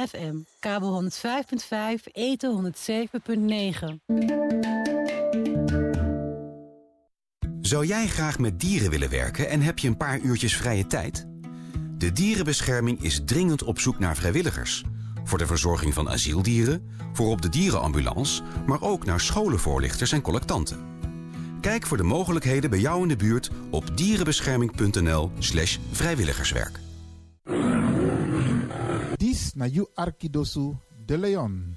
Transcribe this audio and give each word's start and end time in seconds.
FM, 0.00 0.34
kabel 0.58 1.02
105.5, 1.02 1.08
eten 2.12 2.74
107.9. 2.74 4.12
Zou 7.60 7.86
jij 7.86 8.06
graag 8.06 8.38
met 8.38 8.60
dieren 8.60 8.90
willen 8.90 9.10
werken 9.10 9.48
en 9.48 9.60
heb 9.60 9.78
je 9.78 9.88
een 9.88 9.96
paar 9.96 10.18
uurtjes 10.18 10.56
vrije 10.56 10.86
tijd? 10.86 11.26
De 11.98 12.12
dierenbescherming 12.12 13.02
is 13.02 13.20
dringend 13.24 13.62
op 13.62 13.78
zoek 13.78 13.98
naar 13.98 14.16
vrijwilligers. 14.16 14.84
Voor 15.24 15.38
de 15.38 15.46
verzorging 15.46 15.94
van 15.94 16.10
asieldieren, 16.10 16.90
voor 17.12 17.28
op 17.28 17.42
de 17.42 17.48
dierenambulance... 17.48 18.42
maar 18.66 18.82
ook 18.82 19.04
naar 19.04 19.20
scholenvoorlichters 19.20 20.12
en 20.12 20.22
collectanten. 20.22 20.86
Kijk 21.60 21.86
voor 21.86 21.96
de 21.96 22.02
mogelijkheden 22.02 22.70
bij 22.70 22.78
jou 22.80 23.02
in 23.02 23.08
de 23.08 23.16
buurt 23.16 23.50
op 23.70 23.96
dierenbescherming.nl 23.96 25.30
slash 25.38 25.78
vrijwilligerswerk. 25.90 26.83
Na 29.56 29.66
you 29.66 29.88
Arkidosu 29.96 30.76
de 31.06 31.16
Leon. 31.18 31.76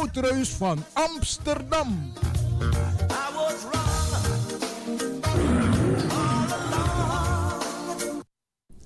Van 0.00 0.84
Amsterdam. 0.92 2.12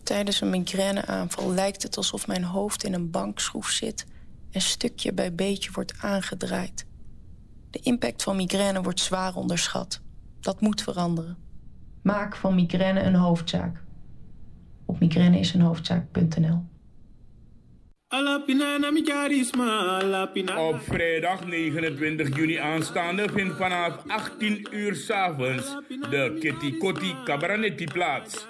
Tijdens 0.03 0.41
een 0.41 0.51
migraineaanval 0.51 1.53
lijkt 1.53 1.83
het 1.83 1.97
alsof 1.97 2.27
mijn 2.27 2.45
hoofd 2.45 2.85
in 2.85 2.95
een 2.95 3.11
bankschroef 3.11 3.69
zit... 3.69 4.07
en 4.51 4.61
stukje 4.61 5.13
bij 5.13 5.35
beetje 5.35 5.71
wordt 5.73 5.95
aangedraaid. 6.01 6.87
De 7.71 7.79
impact 7.79 8.23
van 8.23 8.37
migraine 8.37 8.83
wordt 8.83 9.01
zwaar 9.01 9.37
onderschat. 9.37 10.01
Dat 10.41 10.61
moet 10.61 10.83
veranderen. 10.83 11.37
Maak 12.03 12.37
van 12.37 12.55
migraine 12.55 13.03
een 13.03 13.15
hoofdzaak. 13.15 13.83
Op 14.85 15.01
migraineisenhoofdzaak.nl 15.01 16.73
Op 20.59 20.81
vrijdag 20.81 21.47
29 21.47 22.37
juni 22.37 22.57
aanstaande 22.57 23.29
vindt 23.33 23.57
vanaf 23.57 23.93
18 24.07 24.67
uur 24.71 24.95
s'avonds 24.95 25.77
de 26.11 26.37
Kitty 26.41 26.79
Kotti 26.79 27.15
Cabaretti 27.25 27.85
plaats. 27.93 28.47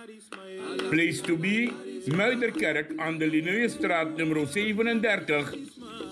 Place 0.91 1.21
to 1.21 1.37
be, 1.37 1.73
Muiderkerk 2.17 2.93
aan 2.97 3.19
de 3.19 3.27
Linnaeusstraat 3.27 4.17
nummer 4.17 4.47
37, 4.47 5.55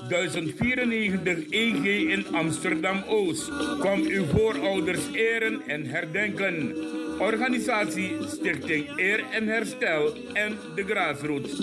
1094 0.09 1.51
EG 1.51 1.85
in 1.85 2.27
Amsterdam-Oost. 2.33 3.51
Kom 3.79 4.01
uw 4.01 4.25
voorouders 4.25 5.13
eren 5.13 5.63
en 5.67 5.87
herdenken. 5.87 6.77
Organisatie 7.19 8.17
Stichting 8.29 8.99
Eer 8.99 9.25
en 9.31 9.49
Herstel 9.49 10.17
en 10.33 10.59
de 10.75 10.85
Grassroots. 10.85 11.61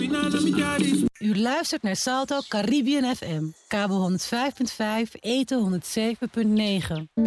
U 1.18 1.38
luistert 1.38 1.82
naar 1.82 1.96
Salto 1.96 2.40
Caribbean 2.48 3.16
FM, 3.16 3.44
kabel 3.66 4.10
105.5, 4.10 5.20
eten 5.20 5.80
107.9. 5.80 7.20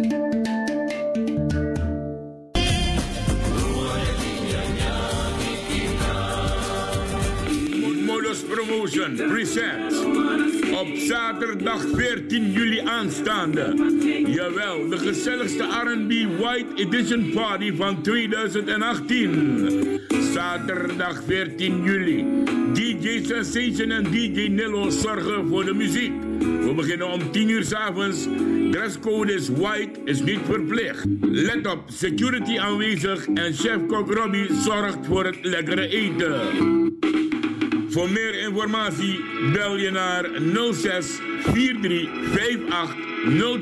Modus 8.06 8.42
Promotion 8.42 9.16
presents 9.16 10.23
op 10.80 10.88
zaterdag 10.96 11.84
14 11.94 12.52
juli 12.52 12.80
aanstaande. 12.80 13.74
Jawel, 14.26 14.88
de 14.88 14.98
gezelligste 14.98 15.62
R&B 15.62 16.12
White 16.38 16.74
Edition 16.74 17.30
Party 17.34 17.74
van 17.76 18.02
2018. 18.02 20.00
Zaterdag 20.32 21.22
14 21.26 21.82
juli. 21.82 22.24
DJ 22.72 23.24
Sensation 23.24 23.90
en 23.90 24.04
DJ 24.10 24.48
Nilo 24.48 24.90
zorgen 24.90 25.48
voor 25.48 25.64
de 25.64 25.74
muziek. 25.74 26.12
We 26.38 26.72
beginnen 26.76 27.08
om 27.08 27.30
10 27.30 27.48
uur 27.48 27.64
s 27.64 27.72
avonds. 27.72 28.28
Dresscode 28.70 29.34
is 29.34 29.48
white, 29.48 30.00
is 30.04 30.22
niet 30.22 30.40
verplicht. 30.44 31.04
Let 31.20 31.66
op, 31.66 31.82
security 31.86 32.58
aanwezig 32.58 33.26
en 33.26 33.52
chef-kok 33.52 34.12
Robbie 34.12 34.48
zorgt 34.62 35.06
voor 35.06 35.24
het 35.24 35.38
lekkere 35.42 35.88
eten. 35.88 36.83
Voor 37.94 38.10
meer 38.10 38.34
informatie 38.34 39.24
bel 39.52 39.76
je 39.76 39.90
naar 39.90 40.30
06 40.72 41.06
43 41.52 42.08
58 42.70 42.94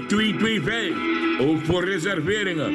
0225. 0.08 1.40
Ook 1.40 1.64
voor 1.64 1.84
reserveringen. 1.84 2.74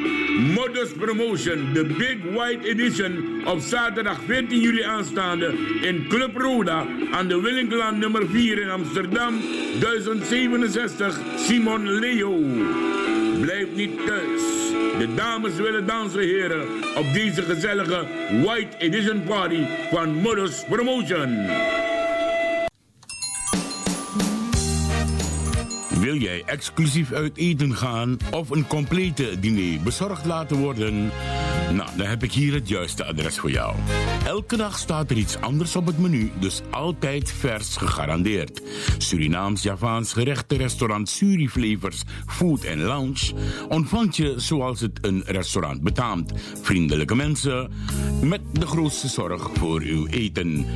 Modus 0.54 0.92
Promotion, 0.92 1.72
de 1.72 1.84
Big 1.84 2.16
White 2.34 2.68
Edition 2.68 3.42
op 3.46 3.60
zaterdag 3.60 4.20
14 4.26 4.60
juli 4.60 4.82
aanstaande 4.82 5.54
in 5.82 6.06
Club 6.08 6.36
Roda 6.36 6.86
aan 7.10 7.28
de 7.28 7.40
Willinkland 7.40 7.98
nummer 7.98 8.28
4 8.28 8.58
in 8.58 8.70
Amsterdam 8.70 9.40
1067 9.80 11.20
Simon 11.36 11.90
Leo. 11.90 12.40
Blijf 13.40 13.66
niet 13.74 14.06
thuis. 14.06 14.57
De 14.98 15.14
dames 15.14 15.54
willen 15.54 15.86
dansen, 15.86 16.20
heren, 16.20 16.66
op 16.96 17.12
deze 17.12 17.42
gezellige 17.42 18.06
White 18.42 18.76
Edition 18.78 19.22
Party 19.22 19.64
van 19.90 20.14
Modus 20.14 20.64
Promotion. 20.68 21.46
Wil 26.00 26.16
jij 26.16 26.42
exclusief 26.46 27.12
uit 27.12 27.36
eten 27.36 27.76
gaan 27.76 28.16
of 28.30 28.50
een 28.50 28.66
complete 28.66 29.40
diner 29.40 29.80
bezorgd 29.82 30.24
laten 30.24 30.56
worden? 30.56 31.10
Nou, 31.72 31.90
dan 31.96 32.06
heb 32.06 32.22
ik 32.22 32.32
hier 32.32 32.54
het 32.54 32.68
juiste 32.68 33.04
adres 33.04 33.38
voor 33.38 33.50
jou. 33.50 33.74
Elke 34.24 34.56
dag 34.56 34.78
staat 34.78 35.10
er 35.10 35.16
iets 35.16 35.40
anders 35.40 35.76
op 35.76 35.86
het 35.86 35.98
menu, 35.98 36.30
dus 36.40 36.62
altijd 36.70 37.30
vers 37.30 37.76
gegarandeerd. 37.76 38.62
Surinaams, 38.98 39.62
Javaans 39.62 40.12
gerechten, 40.12 40.56
restaurant 40.56 41.08
Suriflevers, 41.08 42.02
Food 42.26 42.66
and 42.66 42.78
Lounge 42.78 43.32
ontvangt 43.68 44.16
je 44.16 44.34
zoals 44.36 44.80
het 44.80 44.98
een 45.00 45.22
restaurant 45.26 45.82
betaamt. 45.82 46.32
Vriendelijke 46.62 47.14
mensen 47.14 47.70
met 48.22 48.40
de 48.52 48.66
grootste 48.66 49.08
zorg 49.08 49.50
voor 49.54 49.80
uw 49.80 50.06
eten. 50.06 50.66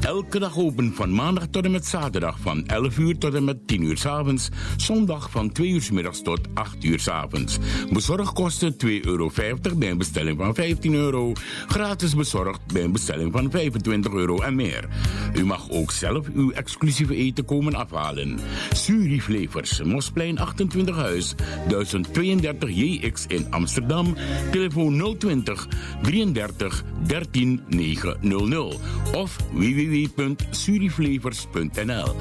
Elke 0.00 0.38
dag 0.38 0.58
open 0.58 0.94
van 0.94 1.14
maandag 1.14 1.46
tot 1.50 1.64
en 1.64 1.70
met 1.70 1.86
zaterdag 1.86 2.38
van 2.40 2.66
11 2.66 2.98
uur 2.98 3.18
tot 3.18 3.34
en 3.34 3.44
met 3.44 3.66
10 3.66 3.82
uur 3.82 3.98
s 3.98 4.06
avonds. 4.06 4.48
Zondag 4.76 5.30
van 5.30 5.52
2 5.52 5.68
uur 5.68 5.82
s 5.82 5.90
middags 5.90 6.22
tot 6.22 6.40
8 6.54 6.84
uur 6.84 7.00
s 7.00 7.08
avonds. 7.08 7.58
Bezorgkosten 7.92 8.76
2,50 8.86 8.88
euro 9.00 9.30
bij 9.76 9.96
bestelling 9.96 10.37
van 10.38 10.54
15 10.54 10.94
euro. 10.94 11.32
Gratis 11.66 12.14
bezorgd 12.14 12.60
bij 12.72 12.82
een 12.82 12.92
bestelling 12.92 13.32
van 13.32 13.50
25 13.50 14.12
euro 14.12 14.40
en 14.40 14.54
meer. 14.54 14.88
U 15.34 15.44
mag 15.44 15.70
ook 15.70 15.92
zelf 15.92 16.26
uw 16.34 16.50
exclusieve 16.50 17.14
eten 17.14 17.44
komen 17.44 17.74
afhalen. 17.74 18.38
Suriflevers, 18.72 19.82
Mosplein 19.82 20.38
28 20.38 20.96
Huis, 20.96 21.34
1032 21.68 22.70
JX 22.70 23.26
in 23.26 23.46
Amsterdam. 23.50 24.14
Telefoon 24.50 25.16
020 25.18 25.68
33 26.02 26.84
13 27.06 27.62
900 27.68 28.78
of 29.14 29.36
www.suriflevers.nl. 29.52 32.16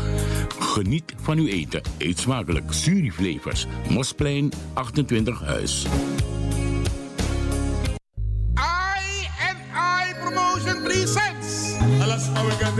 Geniet 0.59 1.13
van 1.21 1.38
uw 1.38 1.47
eten. 1.47 1.81
Eet 1.97 2.19
smakelijk. 2.19 2.74
Suriflevers, 2.74 3.65
Mosplein 3.89 4.51
28 4.74 5.41
Huis. 5.41 5.86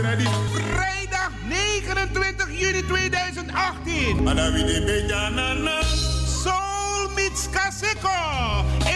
Ready. 0.00 0.26
Vrijdag 0.52 1.30
29 1.48 2.58
juni 2.58 2.82
2018. 2.82 4.22
Manawi 4.22 4.62
Soul 6.42 7.08
meets 7.14 7.48
Kaseko. 7.50 8.08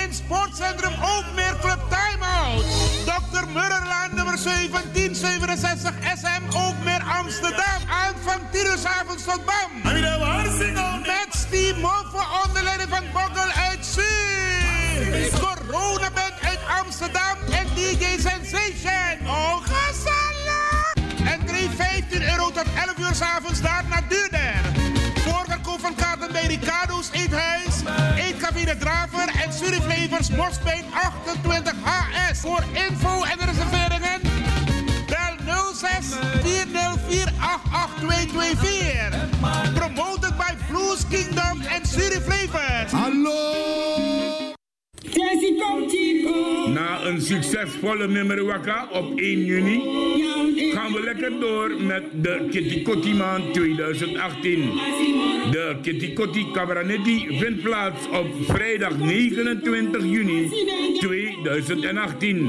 In 0.02 0.14
Sportcentrum 0.14 0.92
Ookmeer 1.02 1.56
Club 1.60 1.80
Timeout. 1.88 2.64
Dr. 3.04 3.46
Murrerlaan 3.46 4.10
nummer 4.14 4.38
1767 4.38 5.94
SM 6.16 6.56
Ookmeer 6.56 7.02
Amsterdam. 7.18 7.80
Aanvang 7.88 8.40
10 8.50 8.66
uur 8.66 8.78
's 8.78 8.84
avonds 8.84 9.24
tot 9.24 9.44
BAM. 9.44 9.70
Met 11.02 11.28
Steve 11.30 11.80
Moffo 11.80 12.22
onder 12.44 12.62
leiding 12.62 12.88
van 12.88 13.04
Boggel 13.12 13.50
uit 13.50 13.86
Zuid. 13.86 15.40
Corona 15.40 16.10
Band 16.10 16.34
uit 16.40 16.60
Amsterdam 16.80 17.36
en 17.50 17.66
DJ 17.74 18.04
Sensation. 18.18 19.26
Oh, 19.26 19.62
gezellig! 21.22 21.32
Entree 21.32 21.70
15 21.70 22.22
euro 22.22 22.50
tot 22.50 22.64
11 22.74 22.98
uur 22.98 23.14
s'avonds 23.14 23.60
daar 23.60 23.84
naar 23.88 24.02
duurder. 24.08 24.54
Voorverkoop 25.14 25.80
van 25.80 25.94
kaarten 25.94 26.32
bij 26.32 26.46
Ricardo's 26.46 27.08
Eethuis, 27.12 27.74
Eetcabine 28.16 28.76
Draver 28.76 29.28
en 29.44 29.52
Suriflevers 29.52 30.30
Mospijn 30.30 30.84
28 30.92 31.72
HS. 31.84 32.40
Voor 32.40 32.64
info 32.72 33.22
en 33.22 33.38
reserveringen 33.38 34.20
bel 35.44 35.74
06 35.74 36.06
404 36.42 37.32
88224. 37.40 39.74
Promoted 39.74 40.36
by 40.36 40.54
Blues 40.68 41.06
Kingdom 41.08 41.60
en 41.60 41.86
Suriflevers. 41.86 42.92
Hallo! 42.92 44.61
Na 46.72 47.04
een 47.04 47.20
succesvolle 47.20 48.08
nummer 48.08 48.44
Waka 48.44 48.88
op 48.92 49.18
1 49.18 49.44
juni 49.44 49.80
gaan 50.72 50.92
we 50.92 51.00
lekker 51.04 51.40
door 51.40 51.70
met 51.80 52.02
de 52.12 52.46
Kitty 52.50 53.12
maand 53.12 53.54
2018. 53.54 54.60
De 55.50 55.76
Kitty 55.82 56.12
Kotti 56.12 56.46
Cabranetti 56.52 57.26
vindt 57.38 57.62
plaats 57.62 58.08
op 58.08 58.26
vrijdag 58.40 58.98
29 58.98 60.02
juni 60.04 60.50
2018. 60.98 62.48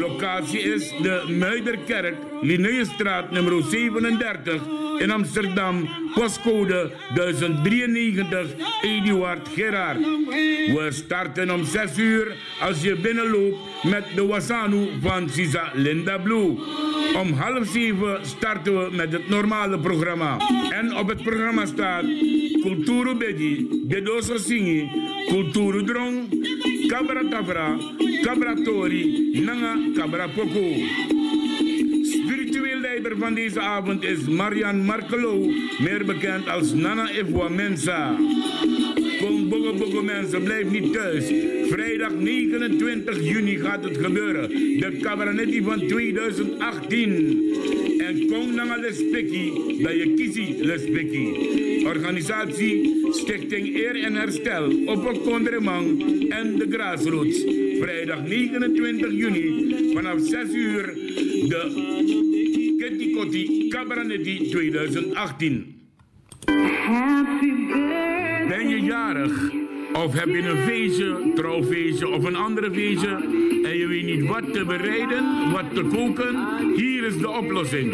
Locatie 0.00 0.60
is 0.60 0.88
de 1.02 1.34
Muiderkerk, 1.38 2.16
Linnaeusstraat 2.40 3.30
nummer 3.30 3.62
37 3.62 4.62
in 4.98 5.10
Amsterdam, 5.10 5.88
postcode 6.14 6.90
1093 7.14 8.54
Eduard 8.82 9.48
Gerard. 9.54 9.98
We 10.74 10.88
starten 10.90 11.50
om 11.50 11.64
6 11.64 11.98
uur 11.98 12.36
als 12.60 12.82
je 12.82 12.96
binnenloopt 12.96 13.56
met 13.82 14.04
de 14.14 14.26
Wasanu 14.26 14.88
van 15.00 15.28
Sisa 15.28 15.70
Linda 15.74 16.18
Blue. 16.18 16.58
Om 17.16 17.32
half 17.32 17.68
7 17.68 18.18
starten 18.22 18.78
we 18.78 18.96
met 18.96 19.12
het 19.12 19.28
normale 19.28 19.78
programma. 19.78 20.36
En 20.70 20.96
op 20.96 21.08
het 21.08 21.22
programma 21.22 21.66
staat 21.66 22.04
Kulturu 22.62 23.14
Bedi, 23.14 23.68
Bedoso 23.84 24.36
Singi, 24.36 24.90
Kulturu 25.28 25.84
Drong, 25.84 26.28
Cabra 26.86 27.22
Tavra, 27.30 27.76
Cabra 28.22 28.54
Tori, 28.64 29.30
Nanga 29.44 29.76
Cabra 29.94 30.28
Poco. 30.28 31.19
Leider 33.00 33.18
van 33.18 33.34
deze 33.34 33.60
avond 33.60 34.04
is 34.04 34.28
Marian 34.28 34.84
Markelo, 34.84 35.50
meer 35.78 36.04
bekend 36.04 36.48
als 36.48 36.72
Nana 36.72 37.10
Ifwa 37.10 37.48
Mensa. 37.48 38.16
Kom 39.20 39.48
bogo 39.48 39.74
bogo 39.74 40.02
mensen, 40.02 40.42
blijf 40.42 40.70
niet 40.70 40.92
thuis. 40.92 41.24
Vrijdag 41.68 42.14
29 42.14 43.22
juni 43.22 43.56
gaat 43.56 43.84
het 43.84 43.96
gebeuren. 43.96 44.48
De 44.48 44.96
Cabernetti 45.00 45.62
van 45.62 45.86
2018. 45.86 47.10
En 47.98 48.26
kom 48.26 48.54
naar 48.54 48.92
spekkie, 48.92 49.82
dat 49.82 49.92
je 49.92 50.14
kiesie 50.16 50.64
le 50.64 50.78
spekkie. 50.78 51.86
Organisatie 51.86 53.06
Stichting 53.10 53.76
Eer 53.76 54.02
en 54.02 54.14
Herstel, 54.14 54.72
op 54.86 55.20
Kondremang 55.24 56.02
en 56.28 56.56
de 56.58 56.66
Grassroots. 56.70 57.44
Vrijdag 57.80 58.26
29 58.26 59.10
juni 59.12 59.74
vanaf 59.94 60.20
6 60.20 60.54
uur 60.54 60.94
de 61.48 62.19
Kitty 63.20 63.46
Kotti 63.46 63.68
Cabernetti 63.68 64.50
2018. 64.50 65.74
Ben 68.48 68.68
je 68.68 68.80
jarig? 68.84 69.59
Of 69.92 70.12
heb 70.12 70.26
je 70.26 70.48
een 70.48 70.56
feestje, 70.56 71.32
trouwfeestje 71.34 72.08
of 72.08 72.24
een 72.24 72.36
andere 72.36 72.70
feestje 72.72 73.08
en 73.64 73.76
je 73.76 73.86
weet 73.86 74.04
niet 74.04 74.26
wat 74.26 74.52
te 74.52 74.64
bereiden, 74.64 75.50
wat 75.52 75.74
te 75.74 75.82
koken? 75.82 76.36
Hier 76.76 77.04
is 77.04 77.18
de 77.18 77.30
oplossing. 77.30 77.92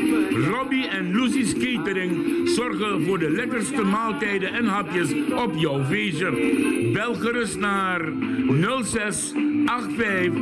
Robbie 0.50 0.88
en 0.88 1.10
Lucy's 1.16 1.52
Catering 1.52 2.48
zorgen 2.48 3.02
voor 3.02 3.18
de 3.18 3.30
lekkerste 3.30 3.82
maaltijden 3.82 4.52
en 4.52 4.66
hapjes 4.66 5.12
op 5.44 5.52
jouw 5.56 5.84
feestje. 5.84 6.30
Bel 6.92 7.14
gerust 7.14 7.58
naar 7.58 8.00
06 8.82 9.32
85 9.64 10.32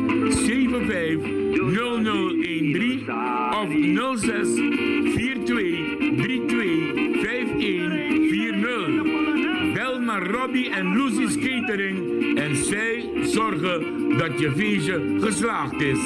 75 0.47 1.45
0013 1.73 3.11
of 3.53 3.69
06 4.19 4.49
42 5.15 5.45
32 6.17 6.74
Robbie 10.19 10.71
en 10.71 10.97
Lucy's 10.97 11.39
Catering 11.39 12.39
en 12.39 12.57
zij 12.57 13.11
zorgen 13.23 13.83
dat 14.19 14.41
je 14.41 14.53
feestje 14.57 15.17
geslaagd 15.21 15.81
is. 15.81 15.99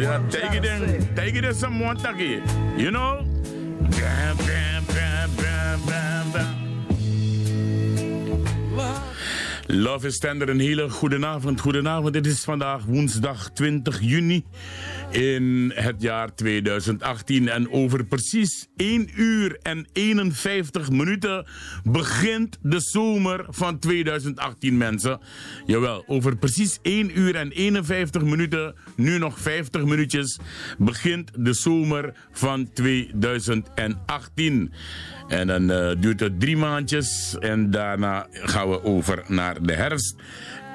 Yeah, 0.00 0.16
of 0.16 0.22
what 0.24 0.32
take 0.32 0.44
I'm 0.44 0.56
it 0.56 0.64
trying 0.64 0.80
to 0.80 0.94
in, 0.94 1.02
say. 1.02 1.08
take 1.14 1.34
it 1.34 1.44
in 1.44 1.54
someone 1.54 1.96
taki. 1.96 2.42
You 2.76 2.90
know? 2.90 3.19
Tender, 10.00 10.48
een 10.48 10.60
hele 10.60 10.90
goedenavond. 10.90 11.60
Goedenavond, 11.60 12.12
dit 12.12 12.26
is 12.26 12.44
vandaag 12.44 12.84
woensdag 12.84 13.50
20 13.50 14.00
juni 14.00 14.44
in 15.10 15.72
het 15.74 16.02
jaar 16.02 16.34
2018. 16.34 17.48
En 17.48 17.70
over 17.70 18.04
precies 18.04 18.68
1 18.76 19.10
uur 19.16 19.58
en 19.62 19.86
51 19.92 20.90
minuten 20.90 21.46
begint 21.84 22.58
de 22.62 22.80
zomer 22.80 23.44
van 23.48 23.78
2018, 23.78 24.76
mensen. 24.76 25.20
Jawel, 25.66 26.04
over 26.06 26.36
precies 26.36 26.78
1 26.82 27.18
uur 27.18 27.34
en 27.34 27.50
51 27.50 28.22
minuten, 28.22 28.74
nu 28.96 29.18
nog 29.18 29.38
50 29.38 29.84
minuutjes, 29.84 30.38
begint 30.78 31.30
de 31.36 31.54
zomer 31.54 32.12
van 32.32 32.72
2018. 32.72 34.72
En 35.28 35.46
dan 35.46 35.70
eh, 35.70 35.90
duurt 35.98 36.20
het 36.20 36.40
drie 36.40 36.56
maandjes 36.56 37.36
en 37.38 37.70
daarna 37.70 38.26
gaan 38.30 38.70
we 38.70 38.84
over 38.84 39.22
naar 39.26 39.62
de 39.62 39.72
herfst. 39.72 39.89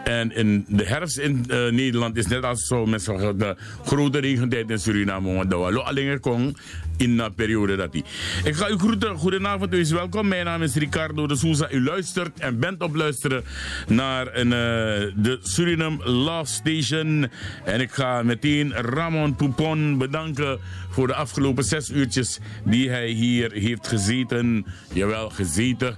En 0.06 0.36
in 0.36 0.66
de 0.68 0.84
herfst 0.84 1.18
in 1.18 1.46
uh, 1.48 1.72
Nederland 1.72 2.18
is 2.18 2.28
net 2.28 2.44
als 2.44 2.68
zo 2.68 2.86
met 2.86 3.06
de 3.06 3.56
grote 3.86 4.20
regentijd 4.20 4.70
in 4.70 4.80
Suriname. 4.80 5.34
Want 5.34 5.50
dat 5.50 5.60
was 5.60 5.76
alleen 5.76 6.20
kon 6.20 6.58
in 6.98 7.18
de 7.18 7.32
periode 7.36 7.76
dat 7.76 7.92
die. 7.92 8.04
Ik 8.44 8.56
ga 8.56 8.70
u 8.70 8.78
groeten. 8.78 9.18
Goedenavond, 9.18 9.74
u 9.74 9.80
is 9.80 9.92
welkom. 9.92 10.28
Mijn 10.28 10.46
naam 10.46 10.62
is 10.62 10.76
Ricardo 10.76 11.28
de 11.28 11.36
Souza. 11.36 11.72
U 11.72 11.84
luistert 11.84 12.40
en 12.40 12.60
bent 12.60 12.82
op 12.82 12.96
luisteren 12.96 13.44
naar 13.88 14.36
een, 14.36 14.48
uh, 14.48 15.24
de 15.24 15.40
Suriname 15.42 16.10
Love 16.10 16.52
Station. 16.52 17.28
En 17.64 17.82
ik 17.82 17.92
ga 17.92 18.24
meteen 18.24 18.74
Ramon 18.74 19.36
Poupon 19.36 19.98
bedanken 19.98 20.60
voor 20.90 21.08
de 21.08 21.16
afgelopen 21.16 21.64
zes 21.64 21.90
uurtjes 21.90 22.40
die 22.66 22.90
hij 22.90 23.10
hier 23.10 23.52
heeft 23.52 23.88
gezeten. 23.88 24.66
Jawel, 24.94 25.30
gezeten. 25.30 25.98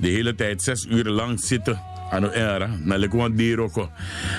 De 0.00 0.08
hele 0.08 0.34
tijd 0.34 0.62
zes 0.62 0.86
uur 0.90 1.04
lang 1.04 1.40
zitten 1.40 1.95
ano 2.10 2.30
era, 2.30 2.70
na 2.84 2.96
lekwant 2.96 3.36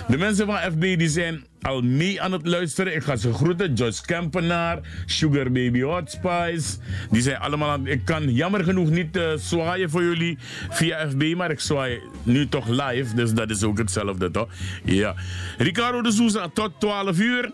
De 0.08 0.18
mensen 0.18 0.46
van 0.46 0.58
FB 0.58 0.82
die 0.82 1.10
zijn 1.10 1.46
al 1.62 1.82
mee 1.82 2.22
aan 2.22 2.32
het 2.32 2.48
luisteren. 2.48 2.96
Ik 2.96 3.04
ga 3.04 3.16
ze 3.16 3.34
groeten. 3.34 3.74
Joyce 3.74 4.06
Kempenaar, 4.06 4.80
Sugar 5.06 5.52
Baby 5.52 5.82
Hot 5.82 6.12
Spice. 6.12 6.78
Die 7.12 7.22
zijn 7.22 7.38
allemaal 7.38 7.70
aan 7.70 7.88
Ik 7.88 8.06
kan 8.06 8.34
jammer 8.34 8.64
genoeg 8.64 8.90
niet 8.90 9.18
uh, 9.18 9.32
zwaaien 9.36 9.90
voor 9.90 10.04
jullie 10.04 10.38
via 10.70 11.10
FB, 11.10 11.34
maar 11.36 11.52
ik 11.52 11.60
zwaai 11.60 12.00
nu 12.24 12.48
toch 12.48 12.68
live. 12.68 13.16
Dus 13.16 13.34
dat 13.34 13.50
is 13.50 13.64
ook 13.64 13.78
hetzelfde 13.78 14.32
toch? 14.32 14.48
Ja. 14.84 15.16
Ricardo 15.58 16.02
de 16.02 16.12
Souza 16.12 16.50
tot 16.54 16.72
12 16.80 17.20
uur. 17.20 17.52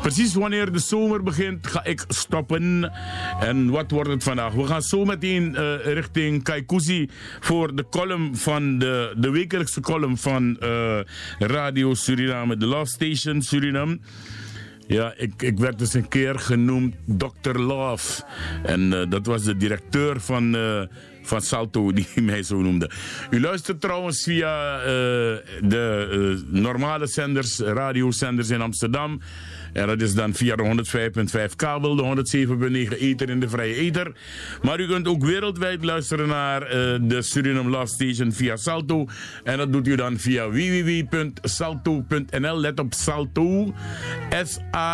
Precies 0.00 0.34
wanneer 0.34 0.72
de 0.72 0.78
zomer 0.78 1.22
begint, 1.22 1.66
ga 1.66 1.84
ik 1.84 2.04
stoppen. 2.08 2.92
En 3.40 3.70
wat 3.70 3.90
wordt 3.90 4.10
het 4.10 4.22
vandaag? 4.22 4.52
We 4.52 4.66
gaan 4.66 4.82
zo 4.82 5.04
meteen 5.04 5.50
uh, 5.50 5.74
richting 5.84 6.42
Kaikousi 6.42 7.10
voor 7.40 7.76
de 7.76 7.84
column 7.90 8.36
van 8.36 8.78
de, 8.78 9.14
de 9.16 9.30
wekelijkse 9.30 9.80
column 9.80 10.16
van 10.16 10.56
uh, 10.62 10.98
Radio 11.38 11.94
Suriname, 11.94 12.56
de 12.56 12.66
Love 12.66 12.86
Station 12.86 13.17
Suriname. 13.38 13.98
Ja, 14.88 15.14
ik, 15.16 15.42
ik 15.42 15.58
werd 15.58 15.78
dus 15.78 15.94
een 15.94 16.08
keer 16.08 16.38
genoemd 16.38 16.94
Dr. 17.06 17.58
Love. 17.58 18.22
En 18.62 18.80
uh, 18.80 19.02
dat 19.08 19.26
was 19.26 19.44
de 19.44 19.56
directeur 19.56 20.20
van, 20.20 20.54
uh, 20.56 20.82
van 21.22 21.40
Salto 21.40 21.92
die 21.92 22.06
mij 22.20 22.42
zo 22.42 22.60
noemde. 22.60 22.90
U 23.30 23.40
luistert 23.40 23.80
trouwens 23.80 24.22
via 24.22 24.78
uh, 24.78 24.84
de 25.62 26.44
normale 26.50 27.06
zenders, 27.06 27.58
radiozenders 27.58 28.50
in 28.50 28.60
Amsterdam. 28.60 29.20
En 29.72 29.86
dat 29.86 30.02
is 30.02 30.14
dan 30.14 30.34
via 30.34 30.56
de 30.56 30.84
105.5 31.48 31.56
kabel, 31.56 31.96
de 31.96 32.02
107.9 32.92 32.98
ether 32.98 33.30
in 33.30 33.40
de 33.40 33.48
vrije 33.48 33.74
ether. 33.74 34.12
Maar 34.62 34.80
u 34.80 34.86
kunt 34.86 35.08
ook 35.08 35.24
wereldwijd 35.24 35.84
luisteren 35.84 36.28
naar 36.28 36.62
uh, 36.62 36.68
de 37.02 37.22
Suriname 37.22 37.70
Love 37.70 37.86
Station 37.86 38.32
via 38.32 38.56
Salto. 38.56 39.06
En 39.44 39.56
dat 39.56 39.72
doet 39.72 39.88
u 39.88 39.96
dan 39.96 40.18
via 40.18 40.48
www.salto.nl. 40.48 42.60
Let 42.60 42.78
op 42.78 42.94
Salto. 42.94 43.74
S-A-L-T-O.nl. 44.44 44.86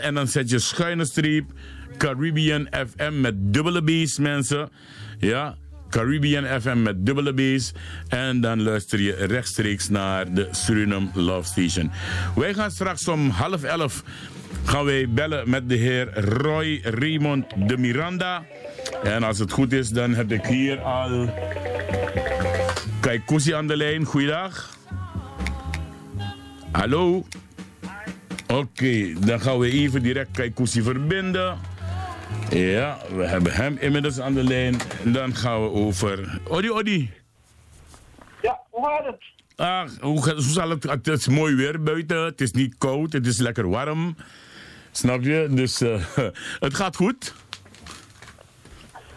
En 0.00 0.14
dan 0.14 0.28
zet 0.28 0.50
je 0.50 0.58
schuine 0.58 1.04
streep 1.04 1.44
Caribbean 1.96 2.68
FM 2.70 3.20
met 3.20 3.34
dubbele 3.36 3.82
B's, 3.82 4.18
mensen. 4.18 4.70
Ja, 5.18 5.56
Caribbean 5.92 6.60
FM 6.60 6.82
met 6.82 7.06
dubbele 7.06 7.34
B's. 7.34 7.72
En 8.08 8.40
dan 8.40 8.62
luister 8.62 9.00
je 9.00 9.14
rechtstreeks 9.14 9.88
naar 9.88 10.34
de 10.34 10.48
Suriname 10.50 11.08
Love 11.14 11.48
Station. 11.48 11.90
Wij 12.34 12.54
gaan 12.54 12.70
straks 12.70 13.08
om 13.08 13.30
half 13.30 13.62
elf 13.62 14.02
gaan 14.64 14.84
wij 14.84 15.08
bellen 15.08 15.50
met 15.50 15.68
de 15.68 15.74
heer 15.74 16.24
Roy 16.24 16.80
Raymond 16.82 17.46
de 17.68 17.78
Miranda. 17.78 18.44
En 19.02 19.22
als 19.22 19.38
het 19.38 19.52
goed 19.52 19.72
is, 19.72 19.88
dan 19.88 20.14
heb 20.14 20.32
ik 20.32 20.46
hier 20.46 20.80
al 20.80 21.34
Kaikousi 23.00 23.52
aan 23.54 23.66
de 23.66 23.76
lijn. 23.76 24.04
Goeiedag. 24.04 24.78
Hallo. 26.70 27.24
Oké, 28.46 29.12
dan 29.24 29.40
gaan 29.40 29.58
we 29.58 29.70
even 29.70 30.02
direct 30.02 30.30
Kaikousi 30.30 30.82
verbinden. 30.82 31.58
Ja, 32.50 32.98
we 33.14 33.26
hebben 33.26 33.52
hem 33.52 33.76
inmiddels 33.80 34.20
aan 34.20 34.34
de 34.34 34.44
lijn. 34.44 34.76
En 35.04 35.12
dan 35.12 35.34
gaan 35.34 35.62
we 35.62 35.70
over... 35.70 36.40
Odi, 36.48 36.70
Odi. 36.70 37.10
Ja, 38.42 38.60
hoe 38.70 38.86
gaat 38.86 39.04
het? 39.06 39.22
Ah, 39.56 39.88
hoe, 40.00 40.30
hoe 40.30 40.40
zal 40.40 40.70
het? 40.70 40.82
Het 40.82 41.06
is 41.06 41.28
mooi 41.28 41.54
weer 41.54 41.82
buiten. 41.82 42.24
Het 42.24 42.40
is 42.40 42.50
niet 42.50 42.74
koud. 42.78 43.12
Het 43.12 43.26
is 43.26 43.38
lekker 43.38 43.68
warm. 43.68 44.16
Snap 44.90 45.22
je? 45.22 45.48
Dus 45.50 45.82
uh, 45.82 46.04
het 46.66 46.74
gaat 46.74 46.96
goed. 46.96 47.34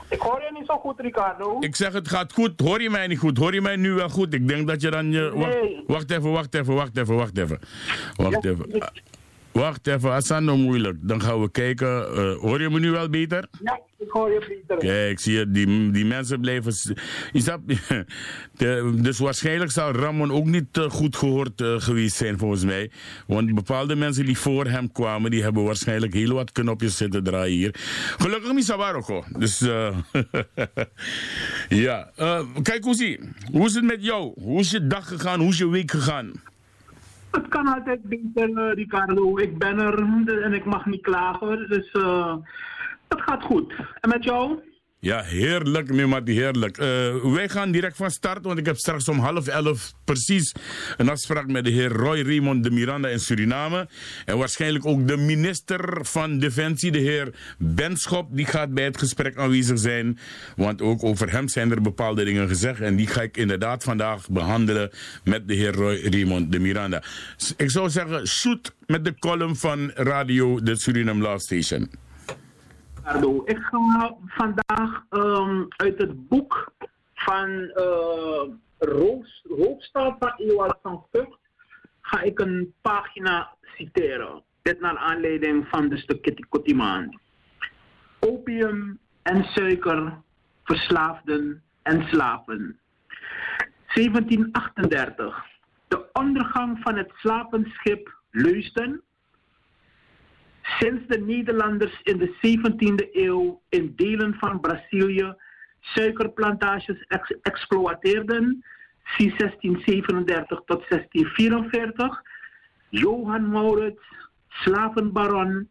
Ik 0.10 0.20
hoor 0.22 0.42
je 0.42 0.58
niet 0.58 0.66
zo 0.68 0.78
goed, 0.78 1.00
Ricardo. 1.00 1.58
Ik 1.60 1.76
zeg 1.76 1.94
het 1.94 2.08
gaat 2.08 2.34
goed. 2.34 2.60
Hoor 2.60 2.82
je 2.82 2.90
mij 2.90 3.08
niet 3.08 3.20
goed? 3.20 3.38
Hoor 3.38 3.54
je 3.54 3.62
mij 3.62 3.76
nu 3.76 3.94
wel 3.94 4.10
goed? 4.10 4.34
Ik 4.34 4.48
denk 4.48 4.68
dat 4.68 4.82
je 4.82 4.90
dan 4.92 5.12
je... 5.12 5.32
Nee. 5.34 5.84
Wacht, 5.88 5.88
wacht 5.88 6.12
even, 6.12 6.32
wacht 6.32 6.56
even, 6.56 6.76
wacht 6.76 6.98
even, 6.98 7.16
wacht 7.16 7.38
even. 7.38 7.60
Wacht 8.16 8.44
ja, 8.44 8.50
even. 8.50 8.92
Wacht 9.56 9.88
even, 9.88 10.12
Asano 10.12 10.58
moeilijk. 10.58 10.98
Dan 11.02 11.22
gaan 11.22 11.42
we 11.42 11.52
kijken. 11.52 11.88
Uh, 11.88 12.38
hoor 12.38 12.62
je 12.62 12.70
me 12.70 12.80
nu 12.80 12.92
wel 12.92 13.10
beter? 13.10 13.48
Ja, 13.64 13.80
ik 13.98 14.10
hoor 14.10 14.32
je 14.32 14.40
beter. 14.40 14.78
Kijk, 14.78 15.20
zie 15.20 15.38
je, 15.38 15.52
die, 15.52 15.92
die 15.92 16.06
mensen 16.06 16.42
blijven... 16.42 16.74
Is 17.32 17.44
dat, 17.44 17.60
de, 18.58 18.94
dus 18.96 19.20
waarschijnlijk 19.20 19.72
zal 19.72 19.92
Ramon 19.92 20.32
ook 20.32 20.46
niet 20.46 20.78
uh, 20.78 20.90
goed 20.90 21.16
gehoord 21.16 21.62
uh, 21.62 21.80
geweest 21.80 22.16
zijn, 22.16 22.38
volgens 22.38 22.64
mij. 22.64 22.92
Want 23.28 23.54
bepaalde 23.54 23.96
mensen 23.96 24.26
die 24.26 24.38
voor 24.38 24.66
hem 24.66 24.92
kwamen, 24.92 25.32
die 25.32 25.44
hebben 25.44 25.64
waarschijnlijk 25.64 26.14
heel 26.14 26.34
wat 26.34 26.52
knopjes 26.52 26.98
zitten 26.98 27.24
draaien 27.24 27.58
hier. 27.58 27.76
Gelukkig 28.18 28.54
niet 28.54 28.66
Sabaroko. 28.66 29.24
Dus, 29.38 29.60
ja. 31.70 32.12
kijk, 32.62 32.84
hoe, 32.84 33.20
hoe 33.52 33.66
is 33.66 33.74
het 33.74 33.84
met 33.84 34.04
jou? 34.04 34.34
Hoe 34.42 34.60
is 34.60 34.72
je 34.72 34.88
dag 34.88 35.08
gegaan? 35.08 35.40
Hoe 35.40 35.50
is 35.50 35.58
je 35.58 35.70
week 35.70 35.92
gegaan? 35.92 36.32
Het 37.36 37.48
kan 37.48 37.68
altijd 37.68 38.02
beter, 38.04 38.50
uh, 38.50 38.74
Ricardo. 38.74 39.38
Ik 39.38 39.58
ben 39.58 39.80
er 39.80 40.42
en 40.42 40.54
ik 40.54 40.66
mag 40.66 40.86
niet 40.86 41.02
klagen. 41.02 41.70
Dus 41.70 41.94
uh, 41.94 42.36
het 43.08 43.22
gaat 43.22 43.44
goed. 43.44 43.74
En 44.00 44.10
met 44.10 44.24
jou? 44.24 44.60
Ja, 45.06 45.22
heerlijk, 45.24 45.94
Mimati, 45.94 46.34
heerlijk. 46.34 46.78
Uh, 46.78 47.34
wij 47.34 47.50
gaan 47.50 47.72
direct 47.72 47.96
van 47.96 48.12
start, 48.12 48.44
want 48.44 48.60
ik 48.60 48.66
heb 48.66 48.78
straks 48.78 49.08
om 49.08 49.20
half 49.20 49.48
elf 49.48 49.94
precies 50.04 50.54
een 50.98 51.10
afspraak 51.10 51.48
met 51.48 51.64
de 51.64 51.70
heer 51.70 51.92
Roy 51.92 52.22
Raymond 52.22 52.64
de 52.64 52.72
Miranda 52.72 53.08
in 53.08 53.20
Suriname. 53.20 53.88
En 54.26 54.38
waarschijnlijk 54.38 54.86
ook 54.86 55.08
de 55.08 55.18
minister 55.18 56.06
van 56.06 56.40
Defensie, 56.40 56.92
de 56.92 57.00
heer 57.00 57.34
Benschop, 57.58 58.30
die 58.32 58.46
gaat 58.46 58.74
bij 58.74 58.84
het 58.84 58.98
gesprek 58.98 59.38
aanwezig 59.38 59.80
zijn. 59.80 60.20
Want 60.56 60.82
ook 60.82 61.04
over 61.04 61.32
hem 61.32 61.48
zijn 61.48 61.72
er 61.72 61.82
bepaalde 61.82 62.24
dingen 62.24 62.48
gezegd. 62.48 62.82
En 62.82 62.96
die 62.96 63.08
ga 63.08 63.22
ik 63.22 63.38
inderdaad 63.38 63.84
vandaag 63.84 64.30
behandelen 64.30 64.90
met 65.24 65.48
de 65.48 65.54
heer 65.54 65.74
Roy 65.74 66.00
Raymond 66.04 66.52
de 66.52 66.60
Miranda. 66.60 67.04
Ik 67.58 67.72
zou 67.72 67.90
zeggen, 67.90 68.28
shoot 68.28 68.74
met 68.86 69.06
de 69.06 69.20
column 69.20 69.56
van 69.56 69.92
radio 69.96 70.62
de 70.62 70.76
Suriname 70.76 71.22
Law 71.22 71.40
Station. 71.40 72.05
Ik 73.46 73.58
ga 73.58 74.16
vandaag 74.26 75.06
um, 75.10 75.68
uit 75.70 75.98
het 75.98 76.28
boek 76.28 76.74
van 77.14 77.50
uh, 77.50 78.44
Hoofdstad 79.58 80.16
van 80.20 80.34
Ewald 80.38 80.78
van 80.82 81.06
Vught 81.12 81.38
ga 82.02 82.22
ik 82.22 82.40
een 82.40 82.74
pagina 82.82 83.56
citeren. 83.76 84.44
Dit 84.62 84.80
naar 84.80 84.98
aanleiding 84.98 85.68
van 85.68 85.90
de 85.90 85.98
stuk 85.98 86.46
Kotimaan. 86.50 87.20
Opium 88.20 89.00
en 89.22 89.44
suiker, 89.44 90.22
verslaafden 90.64 91.64
en 91.82 92.08
slaven. 92.08 92.80
1738. 93.94 95.46
De 95.88 96.10
ondergang 96.14 96.80
van 96.82 96.98
het 96.98 97.12
slapenschip 97.16 98.22
Leusden 98.32 99.02
Sinds 100.66 101.08
de 101.08 101.20
Nederlanders 101.20 102.00
in 102.04 102.18
de 102.18 102.28
17e 102.28 103.10
eeuw 103.12 103.62
in 103.70 103.94
delen 103.96 104.34
van 104.34 104.60
Brazilië 104.60 105.36
suikerplantages 105.80 107.06
ex 107.08 107.36
exploiteerden, 107.42 108.64
1637 109.18 110.62
tot 110.66 110.90
1644, 110.90 112.22
Johan 112.90 113.50
Maurits, 113.50 114.04
slavenbaron, 114.50 115.70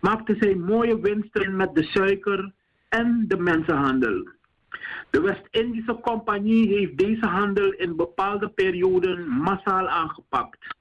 maakte 0.00 0.36
zij 0.38 0.54
mooie 0.54 1.00
winsten 1.00 1.56
met 1.56 1.74
de 1.74 1.82
suiker 1.82 2.52
en 2.88 3.24
de 3.28 3.36
mensenhandel. 3.36 4.28
De 5.10 5.20
West-Indische 5.20 5.98
Compagnie 6.00 6.68
heeft 6.68 6.98
deze 6.98 7.26
handel 7.26 7.72
in 7.72 7.96
bepaalde 7.96 8.48
perioden 8.48 9.28
massaal 9.28 9.88
aangepakt. 9.88 10.78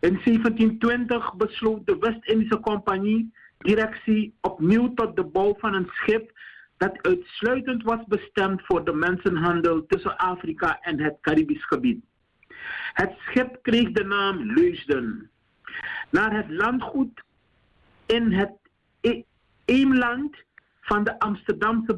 In 0.00 0.20
1720 0.24 1.34
besloot 1.34 1.86
de 1.86 1.98
West-Indische 1.98 2.60
Compagnie 2.60 3.32
directie 3.58 4.34
opnieuw 4.40 4.94
tot 4.94 5.16
de 5.16 5.24
bouw 5.24 5.54
van 5.58 5.74
een 5.74 5.88
schip 5.92 6.38
dat 6.76 7.02
uitsluitend 7.02 7.82
was 7.82 8.04
bestemd 8.06 8.62
voor 8.64 8.84
de 8.84 8.92
mensenhandel 8.92 9.86
tussen 9.86 10.16
Afrika 10.16 10.80
en 10.80 11.00
het 11.00 11.16
Caribisch 11.20 11.66
gebied. 11.66 12.04
Het 12.92 13.12
schip 13.18 13.58
kreeg 13.62 13.90
de 13.90 14.04
naam 14.04 14.52
Leusden. 14.52 15.30
Naar 16.10 16.36
het 16.36 16.50
landgoed 16.50 17.22
in 18.06 18.32
het 18.32 18.52
e 19.00 19.22
Eemland 19.64 20.36
van 20.80 21.04
de 21.04 21.18
Amsterdamse 21.18 21.96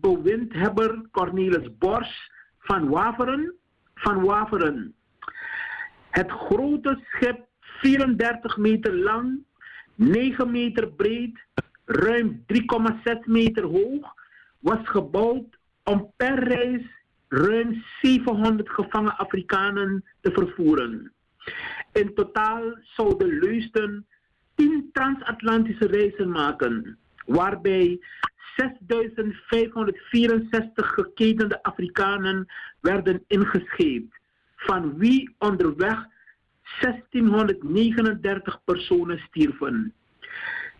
bewindhebber 0.00 1.02
Cornelis 1.10 1.78
Bors 1.78 2.30
van 2.58 2.88
Waveren, 2.88 3.54
van 3.94 4.24
Waveren. 4.24 4.94
Het 6.12 6.30
grote 6.30 7.00
schip, 7.10 7.46
34 7.60 8.56
meter 8.56 8.94
lang, 8.94 9.44
9 9.94 10.50
meter 10.50 10.88
breed, 10.88 11.38
ruim 11.84 12.44
3,6 12.46 12.58
meter 13.24 13.64
hoog, 13.64 14.14
was 14.58 14.78
gebouwd 14.82 15.58
om 15.84 16.12
per 16.16 16.38
reis 16.38 16.82
ruim 17.28 17.82
700 18.00 18.70
gevangen 18.70 19.16
Afrikanen 19.16 20.04
te 20.20 20.32
vervoeren. 20.32 21.12
In 21.92 22.14
totaal 22.14 22.78
zouden 22.82 23.38
Leusden 23.38 24.06
10 24.54 24.90
transatlantische 24.92 25.86
reizen 25.86 26.30
maken, 26.30 26.98
waarbij 27.26 28.00
6564 28.56 30.94
geketende 30.94 31.62
Afrikanen 31.62 32.46
werden 32.80 33.24
ingescheept, 33.26 34.20
van 34.66 34.98
wie 34.98 35.34
onderweg 35.38 36.06
1639 36.80 38.64
personen 38.64 39.18
stierven. 39.18 39.94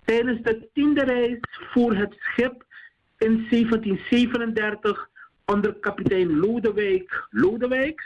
Tijdens 0.04 0.42
de 0.42 0.68
tiende 0.72 1.04
reis 1.04 1.38
voer 1.50 1.96
het 1.96 2.16
schip 2.18 2.64
in 3.18 3.46
1737 3.50 5.08
onder 5.46 5.74
kapitein 5.74 6.38
Lodewijk 6.38 7.26
Lodewijks 7.30 8.04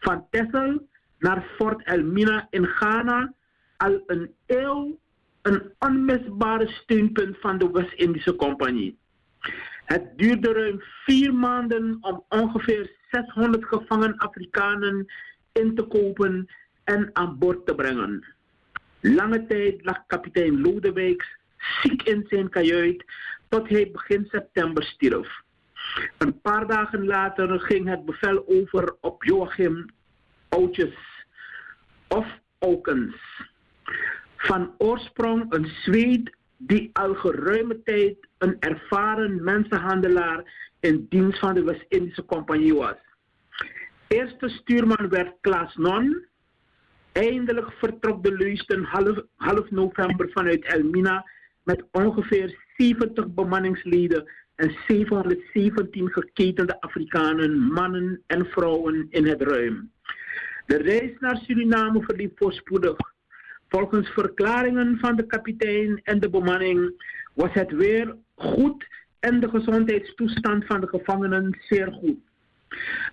van 0.00 0.26
Texel 0.30 0.86
naar 1.18 1.44
Fort 1.56 1.84
Elmina 1.84 2.46
in 2.50 2.66
Ghana 2.66 3.32
al 3.76 4.02
een 4.06 4.34
eeuw 4.46 4.98
een 5.42 5.72
onmisbare 5.78 6.68
steunpunt 6.68 7.36
van 7.40 7.58
de 7.58 7.70
West-Indische 7.70 8.36
Compagnie. 8.36 8.98
Het 9.84 10.18
duurde 10.18 10.52
ruim 10.52 10.82
vier 11.04 11.34
maanden 11.34 11.98
om 12.00 12.24
ongeveer 12.28 12.90
600 13.12 13.64
gevangen 13.64 14.16
Afrikanen 14.16 15.06
in 15.52 15.74
te 15.74 15.82
kopen 15.82 16.48
en 16.84 17.10
aan 17.12 17.38
boord 17.38 17.66
te 17.66 17.74
brengen. 17.74 18.24
Lange 19.00 19.46
tijd 19.46 19.84
lag 19.84 20.06
kapitein 20.06 20.60
Lodewijks 20.60 21.26
ziek 21.82 22.02
in 22.02 22.26
zijn 22.28 22.48
kajuit 22.48 23.04
tot 23.48 23.68
hij 23.68 23.90
begin 23.90 24.26
september 24.30 24.82
stierf. 24.82 25.42
Een 26.18 26.40
paar 26.40 26.66
dagen 26.66 27.06
later 27.06 27.60
ging 27.60 27.88
het 27.88 28.04
bevel 28.04 28.44
over 28.48 28.96
op 29.00 29.24
Joachim 29.24 29.86
Oudjes 30.48 30.94
of 32.08 32.26
Aukens. 32.58 33.16
Van 34.36 34.74
oorsprong 34.78 35.52
een 35.52 35.66
Zweed 35.66 36.36
die 36.56 36.90
al 36.92 37.14
geruime 37.14 37.82
tijd 37.82 38.16
een 38.38 38.56
ervaren 38.60 39.44
mensenhandelaar 39.44 40.70
in 40.82 41.06
dienst 41.08 41.38
van 41.38 41.54
de 41.54 41.62
West-Indische 41.62 42.24
Compagnie 42.24 42.74
was. 42.74 42.96
Eerste 44.08 44.48
stuurman 44.48 45.08
werd 45.08 45.34
Klaas 45.40 45.76
Non. 45.76 46.26
Eindelijk 47.12 47.72
vertrok 47.72 48.22
de 48.22 48.32
Leusden 48.32 48.84
half, 48.84 49.18
half 49.36 49.70
november 49.70 50.30
vanuit 50.30 50.64
Elmina 50.64 51.24
met 51.62 51.84
ongeveer 51.90 52.64
70 52.76 53.34
bemanningsleden 53.34 54.30
en 54.54 54.76
717 54.86 56.10
geketende 56.10 56.80
Afrikanen, 56.80 57.58
mannen 57.58 58.22
en 58.26 58.46
vrouwen 58.46 59.06
in 59.10 59.26
het 59.26 59.42
ruim. 59.42 59.90
De 60.66 60.76
reis 60.76 61.10
naar 61.18 61.36
Suriname 61.36 62.02
verliep 62.02 62.38
voorspoedig. 62.38 62.96
Volgens 63.68 64.08
verklaringen 64.08 64.98
van 64.98 65.16
de 65.16 65.26
kapitein 65.26 66.00
en 66.02 66.20
de 66.20 66.30
bemanning 66.30 67.04
was 67.34 67.52
het 67.52 67.70
weer 67.70 68.16
goed 68.34 68.86
en 69.22 69.40
de 69.40 69.48
gezondheidstoestand 69.48 70.66
van 70.66 70.80
de 70.80 70.88
gevangenen 70.88 71.58
zeer 71.68 71.92
goed. 71.92 72.18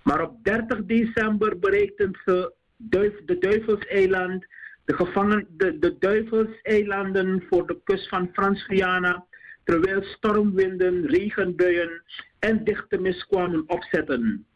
Maar 0.02 0.22
op 0.22 0.44
30 0.44 0.84
december 0.84 1.58
bereikten 1.58 2.18
ze 2.24 2.52
de 2.76 3.36
Duivelseiland, 3.38 4.46
de, 4.84 4.94
gevangen, 4.94 5.46
de, 5.56 5.78
de 5.78 5.96
Duivelseilanden 5.98 7.44
voor 7.48 7.66
de 7.66 7.80
kust 7.84 8.08
van 8.08 8.28
Frans-Guyana, 8.32 9.24
terwijl 9.64 10.02
stormwinden, 10.02 11.06
regenbuien 11.06 12.02
en 12.38 12.64
dichte 12.64 12.98
mist 12.98 13.26
kwamen 13.26 13.64
opzetten. 13.66 14.46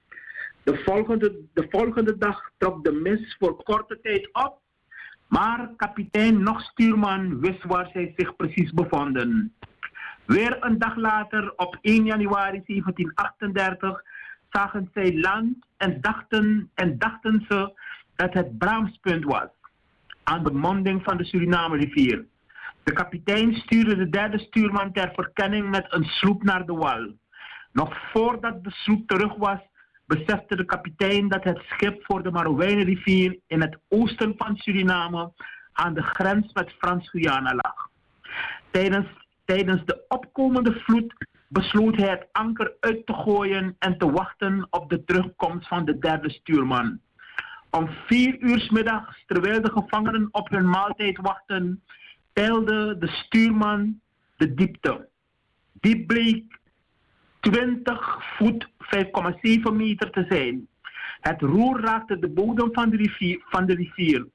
De 0.63 0.77
volgende, 0.77 1.41
de 1.53 1.67
volgende 1.71 2.19
dag 2.19 2.51
trok 2.57 2.85
de 2.85 2.93
mist 2.93 3.37
voor 3.39 3.63
korte 3.63 3.99
tijd 4.03 4.29
op, 4.33 4.59
maar 5.29 5.71
kapitein 5.77 6.43
nog 6.43 6.61
stuurman 6.61 7.41
wist 7.41 7.65
waar 7.65 7.91
zij 7.93 8.13
zich 8.17 8.37
precies 8.37 8.73
bevonden. 8.73 9.53
Weer 10.27 10.57
een 10.65 10.79
dag 10.79 10.97
later, 10.97 11.53
op 11.57 11.79
1 11.81 12.05
januari 12.05 12.63
1738, 12.67 14.03
zagen 14.51 14.91
zij 14.95 15.19
land 15.19 15.67
en 15.77 16.01
dachten, 16.01 16.71
en 16.75 16.99
dachten 16.99 17.45
ze 17.49 17.73
dat 18.17 18.35
het 18.35 18.59
Braamspunt 18.59 19.25
was, 19.25 19.49
aan 20.23 20.45
de 20.45 20.53
monding 20.53 21.03
van 21.05 21.17
de 21.17 21.25
Suriname-rivier. 21.25 22.25
De 22.83 22.93
kapitein 22.93 23.55
stuurde 23.55 23.97
de 23.97 24.09
derde 24.09 24.39
stuurman 24.39 24.93
ter 24.93 25.13
verkenning 25.15 25.71
met 25.71 25.87
een 25.89 26.05
sloep 26.05 26.43
naar 26.43 26.67
de 26.67 26.73
wal. 26.73 27.13
Nog 27.73 28.11
voordat 28.13 28.65
de 28.65 28.71
sloep 28.71 29.09
terug 29.09 29.35
was, 29.37 29.59
besefte 30.07 30.57
de 30.57 30.65
kapitein 30.65 31.29
dat 31.29 31.45
het 31.45 31.59
schip 31.69 32.05
voor 32.05 32.23
de 32.23 32.31
Marowijnenrivier 32.31 33.39
in 33.47 33.61
het 33.61 33.79
oosten 33.89 34.35
van 34.37 34.57
Suriname 34.57 35.33
aan 35.73 35.95
de 35.95 36.03
grens 36.03 36.53
met 36.53 36.73
Frans-Guyana 36.79 37.55
lag. 37.55 37.89
Tijdens, 38.71 39.07
tijdens 39.45 39.85
de 39.85 40.05
opkomende 40.09 40.73
vloed 40.73 41.15
besloot 41.49 41.97
hij 41.97 42.09
het 42.09 42.27
anker 42.33 42.73
uit 42.81 43.07
te 43.07 43.13
gooien 43.13 43.77
en 43.79 43.99
te 43.99 44.11
wachten 44.11 44.67
op 44.71 44.91
de 44.91 45.05
terugkomst 45.05 45.69
van 45.69 45.85
de 45.85 45.99
derde 45.99 46.31
stuurman. 46.31 47.01
Om 47.71 47.89
vier 48.07 48.39
uur 48.41 48.69
middags, 48.73 49.25
terwijl 49.27 49.63
de 49.63 49.71
gevangenen 49.71 50.29
op 50.31 50.49
hun 50.49 50.69
maaltijd 50.69 51.19
wachten, 51.21 51.83
peilde 52.33 52.99
de 52.99 53.09
stuurman 53.09 54.01
de 54.37 54.55
diepte. 54.55 55.09
Die 55.73 56.07
bleek 56.07 56.59
20 57.41 58.19
voet 58.37 58.69
5,7 58.97 59.73
meter 59.73 60.11
te 60.11 60.25
zijn. 60.29 60.69
Het 61.21 61.41
roer 61.41 61.81
raakte 61.81 62.19
de 62.19 62.29
bodem 62.29 62.73
van 62.73 62.91
de, 62.91 62.97
rivier, 62.97 63.43
van 63.49 63.67
de 63.67 63.75
rivier. 63.75 64.27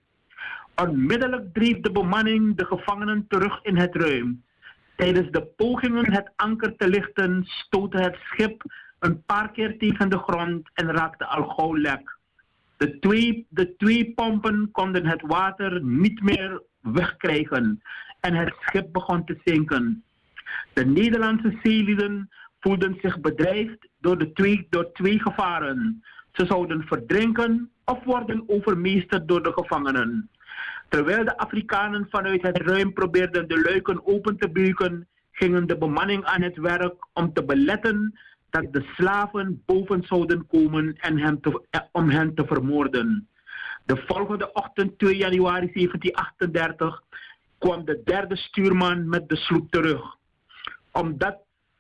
Onmiddellijk 0.76 1.54
dreef 1.54 1.80
de 1.80 1.92
bemanning 1.92 2.56
de 2.56 2.66
gevangenen 2.66 3.26
terug 3.28 3.60
in 3.64 3.78
het 3.78 3.96
ruim. 3.96 4.44
Tijdens 5.00 5.32
de 5.32 5.46
pogingen 5.56 6.12
het 6.12 6.32
anker 6.36 6.76
te 6.76 6.88
lichten 6.88 7.44
stootte 7.46 7.98
het 7.98 8.16
schip 8.24 8.64
een 9.00 9.24
paar 9.24 9.52
keer 9.52 9.78
tegen 9.78 10.10
de 10.10 10.18
grond 10.18 10.70
en 10.74 10.92
raakte 10.92 11.26
al 11.26 11.44
gauw 11.44 11.78
lek. 11.78 12.18
De 12.78 13.00
twee, 13.00 13.46
de 13.50 13.76
twee 13.76 14.14
pompen 14.14 14.70
konden 14.72 15.06
het 15.06 15.22
water 15.22 15.84
niet 15.84 16.22
meer 16.22 16.62
wegkrijgen 16.80 17.82
en 18.20 18.34
het 18.34 18.54
schip 18.60 18.94
begon 18.94 19.26
te 19.26 19.38
zinken. 19.44 20.04
De 20.74 20.86
Nederlandse 20.86 21.60
zeelieden 21.64 22.30
voelden 22.60 22.98
zich 23.02 23.20
bedreigd 23.20 23.88
door, 24.00 24.18
de 24.18 24.32
twee, 24.32 24.68
door 24.70 24.92
twee 24.92 25.20
gevaren. 25.20 26.04
Ze 26.32 26.46
zouden 26.46 26.84
verdrinken 26.84 27.72
of 27.86 28.04
worden 28.04 28.44
overmeesterd 28.48 29.28
door 29.28 29.44
de 29.44 29.54
gevangenen. 29.54 30.30
Terwijl 30.90 31.24
de 31.26 31.38
Afrikanen 31.38 32.08
vanuit 32.10 32.42
het 32.42 32.58
ruim 32.58 32.94
probeerden 32.94 33.48
de 33.48 33.62
luiken 33.62 34.06
open 34.06 34.38
te 34.38 34.50
buiken, 34.50 35.08
gingen 35.32 35.68
de 35.68 35.78
bemanning 35.78 36.26
aan 36.26 36.42
het 36.42 36.58
werk 36.58 36.96
om 37.14 37.34
te 37.34 37.44
beletten 37.44 38.20
dat 38.50 38.74
de 38.74 38.86
slaven 38.96 39.64
boven 39.66 40.04
zouden 40.04 40.48
komen 40.48 40.96
en 40.98 41.18
hem 41.18 41.40
om 41.92 42.10
hen 42.10 42.36
te 42.36 42.46
vermoorden. 42.46 43.28
De 43.86 44.04
volgende 44.08 44.52
ochtend, 44.54 45.00
2 45.00 45.16
januari 45.16 45.72
1738, 45.74 47.04
kwam 47.58 47.86
de 47.86 48.02
derde 48.04 48.36
stuurman 48.36 49.10
met 49.10 49.30
de 49.30 49.36
sloep 49.36 49.72
terug. 49.72 50.16
Omdat, 50.92 51.38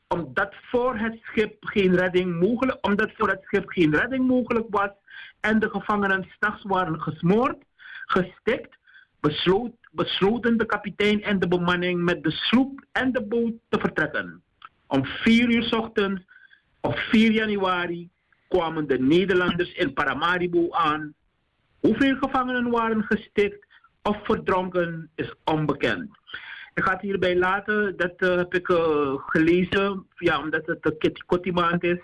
omdat, 0.07 0.55
voor 0.61 0.97
het 0.97 1.19
schip 1.21 1.65
geen 1.65 1.95
redding 1.95 2.39
mogelijk, 2.39 2.77
omdat 2.85 3.11
voor 3.17 3.29
het 3.29 3.41
schip 3.43 3.69
geen 3.69 3.95
redding 3.95 4.27
mogelijk 4.27 4.65
was 4.69 4.89
en 5.39 5.59
de 5.59 5.69
gevangenen 5.69 6.27
s'nachts 6.29 6.63
waren 6.63 7.01
gesmoord, 7.01 7.57
gestikt, 8.05 8.77
besloot, 9.19 9.71
besloten 9.91 10.57
de 10.57 10.65
kapitein 10.65 11.23
en 11.23 11.39
de 11.39 11.47
bemanning 11.47 12.03
met 12.03 12.23
de 12.23 12.31
sloep 12.31 12.85
en 12.91 13.11
de 13.11 13.23
boot 13.23 13.53
te 13.69 13.79
vertrekken. 13.79 14.41
Om 14.87 15.05
vier 15.05 15.49
uur 15.49 15.77
ochtends, 15.77 16.21
op 16.81 16.97
4 16.97 17.31
januari, 17.31 18.09
kwamen 18.47 18.87
de 18.87 18.99
Nederlanders 18.99 19.73
in 19.73 19.93
Paramaribo 19.93 20.71
aan. 20.71 21.13
Hoeveel 21.79 22.15
gevangenen 22.15 22.69
waren 22.69 23.03
gestikt 23.03 23.65
of 24.03 24.17
verdronken 24.23 25.09
is 25.15 25.33
onbekend. 25.43 26.09
Ik 26.73 26.83
ga 26.83 26.91
het 26.91 27.01
hierbij 27.01 27.37
laten, 27.37 27.97
dat 27.97 28.13
uh, 28.17 28.35
heb 28.35 28.53
ik 28.53 28.67
uh, 28.67 29.13
gelezen, 29.15 30.05
ja, 30.15 30.39
omdat 30.39 30.65
het 30.65 30.85
een 30.85 30.97
Kitty 31.27 31.49
maand 31.49 31.83
is, 31.83 31.99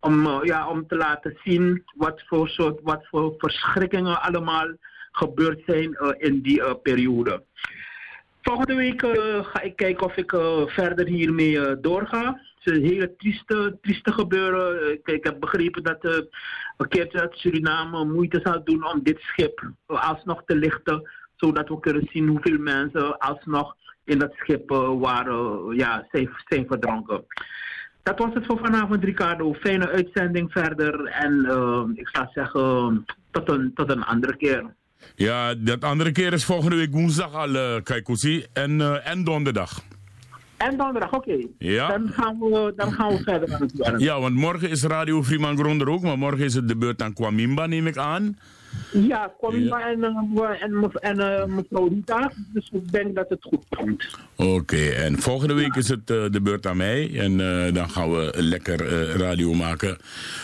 om, 0.00 0.26
uh, 0.26 0.38
ja, 0.42 0.68
om 0.68 0.86
te 0.86 0.96
laten 0.96 1.38
zien 1.44 1.84
wat 1.94 2.22
voor, 2.26 2.48
soort, 2.48 2.80
wat 2.82 3.06
voor 3.06 3.34
verschrikkingen 3.38 4.22
allemaal 4.22 4.68
gebeurd 5.18 5.62
zijn 5.66 5.98
in 6.18 6.40
die 6.40 6.76
periode. 6.82 7.42
volgende 8.42 8.74
week 8.74 9.02
eh, 9.02 9.44
ga 9.44 9.60
ik 9.60 9.76
kijken 9.76 10.06
of 10.06 10.16
ik 10.16 10.32
eh, 10.32 10.66
verder 10.66 11.06
hiermee 11.06 11.60
eh, 11.60 11.76
doorga. 11.80 12.40
Het 12.58 12.74
is 12.74 12.78
een 12.78 12.88
hele 12.88 13.16
trieste, 13.16 13.78
trieste 13.82 14.12
gebeuren. 14.12 14.80
Eh, 14.80 15.14
ik, 15.14 15.24
heb 15.24 15.40
begrepen 15.40 15.82
dat 15.82 16.04
uh, 16.04 16.12
een 16.76 16.88
keertje 16.88 17.20
uit 17.20 17.36
Suriname 17.36 18.04
moeite 18.04 18.40
zal 18.42 18.64
doen 18.64 18.86
om 18.86 19.02
dit 19.02 19.20
schip 19.20 19.72
eh, 19.86 20.08
alsnog 20.10 20.42
te 20.46 20.56
lichten. 20.56 21.10
Zodat 21.36 21.68
we 21.68 21.80
kunnen 21.80 22.08
zien 22.12 22.28
hoeveel 22.28 22.58
mensen 22.58 23.18
alsnog 23.18 23.76
in 24.04 24.18
dat 24.18 24.32
schip 24.34 24.70
eh, 24.70 24.98
waren, 25.00 25.74
ja, 25.76 26.06
zijn, 26.10 26.30
zijn 26.44 26.66
verdronken. 26.66 27.24
Dat 28.02 28.18
was 28.18 28.34
het 28.34 28.46
voor 28.46 28.58
vanavond, 28.58 29.04
Ricardo. 29.04 29.54
Fijne 29.54 29.88
uitzending 29.88 30.52
verder. 30.52 31.04
En 31.04 31.44
eh, 31.44 31.84
ik 31.94 32.08
zou 32.08 32.26
zeggen, 32.34 33.04
tot 33.30 33.50
een, 33.50 33.74
tot 33.74 33.90
een 33.90 34.04
andere 34.04 34.36
keer. 34.36 34.74
Ja, 35.14 35.54
dat 35.54 35.84
andere 35.84 36.12
keer 36.12 36.32
is 36.32 36.44
volgende 36.44 36.76
week 36.76 36.92
woensdag 36.92 37.34
al, 37.34 37.54
uh, 37.54 37.74
Kaikousi. 37.82 38.46
En, 38.52 38.80
uh, 38.80 39.08
en 39.08 39.24
donderdag. 39.24 39.82
En 40.56 40.76
donderdag, 40.76 41.12
oké. 41.12 41.30
Okay. 41.30 41.48
Ja. 41.58 41.88
Dan, 41.88 42.08
gaan 42.08 42.38
we, 42.38 42.72
dan 42.76 42.92
gaan 42.92 43.08
we 43.08 43.22
verder 43.22 43.54
aan 43.54 43.60
het 43.60 43.72
werk. 43.76 44.00
Ja, 44.00 44.20
want 44.20 44.34
morgen 44.34 44.70
is 44.70 44.82
Radio 44.82 45.22
Freeman 45.22 45.58
Gronder 45.58 45.88
ook. 45.88 46.02
Maar 46.02 46.18
morgen 46.18 46.44
is 46.44 46.54
het 46.54 46.68
de 46.68 46.76
beurt 46.76 47.02
aan 47.02 47.12
Kwamimba, 47.12 47.66
neem 47.66 47.86
ik 47.86 47.96
aan. 47.96 48.36
Ja, 48.92 49.32
Kwamimba 49.38 49.78
ja. 49.78 49.90
en, 49.90 50.00
uh, 50.00 50.62
en, 50.62 50.92
en 51.00 51.18
uh, 51.18 51.44
mevrouw 51.44 51.88
Rita. 51.88 52.32
Dus 52.52 52.70
ik 52.72 52.92
denk 52.92 53.14
dat 53.14 53.28
het 53.28 53.42
goed 53.42 53.64
komt. 53.76 54.18
Oké, 54.36 54.50
okay, 54.50 54.92
en 54.92 55.18
volgende 55.18 55.54
week 55.54 55.74
is 55.74 55.88
het 55.88 56.10
uh, 56.10 56.30
de 56.30 56.40
beurt 56.42 56.66
aan 56.66 56.76
mij. 56.76 57.18
En 57.18 57.36
dan 57.74 57.90
gaan 57.90 58.10
we 58.10 58.32
lekker 58.36 58.86
radio 59.18 59.52
maken. 59.52 59.96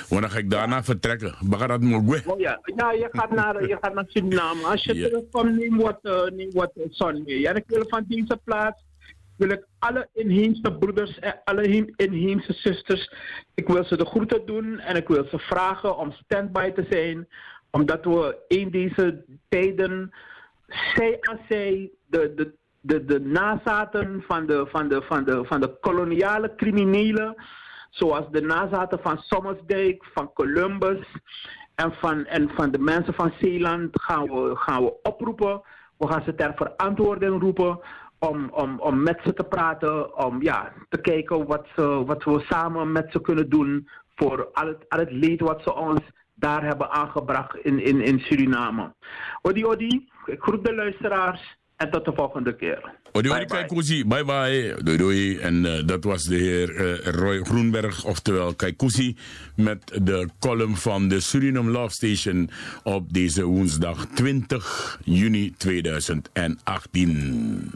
Want 0.08 0.20
dan 0.20 0.30
ga 0.30 0.38
ik 0.38 0.50
daarna 0.50 0.84
vertrekken. 0.84 1.34
Bagarat 1.40 1.80
Mogwe. 1.80 2.22
Oh 2.26 2.40
ja, 2.40 2.60
ja 2.76 2.92
je, 2.92 3.08
gaat 3.12 3.30
naar, 3.30 3.68
je 3.68 3.78
gaat 3.80 3.94
naar 3.94 4.04
Suriname. 4.08 4.62
Als 4.62 4.84
je 4.84 4.92
terugkomt, 4.92 5.56
neem 5.56 5.76
wat, 5.76 6.30
neem 6.34 6.50
wat 6.52 6.72
zon 6.90 7.22
mee. 7.24 7.40
Ja, 7.40 7.54
ik 7.54 7.64
wil 7.66 7.84
van 7.88 8.04
deze 8.08 8.40
plaats 8.44 8.82
wil 9.36 9.50
ik 9.50 9.66
alle 9.78 10.08
inheemse 10.12 10.72
broeders 10.72 11.18
en 11.18 11.40
alle 11.44 11.92
inheemse 11.96 12.52
zusters, 12.52 13.12
ik 13.54 13.68
wil 13.68 13.84
ze 13.84 13.96
de 13.96 14.04
groeten 14.04 14.46
doen 14.46 14.78
en 14.78 14.96
ik 14.96 15.08
wil 15.08 15.24
ze 15.24 15.38
vragen 15.38 15.98
om 15.98 16.12
standby 16.12 16.70
te 16.70 16.86
zijn, 16.90 17.28
omdat 17.74 18.04
we 18.04 18.36
in 18.48 18.70
deze 18.70 19.24
tijden 19.48 20.12
zij 20.66 21.16
aan 21.20 21.38
zij 21.48 21.90
de, 22.06 22.32
de, 22.34 22.54
de, 22.80 23.04
de 23.04 23.20
nazaten 23.20 24.24
van 24.26 24.46
de, 24.46 24.66
van, 24.66 24.88
de, 24.88 25.02
van, 25.02 25.24
de, 25.24 25.44
van 25.44 25.60
de 25.60 25.76
koloniale 25.80 26.54
criminelen, 26.56 27.34
zoals 27.90 28.30
de 28.30 28.40
nazaten 28.40 28.98
van 29.02 29.18
Sommersdijk, 29.18 30.04
van 30.12 30.32
Columbus 30.32 31.06
en 31.74 31.92
van, 31.92 32.24
en 32.24 32.50
van 32.54 32.70
de 32.70 32.78
mensen 32.78 33.14
van 33.14 33.32
Zeeland, 33.40 34.02
gaan 34.02 34.22
we, 34.22 34.56
gaan 34.56 34.84
we 34.84 35.02
oproepen. 35.02 35.62
We 35.96 36.06
gaan 36.06 36.22
ze 36.24 36.34
ter 36.34 36.52
verantwoording 36.56 37.40
roepen 37.40 37.80
om, 38.18 38.48
om, 38.50 38.80
om 38.80 39.02
met 39.02 39.20
ze 39.24 39.32
te 39.32 39.44
praten, 39.44 40.16
om 40.26 40.42
ja, 40.42 40.72
te 40.88 41.00
kijken 41.00 41.46
wat, 41.46 41.66
ze, 41.76 42.04
wat 42.04 42.24
we 42.24 42.40
samen 42.40 42.92
met 42.92 43.06
ze 43.10 43.20
kunnen 43.20 43.48
doen 43.48 43.88
voor 44.16 44.48
al 44.52 44.66
het, 44.66 44.88
al 44.88 44.98
het 44.98 45.10
leed 45.10 45.40
wat 45.40 45.62
ze 45.62 45.74
ons 45.74 46.00
daar 46.44 46.64
hebben 46.64 46.90
aangebracht 46.90 47.56
in, 47.62 47.84
in, 47.84 48.00
in 48.00 48.18
Suriname. 48.18 48.94
Odi 49.42 49.64
Odi, 49.64 50.08
ik 50.26 50.40
groet 50.40 50.64
de 50.64 50.74
luisteraars 50.74 51.56
en 51.76 51.90
tot 51.90 52.04
de 52.04 52.12
volgende 52.14 52.56
keer. 52.56 52.92
Odi 53.12 53.30
Odi 53.30 53.44
Kaikousi, 53.44 54.06
bye 54.06 54.24
bye, 54.24 54.76
doei 54.82 54.96
doei. 54.96 55.38
En 55.38 55.64
uh, 55.64 55.86
dat 55.86 56.04
was 56.04 56.24
de 56.24 56.36
heer 56.36 56.70
uh, 56.70 56.98
Roy 56.98 57.42
Groenberg, 57.42 58.04
oftewel 58.04 58.54
Kaikousi, 58.54 59.16
met 59.56 59.98
de 60.02 60.28
column 60.40 60.76
van 60.76 61.08
de 61.08 61.20
Suriname 61.20 61.70
Love 61.70 61.94
Station 61.94 62.50
op 62.82 63.12
deze 63.12 63.44
woensdag 63.44 64.06
20 64.14 64.98
juni 65.04 65.54
2018. 65.56 67.72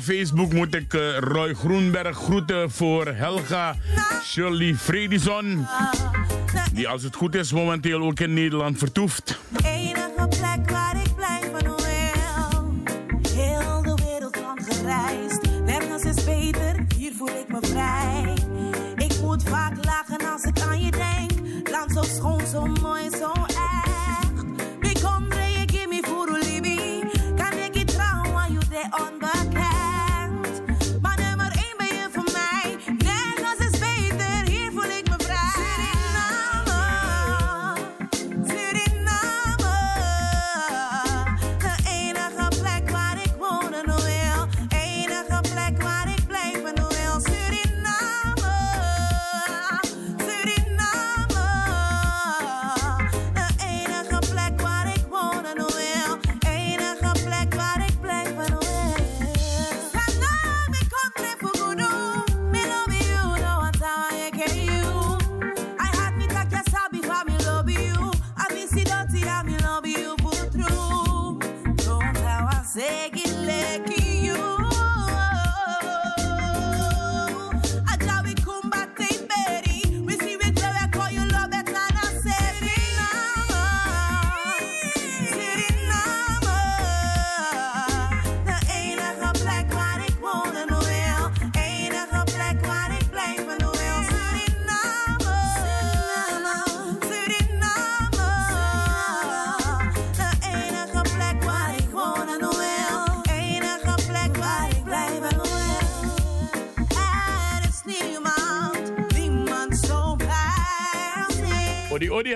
Facebook 0.00 0.52
moet 0.52 0.74
ik 0.74 0.94
uh, 0.94 1.18
Roy 1.18 1.54
Groenberg 1.54 2.16
groeten 2.16 2.70
voor 2.70 3.06
Helga 3.06 3.76
Shirley 4.22 4.74
Fredison. 4.74 5.66
Die 6.72 6.88
als 6.88 7.02
het 7.02 7.16
goed 7.16 7.34
is 7.34 7.52
momenteel 7.52 8.00
ook 8.02 8.20
in 8.20 8.34
Nederland 8.34 8.78
vertoeft. 8.78 9.38
Enige 9.64 10.28
plek 10.28 10.70
waar 10.70 10.96
ik 10.96 11.14
blijf 11.16 11.50
van 11.52 11.62
wil. 11.62 11.82
Heel 13.34 13.82
de 13.82 14.02
wereld 14.04 14.36
van 14.36 14.58
gereisd. 14.64 15.40
Nergens 15.64 16.02
is 16.02 16.24
beter, 16.24 16.84
hier 16.96 17.12
voel 17.16 17.28
ik 17.28 17.48
me 17.48 17.58
vrij. 17.60 18.34
Ik 18.96 19.20
moet 19.20 19.42
vaak 19.42 19.84
lachen 19.84 20.32
als 20.32 20.42
ik 20.42 20.60
aan 20.60 20.80
je 20.80 20.90
denk. 20.90 21.68
Land 21.70 21.92
zo 21.92 22.02
schoon, 22.02 22.46
zo 22.46 22.66
mooi, 22.66 23.10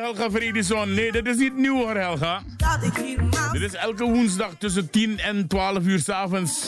Helga 0.09 0.31
Vredison. 0.31 0.95
Nee, 0.95 1.13
dit 1.13 1.27
is 1.27 1.37
niet 1.37 1.57
nieuw 1.57 1.77
hoor, 1.77 1.97
Helga. 1.97 2.43
Dit 3.53 3.63
is 3.63 3.75
elke 3.75 4.05
woensdag 4.05 4.51
tussen 4.59 4.91
10 4.91 5.19
en 5.19 5.47
12 5.47 5.85
uur 5.85 5.99
s'avonds. 5.99 6.67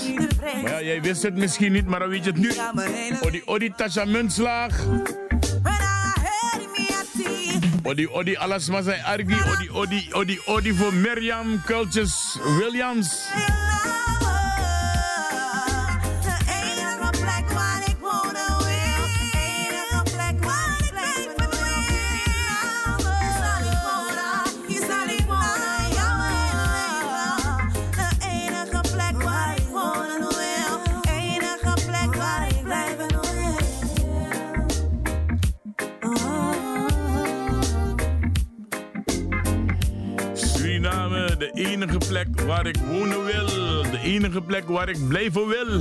Maar 0.62 0.70
ja, 0.70 0.82
jij 0.82 1.02
wist 1.02 1.22
het 1.22 1.36
misschien 1.36 1.72
niet, 1.72 1.86
maar 1.86 1.98
dan 1.98 2.08
weet 2.08 2.24
je 2.24 2.30
het 2.30 2.38
nu. 2.38 2.52
Odi 3.20 3.42
Odi 3.44 3.72
Tasha 3.76 4.04
Muntslaag. 4.04 4.84
Odi 7.82 8.08
Odi 8.08 8.36
Alasmasai 8.36 9.00
Argi. 9.04 9.34
Odi 9.34 9.70
Odi 9.70 10.08
Odi 10.12 10.40
Odi 10.44 10.74
voor 10.74 10.94
Mirjam 10.94 11.62
Kultjes 11.64 12.38
Williams. 12.58 13.28
Plek 42.24 42.40
waar 42.40 42.66
ik 42.66 42.76
wonen 42.76 43.24
wil. 43.24 43.46
De 43.82 43.98
enige 44.02 44.42
plek 44.42 44.68
waar 44.68 44.88
ik 44.88 45.08
blijven 45.08 45.48
wil. 45.48 45.78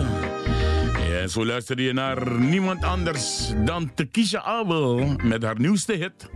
Ja, 1.09 1.27
zo 1.27 1.45
luister 1.45 1.81
je 1.81 1.93
naar 1.93 2.39
niemand 2.39 2.83
anders 2.83 3.53
dan 3.65 3.91
Tekisha 3.93 4.41
Abel 4.41 5.15
met 5.23 5.43
haar 5.43 5.59
nieuwste 5.59 5.93
hit. 5.93 6.29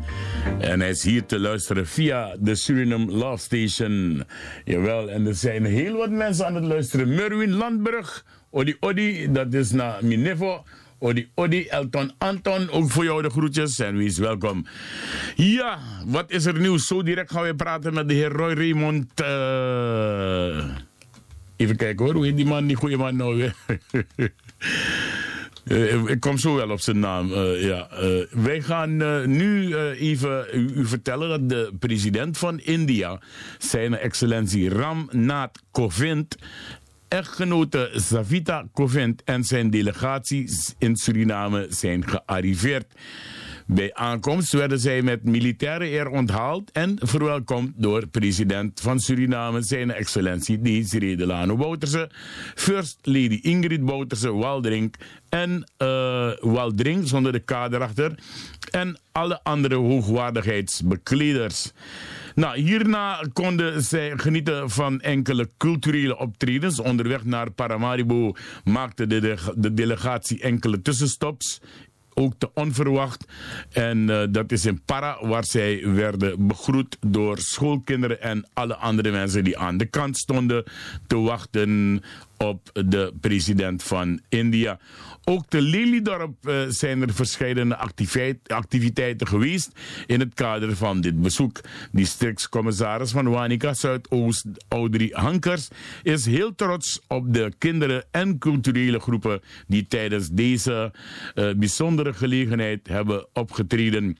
En 0.59 0.79
hij 0.79 0.89
is 0.89 1.03
hier 1.03 1.25
te 1.25 1.39
luisteren 1.39 1.87
via 1.87 2.35
de 2.39 2.55
Suriname 2.55 3.11
Love 3.11 3.43
Station. 3.43 4.23
Jawel, 4.65 5.09
en 5.09 5.27
er 5.27 5.35
zijn 5.35 5.65
heel 5.65 5.97
wat 5.97 6.09
mensen 6.09 6.45
aan 6.45 6.55
het 6.55 6.65
luisteren. 6.65 7.15
Merwin 7.15 7.51
Landburg, 7.51 8.25
Odi 8.49 8.75
Odi, 8.79 9.31
dat 9.31 9.53
is 9.53 9.71
naar 9.71 10.05
Minevo. 10.05 10.63
Odi 11.03 11.27
Odi, 11.35 11.67
Elton 11.67 12.11
Anton, 12.17 12.69
ook 12.69 12.89
voor 12.89 13.03
jou 13.03 13.21
de 13.21 13.29
groetjes 13.29 13.79
en 13.79 13.97
wees 13.97 14.17
welkom. 14.17 14.65
Ja, 15.35 15.79
wat 16.05 16.31
is 16.31 16.45
er 16.45 16.59
nieuws? 16.59 16.87
Zo 16.87 17.03
direct 17.03 17.31
gaan 17.31 17.43
we 17.43 17.55
praten 17.55 17.93
met 17.93 18.07
de 18.07 18.13
heer 18.13 18.31
Roy 18.31 18.53
Raymond. 18.53 19.21
Uh... 19.21 20.65
Even 21.55 21.75
kijken 21.75 22.05
hoor, 22.05 22.13
hoe 22.13 22.25
heet 22.25 22.35
die 22.35 22.45
man, 22.45 22.67
die 22.67 22.75
goede 22.75 22.97
man 22.97 23.15
nou 23.15 23.35
weer? 23.35 23.55
Uh, 25.65 26.09
ik 26.15 26.19
kom 26.19 26.37
zo 26.37 26.55
wel 26.55 26.69
op 26.69 26.79
zijn 26.79 26.99
naam. 26.99 27.31
Uh, 27.31 27.63
ja. 27.63 27.87
Wij 28.31 28.61
gaan 28.61 28.97
nu 29.35 29.75
even 29.75 30.45
u, 30.53 30.71
u, 30.75 30.85
vertellen 30.85 31.29
dat 31.29 31.49
de 31.49 31.73
president 31.79 32.37
van 32.37 32.59
India, 32.59 33.19
zijn 33.57 33.97
excellentie 33.97 34.69
Ram 34.69 35.09
Nath 35.11 35.59
Kovind, 35.71 36.37
echtgenote 37.13 37.89
Savita 37.95 38.65
Kovind 38.73 39.23
en 39.23 39.43
zijn 39.43 39.69
delegatie 39.69 40.49
in 40.77 40.95
Suriname 40.95 41.67
zijn 41.69 42.07
gearriveerd. 42.07 42.85
Bij 43.65 43.93
aankomst 43.93 44.51
werden 44.51 44.79
zij 44.79 45.01
met 45.01 45.23
militaire 45.23 45.91
eer 45.91 46.09
onthaald 46.09 46.71
en 46.71 46.97
verwelkomd 47.01 47.71
door 47.75 48.07
president 48.07 48.81
van 48.81 48.99
Suriname, 48.99 49.63
zijn 49.63 49.91
excellentie 49.91 50.61
Desiree 50.61 51.15
Delano 51.15 51.55
Bouterse, 51.55 52.09
First 52.55 52.97
Lady 53.01 53.39
Ingrid 53.41 53.85
Bouterse 53.85 54.31
Waldring 54.33 54.93
en 55.29 55.69
uh, 55.77 56.31
Waldring 56.39 57.07
zonder 57.07 57.31
de 57.31 57.39
kader 57.39 57.81
achter 57.81 58.15
en 58.71 58.97
alle 59.11 59.43
andere 59.43 59.75
hoogwaardigheidsbekleders. 59.75 61.71
Nou, 62.35 62.59
hierna 62.59 63.25
konden 63.33 63.81
zij 63.81 64.13
genieten 64.15 64.69
van 64.69 65.01
enkele 65.01 65.49
culturele 65.57 66.17
optredens. 66.17 66.79
Onderweg 66.79 67.23
naar 67.23 67.51
Paramaribo 67.51 68.35
maakte 68.63 69.07
de, 69.07 69.19
de, 69.19 69.53
de 69.55 69.73
delegatie 69.73 70.41
enkele 70.41 70.81
tussenstops 70.81 71.61
ook 72.13 72.33
te 72.37 72.49
onverwacht. 72.53 73.25
En 73.69 73.97
uh, 73.97 74.23
dat 74.29 74.51
is 74.51 74.65
in 74.65 74.81
Para, 74.85 75.17
waar 75.21 75.45
zij 75.45 75.81
werden 75.87 76.47
begroet 76.47 76.97
door 77.07 77.37
schoolkinderen 77.37 78.21
en 78.21 78.47
alle 78.53 78.75
andere 78.75 79.11
mensen 79.11 79.43
die 79.43 79.57
aan 79.57 79.77
de 79.77 79.85
kant 79.85 80.17
stonden 80.17 80.63
te 81.07 81.17
wachten 81.17 82.01
op 82.43 82.69
de 82.73 83.13
president 83.21 83.83
van 83.83 84.19
India. 84.29 84.79
Ook 85.23 85.45
te 85.47 85.61
Lelydorp 85.61 86.47
uh, 86.47 86.61
zijn 86.67 87.01
er 87.01 87.13
verschillende 87.13 87.77
activiteiten 88.47 89.27
geweest 89.27 89.71
in 90.05 90.19
het 90.19 90.33
kader 90.33 90.75
van 90.75 91.01
dit 91.01 91.21
bezoek. 91.21 91.61
Districtscommissaris 91.91 93.11
van 93.11 93.29
Wanika 93.29 93.73
Zuidoost, 93.73 94.45
Audrey 94.67 95.09
Hankers, 95.11 95.67
is 96.03 96.25
heel 96.25 96.55
trots 96.55 97.01
op 97.07 97.33
de 97.33 97.51
kinderen 97.57 98.03
en 98.11 98.37
culturele 98.37 98.99
groepen 98.99 99.41
die 99.67 99.87
tijdens 99.87 100.29
deze 100.29 100.93
uh, 101.35 101.49
bijzondere 101.55 102.13
gelegenheid 102.13 102.87
hebben 102.87 103.27
opgetreden. 103.33 104.17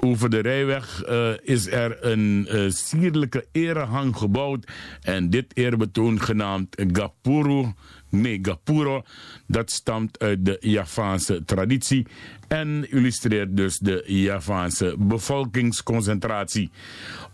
Over 0.00 0.30
de 0.30 0.38
rijweg 0.38 1.08
uh, 1.08 1.30
is 1.42 1.66
er 1.66 2.04
een 2.04 2.48
uh, 2.50 2.70
sierlijke 2.70 3.46
erehang 3.52 4.16
gebouwd. 4.16 4.72
En 5.00 5.30
dit 5.30 5.56
eerbetoon 5.56 6.20
genaamd 6.20 6.82
Gapuru 6.92 7.72
Megapuro. 8.10 9.02
Dat 9.46 9.70
stamt 9.70 10.18
uit 10.18 10.44
de 10.44 10.56
Javaanse 10.60 11.44
traditie 11.44 12.06
en 12.48 12.90
illustreert 12.90 13.56
dus 13.56 13.78
de 13.78 14.02
Javaanse 14.06 14.94
bevolkingsconcentratie. 14.98 16.70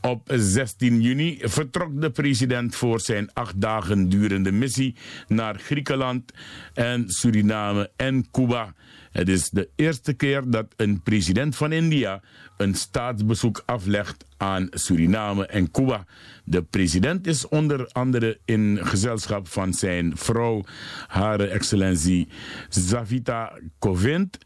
Op 0.01 0.33
16 0.35 1.01
juni 1.01 1.38
vertrok 1.40 2.01
de 2.01 2.11
president 2.11 2.75
voor 2.75 3.01
zijn 3.01 3.33
acht 3.33 3.61
dagen 3.61 4.09
durende 4.09 4.53
missie 4.53 4.94
naar 5.29 5.59
Griekenland 5.59 6.33
en 6.75 7.05
Suriname 7.11 7.90
en 7.96 8.31
Cuba. 8.31 8.75
Het 9.12 9.29
is 9.29 9.51
de 9.51 9.68
eerste 9.77 10.12
keer 10.12 10.51
dat 10.51 10.66
een 10.77 11.03
president 11.03 11.57
van 11.57 11.72
India 11.72 12.20
een 12.57 12.75
staatsbezoek 12.75 13.62
aflegt 13.66 14.25
aan 14.37 14.68
Suriname 14.70 15.46
en 15.46 15.70
Cuba. 15.70 16.05
De 16.44 16.62
president 16.62 17.27
is 17.27 17.48
onder 17.48 17.88
andere 17.92 18.38
in 18.44 18.79
gezelschap 18.83 19.48
van 19.48 19.72
zijn 19.72 20.16
vrouw, 20.16 20.64
Hare 21.07 21.46
Excellentie 21.46 22.29
Zavita 22.68 23.59
Kovind. 23.79 24.38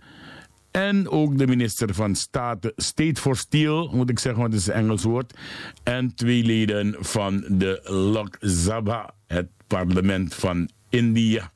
En 0.70 1.08
ook 1.08 1.38
de 1.38 1.46
minister 1.46 1.94
van 1.94 2.14
State, 2.14 2.72
State 2.76 3.20
for 3.20 3.36
Steel, 3.36 3.90
moet 3.92 4.10
ik 4.10 4.18
zeggen, 4.18 4.40
want 4.40 4.52
het 4.52 4.62
is 4.62 4.68
een 4.68 4.74
Engels 4.74 5.02
woord. 5.02 5.34
En 5.82 6.14
twee 6.14 6.44
leden 6.44 6.96
van 6.98 7.44
de 7.48 7.80
Lok 7.84 8.36
Sabha, 8.40 9.14
het 9.26 9.48
parlement 9.66 10.34
van 10.34 10.68
India. 10.96 11.50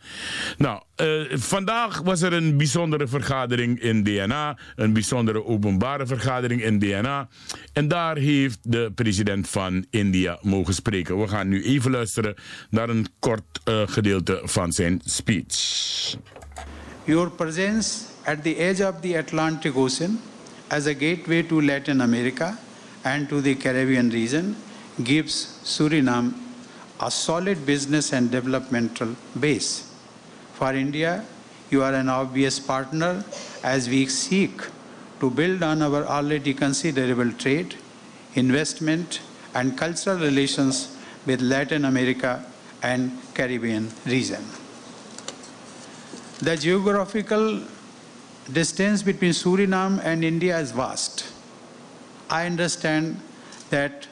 Nou, 0.59 0.83
uh, 0.97 1.39
vandaag 1.39 2.01
was 2.01 2.23
er 2.23 2.33
een 2.33 2.57
bijzondere 2.57 3.07
vergadering 3.07 3.81
in 3.81 4.03
DNA. 4.05 4.59
Een 4.77 4.93
bijzondere 4.93 5.45
openbare 5.45 6.07
vergadering 6.07 6.63
in 6.63 6.79
DNA. 6.79 7.29
En 7.73 7.89
daar 7.89 8.17
heeft 8.17 8.59
de 8.63 8.93
president 8.95 9.49
van 9.49 9.87
India 9.91 10.39
mogen 10.43 10.75
spreken. 10.75 11.21
We 11.21 11.29
gaan 11.29 11.49
nu 11.49 11.65
even 11.65 11.91
luisteren 11.91 12.35
naar 12.71 12.89
een 12.89 13.07
kort 13.19 13.61
uh, 13.65 13.83
gedeelte 13.87 14.41
van 14.45 14.73
zijn 14.73 15.01
speech. 15.05 15.57
Your 17.05 17.31
presence 17.31 17.99
at 18.25 18.43
the 18.43 18.57
edge 18.57 18.89
of 18.89 19.01
the 19.01 19.19
Atlantic 19.19 19.77
Ocean 19.77 20.21
as 20.69 20.87
a 20.87 20.93
gateway 20.93 21.43
to 21.43 21.63
Latin 21.63 22.01
America 22.01 22.59
and 23.03 23.29
to 23.29 23.41
the 23.41 23.57
Caribbean 23.57 24.11
region 24.11 24.57
gives 25.03 25.49
Suriname 25.63 26.33
a 27.01 27.11
solid 27.11 27.65
business 27.65 28.13
and 28.13 28.31
developmental 28.31 29.17
base. 29.39 29.91
For 30.55 30.75
India, 30.75 31.25
you 31.71 31.83
are 31.83 31.95
an 31.95 32.09
obvious 32.09 32.59
partner 32.59 33.25
as 33.63 33.89
we 33.89 34.07
seek 34.07 34.61
to 35.21 35.31
build 35.31 35.63
on 35.63 35.83
our 35.83 36.05
already 36.07 36.53
considerable 36.53 37.33
trade, 37.33 37.75
investment, 38.35 39.21
and 39.55 39.77
cultural 39.77 40.19
relations 40.19 40.97
with 41.27 41.41
Latin 41.41 41.85
America 41.85 42.45
and 42.83 43.17
Caribbean 43.35 43.91
region. 44.07 44.45
The 46.39 46.57
geographical 46.57 47.61
distance 48.53 49.03
between 49.03 49.33
Suriname 49.33 50.01
and 50.03 50.25
India 50.25 50.59
is 50.59 50.73
vast. 50.73 51.31
I 52.29 52.47
understand 52.47 53.21
that 53.71 54.09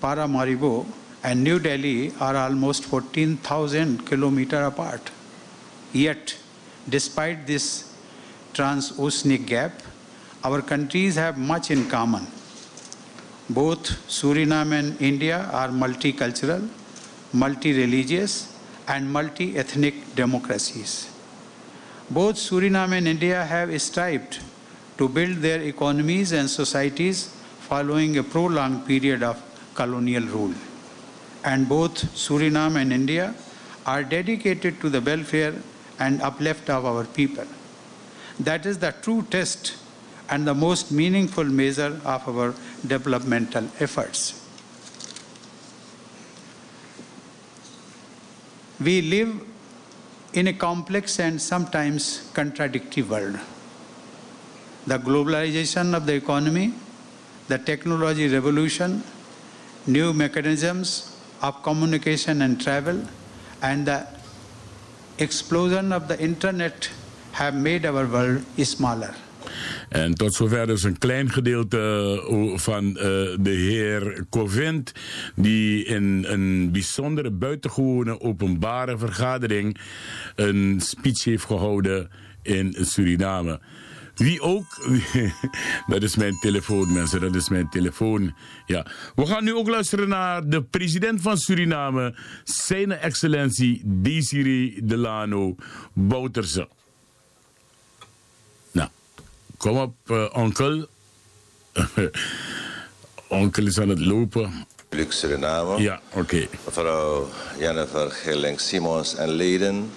Paramaribo 0.00 0.86
and 1.26 1.42
New 1.42 1.58
Delhi 1.58 2.12
are 2.20 2.36
almost 2.36 2.84
14,000 2.84 4.06
kilometers 4.06 4.66
apart. 4.68 5.10
Yet, 5.92 6.36
despite 6.88 7.48
this 7.48 7.92
transoceanic 8.54 9.44
gap, 9.44 9.72
our 10.44 10.62
countries 10.62 11.16
have 11.16 11.36
much 11.36 11.72
in 11.72 11.88
common. 11.88 12.28
Both 13.50 13.88
Suriname 14.18 14.78
and 14.78 15.02
India 15.02 15.50
are 15.52 15.68
multicultural, 15.68 16.68
multi-religious, 17.32 18.54
and 18.86 19.12
multi-ethnic 19.12 20.14
democracies. 20.14 21.10
Both 22.08 22.36
Suriname 22.36 22.98
and 22.98 23.08
India 23.08 23.44
have 23.44 23.82
strived 23.82 24.38
to 24.98 25.08
build 25.08 25.38
their 25.38 25.60
economies 25.60 26.30
and 26.30 26.48
societies 26.48 27.34
following 27.68 28.16
a 28.16 28.22
prolonged 28.22 28.86
period 28.86 29.24
of 29.24 29.42
colonial 29.74 30.22
rule 30.22 30.54
and 31.46 31.68
both 31.68 32.04
Suriname 32.22 32.76
and 32.82 32.92
India 32.92 33.34
are 33.86 34.02
dedicated 34.02 34.80
to 34.80 34.90
the 34.90 35.00
welfare 35.00 35.54
and 36.00 36.20
uplift 36.20 36.68
of 36.68 36.84
our 36.84 37.04
people. 37.04 37.46
That 38.40 38.66
is 38.66 38.78
the 38.78 38.92
true 39.00 39.22
test 39.30 39.76
and 40.28 40.46
the 40.46 40.54
most 40.54 40.90
meaningful 40.90 41.44
measure 41.44 42.00
of 42.04 42.28
our 42.28 42.54
developmental 42.86 43.68
efforts. 43.78 44.42
We 48.80 49.00
live 49.00 49.40
in 50.32 50.48
a 50.48 50.52
complex 50.52 51.18
and 51.20 51.40
sometimes 51.40 52.28
contradictory 52.34 53.04
world. 53.04 53.38
The 54.86 54.98
globalization 54.98 55.94
of 55.94 56.06
the 56.06 56.14
economy, 56.14 56.74
the 57.48 57.58
technology 57.58 58.28
revolution, 58.28 59.02
new 59.86 60.12
mechanisms 60.12 61.15
of 61.42 61.62
communication 61.62 62.42
and 62.42 62.60
travel 62.60 63.00
and 63.60 63.86
the 63.86 64.06
explosion 65.18 65.92
of 65.92 66.06
the 66.08 66.18
internet 66.18 66.90
have 67.32 67.54
made 67.54 67.88
our 67.88 68.06
world 68.06 68.42
smaller. 68.56 69.14
En 69.88 70.14
tot 70.14 70.34
zover 70.34 70.66
dus 70.66 70.82
een 70.82 70.98
klein 70.98 71.30
gedeelte 71.30 71.78
eh, 72.28 72.58
van 72.58 72.84
uh, 72.86 72.94
de 73.40 73.50
heer 73.50 74.24
Covent, 74.30 74.92
die 75.34 75.84
in 75.84 76.24
een 76.28 76.72
bijzondere 76.72 77.30
buitengewone 77.30 78.20
openbare 78.20 78.98
vergadering 78.98 79.76
een 80.34 80.80
speech 80.80 81.24
heeft 81.24 81.44
gehouden 81.44 82.10
in 82.42 82.76
Suriname. 82.80 83.60
Wie 84.16 84.40
ook, 84.40 84.64
dat 85.92 86.02
is 86.02 86.16
mijn 86.16 86.38
telefoon 86.40 86.92
mensen, 86.92 87.20
dat 87.20 87.34
is 87.34 87.48
mijn 87.48 87.68
telefoon. 87.68 88.34
Ja. 88.66 88.86
We 89.14 89.26
gaan 89.26 89.44
nu 89.44 89.54
ook 89.54 89.68
luisteren 89.68 90.08
naar 90.08 90.48
de 90.48 90.62
president 90.62 91.20
van 91.20 91.38
Suriname, 91.38 92.14
zijn 92.44 92.92
excellentie 92.92 93.82
Desiree 93.84 94.80
Delano 94.82 95.54
Bouterse. 95.92 96.68
Nou, 98.72 98.88
kom 99.56 99.76
op 99.76 99.94
uh, 100.06 100.26
onkel. 100.32 100.86
onkel 103.28 103.66
is 103.66 103.80
aan 103.80 103.88
het 103.88 104.00
lopen. 104.00 104.66
Suriname. 105.08 105.80
Ja, 105.80 106.00
oké. 106.08 106.18
Okay. 106.18 106.48
Mevrouw 106.64 107.28
Jennifer 107.58 108.10
Gilling-Simons 108.10 109.14
en 109.14 109.28
leden. 109.28 109.90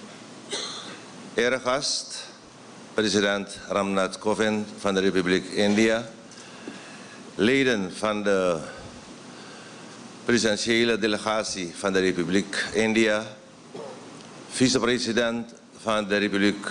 Eregast 1.34 2.29
president 2.94 3.58
Ramnath 3.68 4.18
Kovind 4.18 4.68
van 4.78 4.94
de 4.94 5.00
Republiek 5.00 5.44
India, 5.44 6.06
leden 7.34 7.92
van 7.96 8.22
de 8.22 8.58
presidentiële 10.24 10.98
delegatie 10.98 11.72
van 11.76 11.92
de 11.92 11.98
Republiek 11.98 12.64
India, 12.72 13.26
vicepresident 14.50 15.54
van 15.82 16.08
de 16.08 16.16
Republiek 16.16 16.66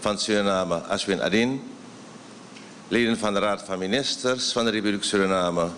van 0.00 0.18
Suriname 0.18 0.74
Ashwin 0.74 1.22
Adin, 1.22 1.62
leden 2.88 3.18
van 3.18 3.34
de 3.34 3.40
Raad 3.40 3.62
van 3.62 3.78
Ministers 3.78 4.52
van 4.52 4.64
de 4.64 4.70
Republiek 4.70 5.04
Suriname, 5.04 5.68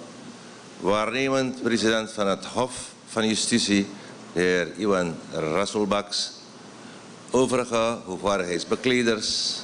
waarnemend 0.80 1.62
president 1.62 2.12
van 2.12 2.26
het 2.26 2.44
Hof 2.44 2.92
van 3.06 3.28
Justitie, 3.28 3.86
de 4.32 4.40
heer 4.40 4.68
Iwan 4.76 5.14
Rasulbaks, 5.32 6.35
overige 7.36 7.98
hoogwaardigheidsbekleders, 8.04 9.60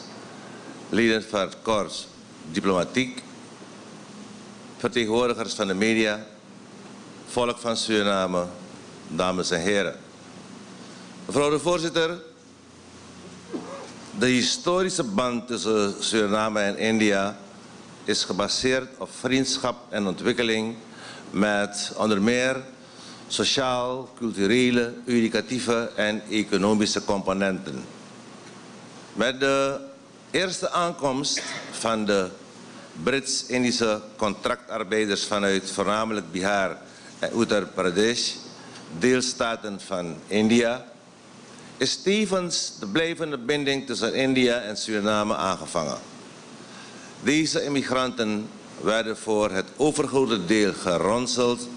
leden 0.89 1.23
van 1.23 1.41
het 1.41 1.57
korps 1.63 2.07
diplomatiek, 2.51 3.23
vertegenwoordigers 4.77 5.55
van 5.55 5.67
de 5.67 5.75
media, 5.75 6.27
volk 7.27 7.59
van 7.59 7.77
Suriname, 7.77 8.45
dames 9.09 9.51
en 9.51 9.61
heren. 9.61 9.97
Mevrouw 11.27 11.51
de 11.51 11.59
voorzitter, 11.59 12.23
de 14.19 14.27
historische 14.27 15.05
band 15.05 15.47
tussen 15.47 15.95
Suriname 15.99 16.61
en 16.61 16.79
India 16.79 17.39
is 18.05 18.25
gebaseerd 18.25 18.89
op 18.99 19.11
vriendschap 19.21 19.77
en 19.89 20.07
ontwikkeling 20.07 20.77
met 21.31 21.93
onder 21.97 22.23
meer 22.23 22.63
sociaal, 23.33 24.09
culturele, 24.16 24.92
educatieve 25.07 25.90
en 25.97 26.23
economische 26.31 27.05
componenten. 27.05 27.85
Met 29.12 29.40
de 29.40 29.79
eerste 30.31 30.71
aankomst 30.71 31.42
van 31.71 32.05
de 32.05 32.29
Brits-Indische 33.03 34.01
contractarbeiders 34.16 35.25
vanuit 35.25 35.71
voornamelijk 35.71 36.33
Bihar 36.33 36.77
en 37.18 37.40
Uttar 37.40 37.66
Pradesh, 37.66 38.33
deelstaten 38.99 39.81
van 39.81 40.16
India, 40.27 40.85
is 41.77 42.03
tevens 42.03 42.73
de 42.81 42.87
blijvende 42.87 43.38
binding 43.38 43.87
tussen 43.87 44.14
India 44.14 44.61
en 44.61 44.77
Suriname 44.77 45.37
aangevangen. 45.37 45.99
Deze 47.23 47.64
immigranten 47.64 48.49
werden 48.81 49.16
voor 49.16 49.51
het 49.51 49.66
overgrote 49.77 50.45
deel 50.45 50.73
geronseld 50.73 51.68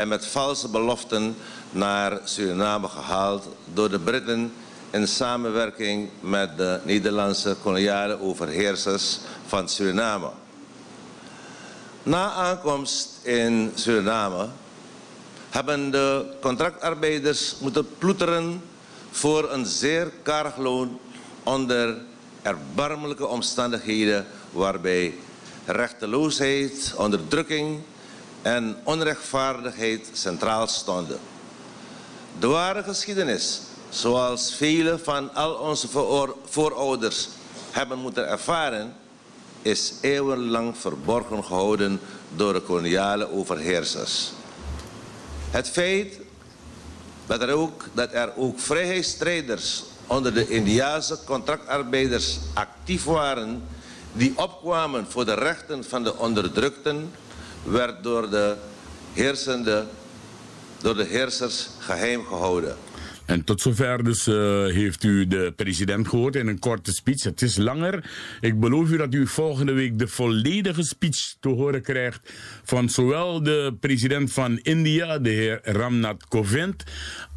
en 0.00 0.08
met 0.08 0.26
valse 0.26 0.68
beloften 0.68 1.36
naar 1.70 2.20
Suriname 2.24 2.88
gehaald 2.88 3.48
door 3.74 3.90
de 3.90 3.98
Britten 3.98 4.52
in 4.90 5.08
samenwerking 5.08 6.08
met 6.20 6.56
de 6.56 6.80
Nederlandse 6.84 7.56
koloniale 7.62 8.20
overheersers 8.20 9.18
van 9.46 9.68
Suriname. 9.68 10.30
Na 12.02 12.32
aankomst 12.32 13.08
in 13.22 13.72
Suriname 13.74 14.48
hebben 15.50 15.90
de 15.90 16.24
contractarbeiders 16.40 17.54
moeten 17.58 17.86
ploeteren 17.98 18.62
voor 19.10 19.52
een 19.52 19.66
zeer 19.66 20.12
karig 20.22 20.56
loon 20.56 20.98
onder 21.42 21.96
erbarmelijke 22.42 23.26
omstandigheden 23.26 24.26
waarbij 24.50 25.14
rechteloosheid, 25.66 26.94
onderdrukking 26.96 27.80
en 28.42 28.76
onrechtvaardigheid 28.84 30.10
centraal 30.12 30.66
stonden. 30.66 31.18
De 32.38 32.46
ware 32.46 32.82
geschiedenis, 32.82 33.60
zoals 33.88 34.54
vele 34.54 34.98
van 34.98 35.34
al 35.34 35.54
onze 35.54 35.88
voorouders 36.44 37.28
hebben 37.70 37.98
moeten 37.98 38.28
ervaren, 38.28 38.94
is 39.62 39.94
eeuwenlang 40.00 40.76
verborgen 40.76 41.44
gehouden 41.44 42.00
door 42.36 42.52
de 42.52 42.60
koloniale 42.60 43.32
overheersers. 43.32 44.30
Het 45.50 45.68
feit 45.68 46.18
dat 47.26 47.42
er 47.42 47.52
ook, 47.52 47.88
dat 47.92 48.12
er 48.12 48.32
ook 48.36 48.60
vrijheidsstrijders 48.60 49.84
onder 50.06 50.34
de 50.34 50.48
Indiase 50.48 51.18
contractarbeiders 51.24 52.38
actief 52.54 53.04
waren 53.04 53.62
die 54.12 54.32
opkwamen 54.36 55.06
voor 55.08 55.24
de 55.24 55.34
rechten 55.34 55.84
van 55.84 56.02
de 56.02 56.16
onderdrukten, 56.16 57.12
werd 57.62 58.02
door 58.02 58.30
de 58.30 58.56
heersende, 59.12 59.84
door 60.82 60.96
de 60.96 61.04
heersers 61.04 61.68
geheim 61.78 62.24
gehouden. 62.24 62.76
En 63.30 63.44
tot 63.44 63.60
zover 63.60 64.04
dus 64.04 64.26
uh, 64.26 64.34
heeft 64.66 65.04
u 65.04 65.26
de 65.26 65.52
president 65.56 66.08
gehoord 66.08 66.36
in 66.36 66.46
een 66.46 66.58
korte 66.58 66.92
speech. 66.92 67.22
Het 67.22 67.42
is 67.42 67.56
langer. 67.56 68.10
Ik 68.40 68.60
beloof 68.60 68.90
u 68.90 68.96
dat 68.96 69.14
u 69.14 69.26
volgende 69.26 69.72
week 69.72 69.98
de 69.98 70.08
volledige 70.08 70.82
speech 70.82 71.34
te 71.40 71.48
horen 71.48 71.82
krijgt 71.82 72.32
van 72.64 72.88
zowel 72.88 73.42
de 73.42 73.76
president 73.80 74.32
van 74.32 74.58
India, 74.58 75.18
de 75.18 75.30
heer 75.30 75.60
Ramnath 75.62 76.26
Kovind, 76.28 76.84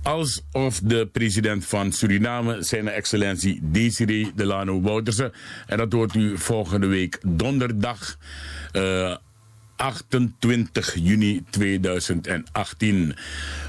als 0.03 0.41
of 0.51 0.79
de 0.79 1.07
president 1.11 1.65
van 1.65 1.91
Suriname, 1.91 2.63
zijn 2.63 2.87
excellentie 2.87 3.59
Desiree 3.63 4.31
Delano 4.35 4.79
Bouterse. 4.79 5.31
En 5.67 5.77
dat 5.77 5.91
hoort 5.91 6.15
u 6.15 6.37
volgende 6.37 6.87
week 6.87 7.19
donderdag. 7.25 8.17
Uh, 8.73 9.15
28 9.83 10.95
juni 10.95 11.43
2018. 11.49 13.15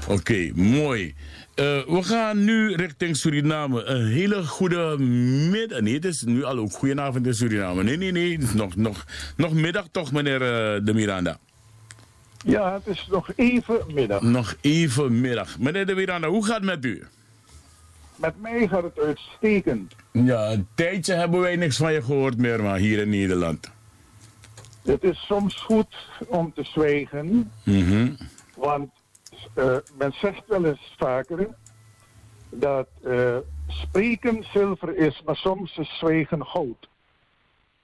Oké, 0.03 0.13
okay, 0.13 0.51
mooi. 0.55 1.15
Uh, 1.55 1.65
we 1.85 2.03
gaan 2.03 2.43
nu 2.43 2.75
richting 2.75 3.17
Suriname. 3.17 3.83
Een 3.83 4.07
hele 4.07 4.43
goede 4.43 4.97
middag. 5.49 5.79
Nee, 5.79 5.93
het 5.93 6.05
is 6.05 6.21
nu 6.21 6.43
al 6.43 6.57
ook 6.57 6.71
goedenavond 6.71 7.27
in 7.27 7.33
Suriname. 7.33 7.83
Nee, 7.83 7.97
nee, 7.97 8.11
nee. 8.11 8.31
Het 8.31 8.43
is 8.43 8.53
nog, 8.53 8.75
nog, 8.75 9.05
nog 9.37 9.53
middag 9.53 9.87
toch, 9.91 10.11
meneer 10.11 10.41
uh, 10.41 10.85
De 10.85 10.93
Miranda? 10.93 11.37
Ja, 12.45 12.73
het 12.73 12.87
is 12.87 13.07
nog 13.11 13.29
even 13.35 13.79
middag. 13.93 14.21
Nog 14.21 14.55
even 14.61 15.21
middag. 15.21 15.59
Meneer 15.59 15.85
De 15.85 15.95
Miranda, 15.95 16.27
hoe 16.27 16.45
gaat 16.45 16.55
het 16.55 16.65
met 16.65 16.85
u? 16.85 17.03
Met 18.15 18.41
mij 18.41 18.67
gaat 18.67 18.83
het 18.83 18.99
uitstekend. 18.99 19.95
Ja, 20.11 20.51
een 20.51 20.67
tijdje 20.75 21.13
hebben 21.13 21.39
wij 21.39 21.55
niks 21.55 21.77
van 21.77 21.93
je 21.93 22.01
gehoord 22.01 22.37
meer, 22.37 22.63
maar 22.63 22.77
hier 22.77 22.99
in 22.99 23.09
Nederland. 23.09 23.73
Het 24.85 25.03
is 25.03 25.25
soms 25.25 25.61
goed 25.61 25.95
om 26.27 26.53
te 26.53 26.63
zwijgen. 26.63 27.51
Mm 27.63 28.17
Want 28.55 28.91
uh, 29.55 29.77
men 29.97 30.11
zegt 30.11 30.47
wel 30.47 30.65
eens 30.65 30.95
vaker 30.97 31.47
dat 32.49 32.87
uh, 33.05 33.37
spreken 33.67 34.43
zilver 34.53 34.95
is, 34.95 35.21
maar 35.25 35.35
soms 35.35 35.77
is 35.77 35.97
zwijgen 35.97 36.45
goud. 36.45 36.89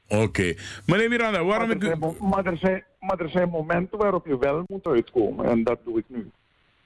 Oké. 0.07 0.21
Okay. 0.21 0.57
Meneer 0.85 1.09
Miranda, 1.09 1.43
waarom 1.43 1.67
maar 1.67 1.77
er, 1.77 1.81
zijn, 1.81 2.13
ik... 2.13 2.19
maar, 2.19 2.45
er 2.45 2.57
zijn, 2.57 2.83
maar 2.99 3.19
er 3.19 3.29
zijn 3.29 3.49
momenten 3.49 3.97
waarop 3.97 4.25
je 4.25 4.37
wel 4.37 4.63
moet 4.67 4.85
uitkomen 4.85 5.45
en 5.45 5.63
dat 5.63 5.79
doe 5.83 5.97
ik 5.97 6.05
nu. 6.07 6.31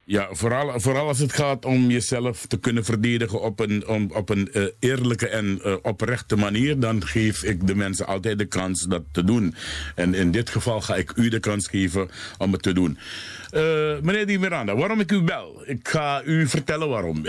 Ja, 0.08 0.28
vooral, 0.30 0.80
vooral 0.80 1.08
als 1.08 1.18
het 1.18 1.32
gaat 1.32 1.64
om 1.64 1.90
jezelf 1.90 2.46
te 2.46 2.58
kunnen 2.58 2.84
verdedigen 2.84 3.40
op 3.40 3.60
een, 3.60 3.86
om, 3.88 4.10
op 4.14 4.28
een 4.28 4.48
uh, 4.52 4.64
eerlijke 4.78 5.28
en 5.28 5.60
uh, 5.64 5.74
oprechte 5.82 6.36
manier, 6.36 6.78
dan 6.80 7.06
geef 7.06 7.42
ik 7.42 7.66
de 7.66 7.74
mensen 7.74 8.06
altijd 8.06 8.38
de 8.38 8.44
kans 8.44 8.82
dat 8.82 9.02
te 9.12 9.24
doen. 9.24 9.54
En 9.94 10.14
in 10.14 10.30
dit 10.30 10.50
geval 10.50 10.80
ga 10.80 10.96
ik 10.96 11.12
u 11.16 11.28
de 11.28 11.40
kans 11.40 11.68
geven 11.68 12.08
om 12.38 12.52
het 12.52 12.62
te 12.62 12.72
doen. 12.72 12.98
Uh, 13.52 13.60
meneer 14.02 14.26
Di 14.26 14.38
Miranda, 14.38 14.76
waarom 14.76 15.00
ik 15.00 15.12
u 15.12 15.22
bel? 15.22 15.62
Ik 15.64 15.88
ga 15.88 16.22
u 16.24 16.48
vertellen 16.48 16.88
waarom. 16.88 17.24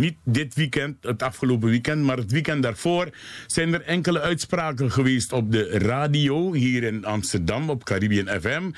Niet 0.00 0.16
dit 0.24 0.54
weekend, 0.54 0.96
het 1.00 1.22
afgelopen 1.22 1.68
weekend, 1.68 2.02
maar 2.02 2.16
het 2.16 2.32
weekend 2.32 2.62
daarvoor 2.62 3.08
zijn 3.46 3.74
er 3.74 3.82
enkele 3.82 4.20
uitspraken 4.20 4.90
geweest 4.90 5.32
op 5.32 5.52
de 5.52 5.78
radio 5.78 6.52
hier 6.52 6.82
in 6.82 7.04
Amsterdam 7.04 7.70
op 7.70 7.84
Caribbean 7.84 8.40
FM. 8.40 8.70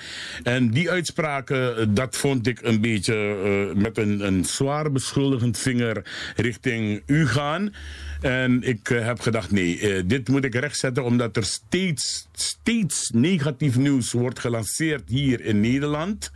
En 0.42 0.70
die 0.70 0.90
uitspraken, 0.90 1.94
dat 1.94 2.16
vond 2.16 2.46
ik 2.46 2.62
een 2.62 2.80
beetje 2.80 3.15
eh, 3.16 3.70
eh, 3.70 3.76
met 3.76 3.98
een, 3.98 4.26
een 4.26 4.44
zwaar 4.44 4.92
beschuldigend 4.92 5.58
vinger 5.58 6.02
richting 6.36 7.02
u 7.06 7.26
gaan. 7.26 7.74
En 8.20 8.62
ik 8.62 8.90
eh, 8.90 9.04
heb 9.04 9.20
gedacht, 9.20 9.50
nee, 9.50 10.06
dit 10.06 10.28
moet 10.28 10.44
ik 10.44 10.54
rechtzetten 10.54 11.04
omdat 11.04 11.36
er 11.36 11.44
steeds, 11.44 12.28
steeds 12.32 13.10
negatief 13.14 13.76
nieuws 13.76 14.12
wordt 14.12 14.38
gelanceerd 14.38 15.02
hier 15.08 15.40
in 15.44 15.60
Nederland. 15.60 16.30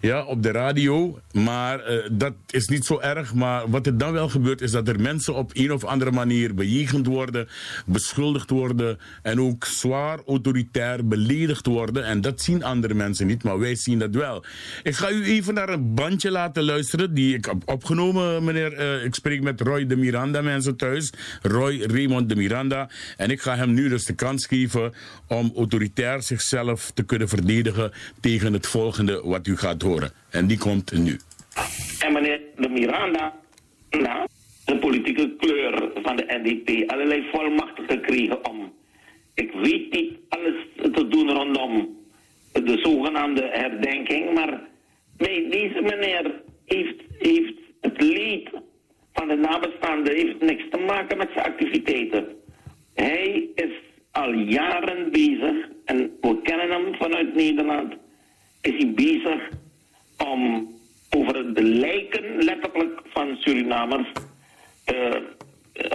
Ja, 0.00 0.24
op 0.24 0.42
de 0.42 0.50
radio. 0.50 1.20
Maar 1.32 1.80
dat 2.12 2.32
is 2.50 2.68
niet 2.68 2.84
zo 2.84 3.00
erg. 3.00 3.34
Maar 3.34 3.70
wat 3.70 3.86
er 3.86 3.98
dan 3.98 4.12
wel 4.12 4.28
gebeurt 4.28 4.60
is 4.60 4.70
dat 4.70 4.88
er 4.88 5.00
mensen 5.00 5.34
op 5.34 5.50
een 5.54 5.72
of 5.72 5.84
andere 5.84 6.10
manier 6.10 6.54
bejegend 6.54 7.06
worden, 7.06 7.48
beschuldigd 7.86 8.50
worden 8.50 8.98
en 9.22 9.40
ook 9.40 9.64
zwaar 9.64 10.18
autoritair 10.26 11.06
beledigd 11.06 11.66
worden. 11.66 12.04
En 12.04 12.20
dat 12.20 12.40
zien 12.40 12.64
andere 12.64 12.94
mensen 12.94 13.26
niet, 13.26 13.42
maar 13.42 13.58
wij 13.58 13.74
zien 13.74 13.98
dat 13.98 14.14
wel. 14.14 14.44
Ik 14.82 14.94
ga 14.94 15.10
u 15.10 15.24
even 15.24 15.54
naar 15.54 15.68
een 15.68 15.94
bandje 15.94 16.11
laten 16.20 16.62
luisteren 16.64 17.14
die 17.14 17.34
ik 17.36 17.44
heb 17.44 17.62
opgenomen, 17.64 18.44
meneer. 18.44 18.72
eh, 18.72 19.04
ik 19.04 19.14
spreek 19.14 19.42
met 19.42 19.60
Roy 19.60 19.86
de 19.86 19.96
Miranda, 19.96 20.42
mensen 20.42 20.76
thuis. 20.76 21.12
Roy 21.42 21.82
Raymond 21.82 22.28
de 22.28 22.36
Miranda. 22.36 22.90
En 23.16 23.30
ik 23.30 23.40
ga 23.40 23.56
hem 23.56 23.72
nu 23.74 23.88
dus 23.88 24.04
de 24.04 24.14
kans 24.14 24.46
geven 24.46 24.92
om 25.28 25.52
autoritair 25.56 26.22
zichzelf 26.22 26.90
te 26.90 27.02
kunnen 27.04 27.28
verdedigen 27.28 27.92
tegen 28.20 28.52
het 28.52 28.66
volgende 28.66 29.20
wat 29.24 29.46
u 29.46 29.56
gaat 29.56 29.82
horen. 29.82 30.12
En 30.30 30.46
die 30.46 30.58
komt 30.58 30.92
nu. 30.92 31.16
En 31.98 32.12
meneer 32.12 32.40
de 32.56 32.68
Miranda, 32.68 33.34
nou, 33.90 34.26
de 34.64 34.76
politieke 34.78 35.34
kleur 35.38 35.90
van 36.02 36.16
de 36.16 36.40
NDP, 36.42 36.90
allerlei 36.90 37.28
volmachten 37.32 37.84
gekregen 37.88 38.48
om, 38.50 38.72
ik 39.34 39.52
weet 39.52 39.92
niet, 39.92 40.12
alles 40.28 40.54
te 40.92 41.08
doen 41.08 41.30
rondom 41.30 42.00
de 42.52 42.78
zogenaamde 42.82 43.48
herdenking, 43.52 44.34
maar 44.34 44.60
nee, 45.26 45.48
deze 45.48 45.80
meneer 45.80 46.42
heeft, 46.64 47.00
heeft 47.18 47.58
het 47.80 48.02
leed 48.02 48.50
van 49.12 49.28
de 49.28 49.36
nabestaanden 49.36 50.14
heeft 50.14 50.40
niks 50.40 50.64
te 50.70 50.78
maken 50.78 51.16
met 51.16 51.28
zijn 51.34 51.46
activiteiten. 51.46 52.26
Hij 52.94 53.48
is 53.54 53.72
al 54.10 54.32
jaren 54.32 55.10
bezig, 55.10 55.68
en 55.84 56.16
we 56.20 56.40
kennen 56.42 56.70
hem 56.70 56.94
vanuit 56.94 57.34
Nederland, 57.34 57.94
is 58.60 58.72
hij 58.72 58.92
bezig 58.94 59.48
om 60.18 60.70
over 61.16 61.54
de 61.54 61.62
lijken 61.62 62.44
letterlijk 62.44 63.00
van 63.04 63.36
Surinamers 63.38 64.08
eh, 64.84 65.20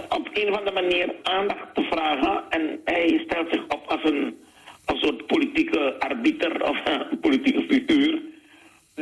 op 0.08 0.28
een 0.32 0.48
of 0.50 0.58
andere 0.58 0.82
manier 0.82 1.14
aandacht 1.22 1.74
te 1.74 1.82
vragen. 1.82 2.42
En 2.48 2.80
hij 2.84 3.22
stelt 3.24 3.52
zich 3.52 3.62
op 3.62 3.84
als 3.86 4.10
een, 4.10 4.36
als 4.84 5.02
een 5.02 5.08
soort 5.08 5.26
politieke 5.26 6.00
arbiter 6.00 6.68
of 6.68 6.78
een 7.10 7.20
politieke 7.20 7.62
figuur 7.68 8.20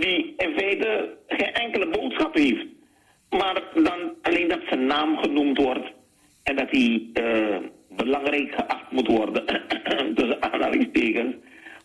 die 0.01 0.35
in 0.37 0.53
feite 0.59 1.17
geen 1.27 1.53
enkele 1.53 1.89
boodschap 1.89 2.35
heeft. 2.35 2.67
Maar 3.31 3.63
dan 3.75 4.15
alleen 4.23 4.49
dat 4.49 4.61
zijn 4.69 4.87
naam 4.87 5.19
genoemd 5.19 5.59
wordt 5.59 5.93
en 6.43 6.57
dat 6.57 6.71
hij 6.71 7.11
eh, 7.13 7.57
belangrijk 7.97 8.55
geacht 8.55 8.91
moet 8.91 9.07
worden, 9.07 9.45
tussen 10.17 10.43
aanhalingstekens. 10.43 11.35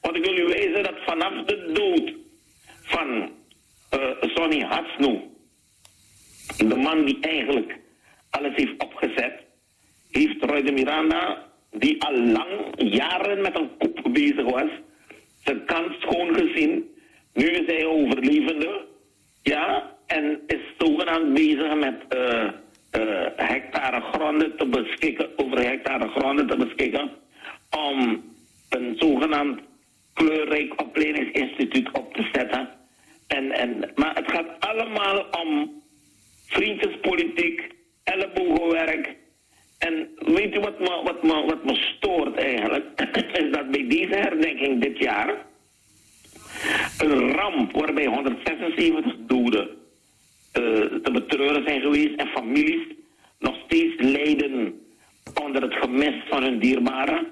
Want 0.02 0.16
ik 0.18 0.26
wil 0.26 0.38
u 0.38 0.46
wijzen 0.46 0.84
dat 0.84 0.98
vanaf 1.06 1.46
de 1.46 1.72
dood 1.74 2.14
van 2.82 3.30
eh, 3.90 4.10
Sonny 4.22 4.62
Hatsnu, 4.62 5.22
de 6.58 6.76
man 6.76 7.06
die 7.06 7.18
eigenlijk 7.20 7.80
alles 8.30 8.56
heeft 8.56 8.84
opgezet, 8.84 9.34
heeft 10.12 10.46
Roy 10.46 10.62
de 10.62 10.72
Miranda, 10.72 11.50
die 11.72 12.04
al 12.04 12.18
lang 12.18 12.50
jaren 12.76 13.42
met 13.42 13.58
een 13.60 13.70
kop 13.78 14.14
bezig 14.14 14.44
was, 14.44 14.70
zijn 15.44 15.66
kans 15.66 16.00
schoon 16.00 16.36
gezien. 16.36 16.91
Nu 17.34 17.46
is 17.46 17.66
hij 17.66 17.86
overlevende, 17.86 18.86
ja, 19.44 19.96
en 20.08 20.40
is 20.48 20.60
zogenaamd 20.78 21.34
bezig 21.34 21.76
met 21.76 21.96
eh, 22.10 22.48
hectare 23.36 24.02
gronden 24.02 24.58
te 24.58 24.66
beschikken, 24.66 25.30
over 25.36 25.60
hectare 25.60 26.08
gronden 26.08 26.48
te 26.48 26.58
beschikken, 26.58 27.12
om 27.90 28.24
een 28.70 28.96
zogenaamd 28.98 29.60
kleurrijk 30.14 30.82
opleidingsinstituut 30.82 31.92
op 31.92 32.14
te 32.14 32.30
zetten. 32.32 32.70
En, 33.28 33.52
en, 33.52 33.92
maar 33.96 34.16
het 34.16 34.32
gaat 34.32 34.60
allemaal 34.60 35.26
om 35.44 35.82
vriendjespolitiek, 36.46 37.68
ellebogenwerk. 38.04 39.16
En 39.80 40.10
weet 40.18 40.56
u 40.56 40.60
wat 40.60 40.80
me, 40.80 41.02
wat 41.04 41.24
me, 41.24 41.46
wat 41.46 41.66
me 41.66 41.76
stoort 41.76 42.36
eigenlijk? 42.36 42.86
is 43.42 43.52
dat 43.52 43.72
bij 43.72 43.88
deze 43.88 44.16
herdenking 44.16 44.82
dit 44.82 44.98
jaar 44.98 45.50
een 46.98 47.32
ramp 47.32 47.72
waarbij 47.72 48.06
176 48.06 49.14
doden 49.20 49.70
eh, 50.52 50.62
te 51.04 51.12
betreuren 51.12 51.64
zijn 51.68 51.82
geweest 51.82 52.16
en 52.16 52.28
families 52.28 52.88
nog 53.40 53.56
steeds 53.66 54.02
lijden 54.02 54.82
onder 55.42 55.62
het 55.62 55.74
gemis 55.74 56.24
van 56.30 56.44
hun 56.44 56.60
dierbaren. 56.60 57.28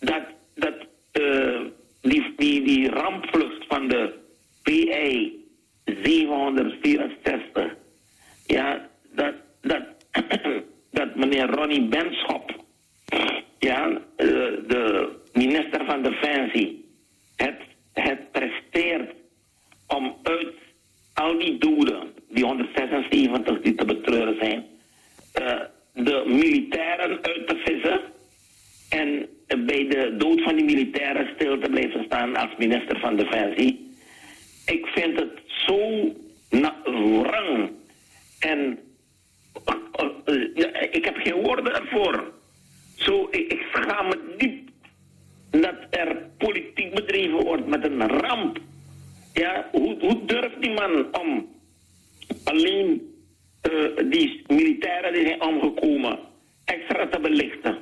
Dat, 0.00 0.22
dat 0.54 0.74
eh, 1.12 1.60
die, 2.02 2.32
die, 2.36 2.62
die 2.62 2.90
rampvlucht 2.90 3.64
van 3.68 3.88
de 3.88 4.14
PI 4.62 5.40
764, 5.84 7.74
ja, 8.46 8.88
dat, 9.14 9.34
dat, 9.60 9.82
dat 10.90 11.16
meneer 11.16 11.50
Ronnie 11.50 11.88
Benschop, 11.88 12.64
ja, 13.58 13.88
eh, 14.16 14.26
de 14.66 15.08
minister 15.32 15.84
van 15.84 16.02
Defensie, 16.02 16.84
het, 17.36 17.60
het 17.92 18.30
presteert 18.32 19.10
om 19.88 20.16
uit 20.22 20.54
al 21.14 21.38
die 21.38 21.58
doden, 21.58 22.12
die 22.28 22.44
176 22.44 23.60
die 23.60 23.74
te 23.74 23.84
betreuren 23.84 24.36
zijn, 24.40 24.66
eh, 25.32 25.60
de 25.94 26.24
militairen 26.26 27.10
uit 27.22 27.48
te 27.48 27.56
vissen 27.64 28.00
en 28.88 29.28
bij 29.66 29.88
de 29.88 30.14
dood 30.18 30.42
van 30.42 30.56
die 30.56 30.64
militairen 30.64 31.30
stil 31.34 31.58
te 31.58 31.70
blijven 31.70 32.04
staan 32.04 32.36
als 32.36 32.50
minister 32.58 32.98
van 32.98 33.16
Defensie. 33.16 33.90
Ik 34.66 34.86
vind 34.86 35.18
het 35.18 35.40
zo 35.46 36.12
na- 36.50 36.82
wrang 36.84 37.70
en 38.38 38.78
eh, 39.64 39.74
eh, 40.24 40.54
ja, 40.54 40.80
ik 40.80 41.04
heb 41.04 41.16
geen 41.16 41.42
woorden 41.42 41.74
ervoor. 41.74 42.32
Zo, 42.96 43.28
ik, 43.30 43.52
ik 43.52 43.66
schaam 43.72 44.08
me 44.08 44.34
diep 44.38 44.68
dat 45.50 45.74
er 45.90 46.16
politiek 46.38 46.94
bedreven 46.94 47.44
wordt 47.44 47.66
met 47.66 47.84
een 47.84 48.08
ramp. 48.08 48.58
Ja, 49.32 49.68
hoe, 49.72 49.96
hoe 50.00 50.24
durft 50.24 50.60
die 50.62 50.70
man 50.70 51.14
om 51.20 51.48
alleen 52.44 53.14
eh, 53.60 54.10
die 54.10 54.42
militairen 54.46 55.12
die 55.12 55.26
zijn 55.26 55.42
omgekomen 55.42 56.18
extra 56.64 57.08
te 57.08 57.20
belichten? 57.20 57.78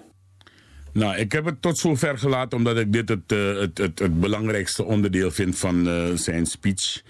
Nou, 0.93 1.16
ik 1.16 1.33
heb 1.33 1.45
het 1.45 1.50
tot 1.61 1.79
zover 1.79 2.19
gelaten 2.19 2.59
omdat 2.59 2.79
ik 2.79 2.93
dit 2.93 3.09
het, 3.09 3.33
eh, 3.33 3.59
het, 3.59 3.79
het, 3.79 4.21
belangrijkste 4.21 4.85
onderdeel 4.85 5.31
vind 5.31 5.59
van 5.59 5.89
eh, 5.89 6.07
zijn 6.15 6.47
speech. 6.47 7.03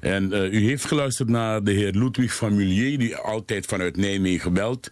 En 0.00 0.32
eh, 0.32 0.52
u 0.52 0.64
heeft 0.64 0.84
geluisterd 0.84 1.28
naar 1.28 1.62
de 1.62 1.72
heer 1.72 1.92
Ludwig 1.92 2.34
van 2.34 2.56
Mulier, 2.56 2.98
die 2.98 3.16
altijd 3.16 3.66
vanuit 3.66 3.96
Nijmegen 3.96 4.52
belt. 4.52 4.90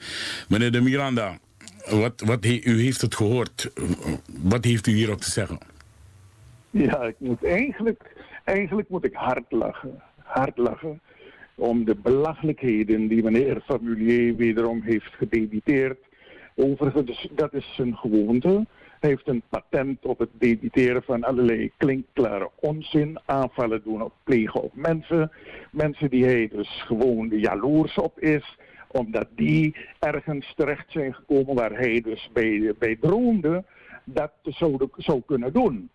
Meneer 0.49 0.73
de 0.73 0.81
Miranda, 0.81 1.39
wat, 1.91 2.23
wat 2.25 2.45
he- 2.45 2.61
u 2.65 2.81
heeft 2.81 3.01
het 3.01 3.15
gehoord. 3.15 3.71
Wat 4.43 4.65
heeft 4.65 4.87
u 4.87 4.93
hierop 4.93 5.21
te 5.21 5.31
zeggen? 5.31 5.59
Ja, 6.71 7.03
ik 7.03 7.17
moet 7.19 7.45
eigenlijk, 7.45 8.03
eigenlijk 8.45 8.89
moet 8.89 9.05
ik 9.05 9.15
hard 9.15 9.45
lachen. 9.49 10.03
Hard 10.17 10.57
lachen 10.57 11.01
om 11.55 11.85
de 11.85 11.95
belachelijkheden 11.95 13.09
die 13.09 13.23
meneer 13.23 13.63
Famulier 13.67 14.37
wederom 14.37 14.83
heeft 14.83 15.15
gedebiteerd. 15.19 15.99
Overigens, 16.59 17.29
dat 17.31 17.55
is 17.55 17.75
zijn 17.75 17.97
gewoonte. 17.97 18.67
Hij 19.01 19.11
heeft 19.11 19.29
een 19.29 19.43
patent 19.49 20.05
op 20.05 20.19
het 20.19 20.31
debiteren 20.33 21.03
van 21.03 21.25
allerlei 21.25 21.73
klinkklare 21.77 22.51
onzin, 22.61 23.19
aanvallen 23.25 23.83
doen 23.85 24.03
op 24.03 24.13
plegen 24.25 24.63
op 24.63 24.75
mensen. 24.75 25.31
Mensen 25.71 26.11
die 26.11 26.25
hij 26.25 26.49
dus 26.49 26.83
gewoon 26.83 27.29
jaloers 27.29 27.99
op 27.99 28.21
is, 28.21 28.59
omdat 28.87 29.27
die 29.35 29.77
ergens 29.99 30.53
terecht 30.57 30.93
zijn 30.93 31.15
gekomen 31.15 31.55
waar 31.55 31.73
hij 31.73 32.01
dus 32.01 32.31
bij, 32.33 32.75
bij 32.79 32.97
droomde 33.01 33.65
dat 34.05 34.33
zou, 34.43 34.89
zou 34.97 35.23
kunnen 35.27 35.53
doen. 35.53 35.91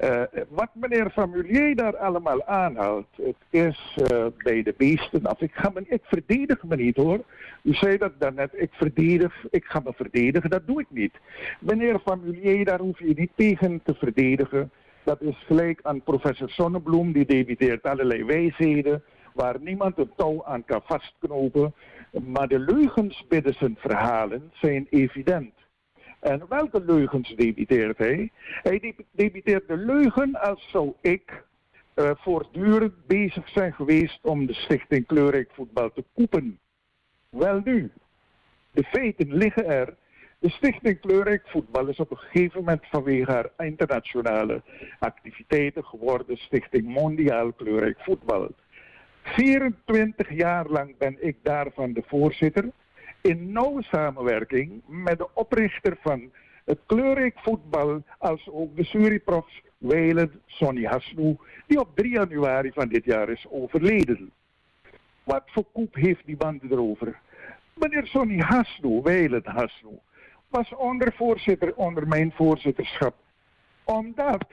Eh, 0.00 0.22
wat 0.48 0.68
meneer 0.72 1.10
Famulier 1.10 1.76
daar 1.76 1.96
allemaal 1.96 2.44
aanhaalt, 2.44 3.06
het 3.16 3.36
is 3.50 3.96
eh, 3.96 4.26
bij 4.38 4.62
de 4.62 4.74
beesten 4.76 5.26
af. 5.26 5.40
Ik, 5.40 5.54
ga 5.54 5.70
me, 5.74 5.84
ik 5.88 6.02
verdedig 6.02 6.62
me 6.62 6.76
niet 6.76 6.96
hoor. 6.96 7.24
U 7.62 7.74
zei 7.74 7.98
dat 7.98 8.12
daarnet, 8.18 8.50
ik 8.52 8.70
verdedig, 8.72 9.46
ik 9.50 9.64
ga 9.64 9.80
me 9.84 9.92
verdedigen, 9.92 10.50
dat 10.50 10.66
doe 10.66 10.80
ik 10.80 10.86
niet. 10.90 11.12
Meneer 11.58 11.98
Famulier, 11.98 12.64
daar 12.64 12.78
hoef 12.78 12.98
je 12.98 13.12
niet 13.16 13.30
tegen 13.34 13.80
te 13.84 13.94
verdedigen. 13.94 14.70
Dat 15.04 15.20
is 15.22 15.44
gelijk 15.46 15.80
aan 15.82 16.02
professor 16.02 16.50
Sonnebloem, 16.50 17.12
die 17.12 17.26
debiteert 17.26 17.82
allerlei 17.82 18.24
wijsheden 18.24 19.02
waar 19.34 19.56
niemand 19.60 19.98
een 19.98 20.12
touw 20.16 20.44
aan 20.44 20.64
kan 20.64 20.82
vastknopen. 20.84 21.74
Maar 22.26 22.48
de 22.48 22.58
leugens 22.58 23.24
binnen 23.28 23.54
zijn 23.54 23.76
verhalen 23.78 24.50
zijn 24.52 24.86
evident. 24.90 25.59
En 26.20 26.42
welke 26.48 26.84
leugens 26.84 27.34
debiteert 27.36 27.98
hij? 27.98 28.30
Hij 28.62 28.78
deb- 28.78 29.04
debiteert 29.10 29.68
de 29.68 29.76
leugen 29.76 30.40
als 30.40 30.68
zou 30.70 30.92
ik 31.00 31.44
eh, 31.94 32.10
voortdurend 32.14 33.06
bezig 33.06 33.48
zijn 33.48 33.72
geweest 33.72 34.18
om 34.22 34.46
de 34.46 34.54
stichting 34.54 35.06
Kleurrijk 35.06 35.50
Voetbal 35.52 35.92
te 35.92 36.04
koepen. 36.14 36.58
Wel 37.28 37.60
nu, 37.64 37.90
de 38.70 38.82
feiten 38.82 39.34
liggen 39.34 39.66
er. 39.66 39.96
De 40.38 40.50
stichting 40.50 41.00
Kleurrijk 41.00 41.48
Voetbal 41.48 41.86
is 41.88 41.98
op 41.98 42.10
een 42.10 42.16
gegeven 42.16 42.58
moment 42.58 42.86
vanwege 42.90 43.30
haar 43.30 43.50
internationale 43.58 44.62
activiteiten 44.98 45.84
geworden 45.84 46.36
Stichting 46.36 46.84
Mondiaal 46.84 47.52
Kleurrijk 47.52 47.98
Voetbal. 48.00 48.54
24 49.22 50.30
jaar 50.32 50.66
lang 50.68 50.96
ben 50.98 51.16
ik 51.26 51.36
daarvan 51.42 51.92
de 51.92 52.02
voorzitter. 52.06 52.70
In 53.22 53.52
nauwe 53.52 53.82
samenwerking 53.82 54.82
met 54.86 55.18
de 55.18 55.28
oprichter 55.34 55.96
van 56.00 56.30
het 56.64 56.78
kleurrijk 56.86 57.38
voetbal, 57.38 58.02
als 58.18 58.48
ook 58.50 58.76
de 58.76 58.84
Suriprofs 58.84 59.62
Weiland 59.78 60.30
Sonny 60.46 60.84
Hasnu, 60.84 61.36
die 61.66 61.80
op 61.80 61.96
3 61.96 62.10
januari 62.10 62.70
van 62.72 62.88
dit 62.88 63.04
jaar 63.04 63.28
is 63.28 63.46
overleden. 63.50 64.30
Wat 65.24 65.42
voor 65.46 65.64
koep 65.72 65.94
heeft 65.94 66.26
die 66.26 66.36
band 66.36 66.62
erover? 66.62 67.18
Meneer 67.74 68.06
Sonny 68.06 68.38
Hasnu, 68.38 69.00
Weiland 69.02 69.46
Hasnu, 69.46 69.98
was 70.48 70.74
ondervoorzitter 70.74 71.74
onder 71.74 72.08
mijn 72.08 72.32
voorzitterschap. 72.32 73.14
Omdat 73.84 74.46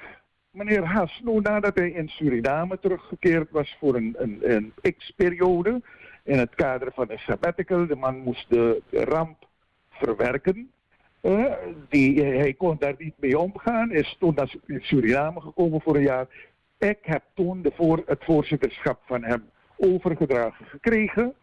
meneer 0.52 0.86
Hasnu, 0.86 1.40
nadat 1.40 1.76
hij 1.76 1.92
in 1.92 2.08
Suriname 2.10 2.80
teruggekeerd 2.80 3.52
was 3.52 3.76
voor 3.80 3.96
een, 3.96 4.16
een, 4.18 4.40
een 4.42 4.74
x-periode, 4.98 5.82
in 6.28 6.40
het 6.40 6.56
kader 6.56 6.92
van 6.94 7.06
een 7.10 7.18
sabbatical, 7.18 7.88
de 7.88 7.96
man 7.96 8.18
moest 8.18 8.50
de, 8.50 8.82
ramp 8.92 9.48
verwerken. 9.90 10.72
Uh, 11.22 11.54
die, 11.90 12.24
hij 12.24 12.54
kon 12.54 12.76
daar 12.80 12.96
niet 12.98 13.14
mee 13.18 13.40
omgaan, 13.40 13.92
is 13.92 14.16
toen 14.20 14.34
naar 14.36 14.56
Suriname 14.80 15.42
gekomen 15.42 15.82
voor 15.82 15.96
een 15.96 16.02
jaar. 16.02 16.28
Ik 16.78 16.98
heb 17.02 17.24
toen 17.34 17.66
het 18.06 18.24
voorzitterschap 18.24 19.00
van 19.06 19.24
hem 19.24 19.50
overgedragen 19.78 20.66
gekregen. 20.66 21.34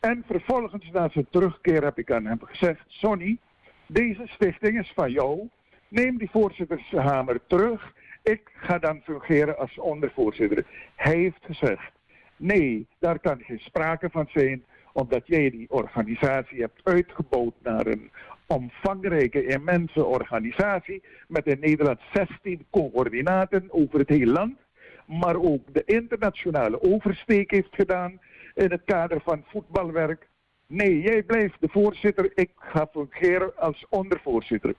En 0.00 0.24
vervolgens 0.26 0.90
na 0.92 1.08
zijn 1.08 1.26
terugkeer 1.30 1.84
heb 1.84 1.98
ik 1.98 2.10
aan 2.10 2.26
hem 2.26 2.38
gezegd, 2.42 2.84
Sonny, 2.86 3.38
deze 3.86 4.22
stichting 4.26 4.78
is 4.78 4.92
van 4.94 5.10
jou. 5.10 5.48
Neem 5.88 6.18
die 6.18 6.30
voorzittershamer 6.30 7.40
terug. 7.46 7.92
Ik 8.22 8.50
ga 8.54 8.78
dan 8.78 9.00
fungeren 9.04 9.58
als 9.58 9.78
ondervoorzitter. 9.78 10.66
Hij 10.96 11.16
heeft 11.16 11.44
gezegd, 11.44 11.92
nee, 12.40 12.86
daar 12.98 13.18
kan 13.18 13.40
geen 13.40 13.58
sprake 13.58 14.10
van 14.10 14.28
zijn, 14.32 14.64
omdat 14.92 15.26
jij 15.26 15.50
die 15.50 15.70
organisatie 15.70 16.60
hebt 16.60 16.80
uitgebouwd 16.84 17.54
naar 17.62 17.86
een 17.86 18.10
omvangrijke, 18.46 19.46
immense 19.46 20.04
organisatie 20.04 21.02
met 21.28 21.46
in 21.46 21.60
Nederland 21.60 22.00
16 22.12 22.66
coördinaten 22.70 23.66
over 23.68 23.98
het 23.98 24.08
hele 24.08 24.32
land, 24.32 24.58
maar 25.06 25.36
ook 25.36 25.74
de 25.74 25.82
internationale 25.84 26.82
oversteek 26.82 27.50
heeft 27.50 27.74
gedaan 27.74 28.20
in 28.54 28.70
het 28.70 28.82
kader 28.84 29.20
van 29.20 29.44
voetbalwerk. 29.46 30.28
Nee, 30.66 31.00
jij 31.00 31.22
blijft 31.22 31.60
de 31.60 31.68
voorzitter, 31.68 32.32
ik 32.34 32.50
ga 32.56 32.88
fungeren 32.92 33.56
als 33.56 33.86
ondervoorzitter. 33.88 34.74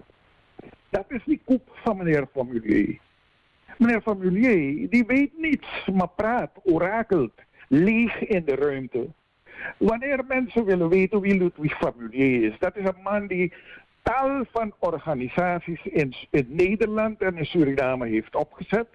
Dat 0.89 1.05
is 1.07 1.23
die 1.25 1.41
koep 1.45 1.69
van 1.73 1.97
meneer 1.97 2.27
Formulier. 2.31 2.99
Meneer 3.77 4.01
Formulier, 4.01 4.89
die 4.89 5.05
weet 5.05 5.37
niets, 5.37 5.87
maar 5.93 6.09
praat, 6.15 6.51
orakelt, 6.63 7.33
leeg 7.71 8.19
in 8.19 8.45
de 8.45 8.55
ruimte. 8.55 9.07
Wanneer 9.77 10.25
mensen 10.27 10.65
willen 10.65 10.89
weten 10.89 11.21
wie 11.21 11.37
Ludwig 11.37 11.77
Famulier 11.77 12.43
is, 12.43 12.59
dat 12.59 12.75
is 12.75 12.85
een 12.85 13.01
man 13.03 13.27
die 13.27 13.53
tal 14.01 14.45
van 14.51 14.73
organisaties 14.79 15.85
in, 15.85 16.13
in 16.29 16.45
Nederland 16.49 17.21
en 17.21 17.37
in 17.37 17.45
Suriname 17.45 18.07
heeft 18.07 18.35
opgezet. 18.35 18.87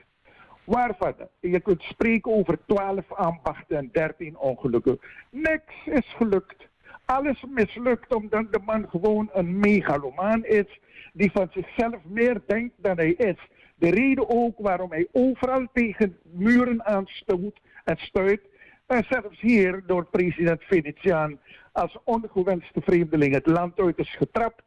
Waarvan 0.65 1.15
je 1.41 1.61
kunt 1.61 1.83
spreken 1.83 2.33
over 2.33 2.59
12 2.67 3.13
ambachten 3.13 3.77
en 3.77 3.89
13 3.93 4.39
ongelukken. 4.39 4.99
Niks 5.31 5.75
is 5.85 6.15
gelukt. 6.17 6.69
Alles 7.05 7.45
mislukt 7.49 8.15
omdat 8.15 8.53
de 8.53 8.61
man 8.65 8.89
gewoon 8.89 9.31
een 9.33 9.59
megalomaan 9.59 10.45
is 10.45 10.81
die 11.13 11.31
van 11.31 11.49
zichzelf 11.51 12.05
meer 12.05 12.41
denkt 12.47 12.75
dan 12.77 12.97
hij 12.97 13.13
is. 13.13 13.49
De 13.75 13.91
reden 13.91 14.29
ook 14.29 14.59
waarom 14.59 14.91
hij 14.91 15.09
overal 15.13 15.67
tegen 15.73 16.17
muren 16.23 16.85
aanstoot 16.85 17.61
en 17.85 17.97
stuit 17.97 18.41
en 18.87 19.05
zelfs 19.09 19.41
hier 19.41 19.83
door 19.87 20.07
president 20.07 20.63
Venetiaan 20.63 21.39
als 21.73 21.97
ongewenste 22.05 22.81
vreemdeling 22.81 23.35
het 23.35 23.47
land 23.47 23.79
uit 23.79 23.99
is 23.99 24.17
getrapt. 24.17 24.65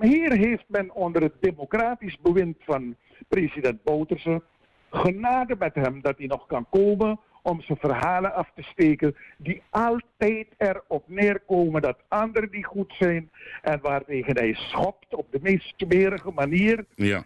Hier 0.00 0.32
heeft 0.32 0.64
men 0.66 0.94
onder 0.94 1.22
het 1.22 1.34
democratisch 1.40 2.18
bewind 2.20 2.56
van 2.60 2.96
president 3.28 3.82
Bouterse 3.82 4.42
genade 4.90 5.56
met 5.58 5.74
hem 5.74 6.00
dat 6.00 6.18
hij 6.18 6.26
nog 6.26 6.46
kan 6.46 6.66
komen 6.70 7.20
om 7.42 7.60
zijn 7.60 7.78
verhalen 7.78 8.34
af 8.34 8.50
te 8.54 8.62
steken 8.62 9.16
die 9.38 9.62
altijd 9.70 10.46
erop 10.56 11.04
neerkomen 11.06 11.82
dat 11.82 11.98
anderen 12.08 12.50
die 12.50 12.64
goed 12.64 12.94
zijn 12.98 13.30
en 13.62 13.80
waartegen 13.80 14.36
hij 14.36 14.54
schopt 14.54 15.14
op 15.14 15.26
de 15.32 15.38
meest 15.42 15.74
smerige 15.76 16.30
manier. 16.30 16.84
Ja. 16.94 17.24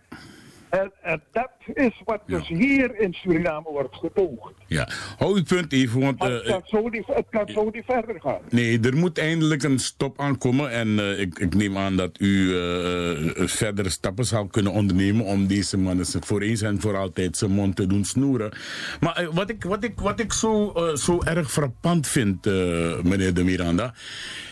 En, 0.71 0.93
en, 1.03 1.23
dat 1.33 1.51
is 1.75 2.03
wat 2.05 2.21
dus 2.27 2.49
hier 2.49 3.01
in 3.01 3.13
Suriname 3.13 3.71
wordt 3.71 3.97
getoogd. 3.97 4.55
Ja, 4.67 4.89
hou 5.19 5.37
uw 5.37 5.43
punt 5.43 5.73
even, 5.73 6.01
want... 6.01 6.23
het, 6.23 6.43
kan 6.43 6.63
zo 6.65 6.89
niet, 6.89 7.07
het 7.07 7.27
kan 7.31 7.49
zo 7.49 7.71
niet 7.73 7.85
verder 7.87 8.21
gaan. 8.21 8.41
Nee, 8.49 8.81
er 8.81 8.97
moet 8.97 9.19
eindelijk 9.19 9.63
een 9.63 9.79
stop 9.79 10.21
aankomen. 10.21 10.71
En 10.71 10.89
uh, 10.89 11.21
ik, 11.21 11.39
ik, 11.39 11.55
neem 11.55 11.77
aan 11.77 11.97
dat 11.97 12.21
u 12.21 12.27
uh, 12.27 13.47
verdere 13.47 13.89
stappen 13.89 14.25
zal 14.25 14.47
kunnen 14.47 14.73
ondernemen... 14.73 15.25
om 15.25 15.47
deze 15.47 15.79
mannen 15.79 16.07
voor 16.07 16.41
eens 16.41 16.63
en 16.63 16.81
voor 16.81 16.97
altijd 16.97 17.37
zijn 17.37 17.51
mond 17.51 17.77
te 17.77 17.87
doen 17.87 18.05
snoeren. 18.05 18.53
Maar 19.01 19.29
wat, 19.33 19.51
ik, 19.51 19.65
wat, 19.65 19.85
ik, 19.85 20.01
wat 20.01 20.21
ik 20.21 20.33
zo, 20.33 20.73
zo 20.95 21.23
erg 21.23 21.51
frappant 21.51 22.07
vind, 22.07 22.45
meneer 23.03 23.35
de 23.35 23.45
Miranda 23.45 23.95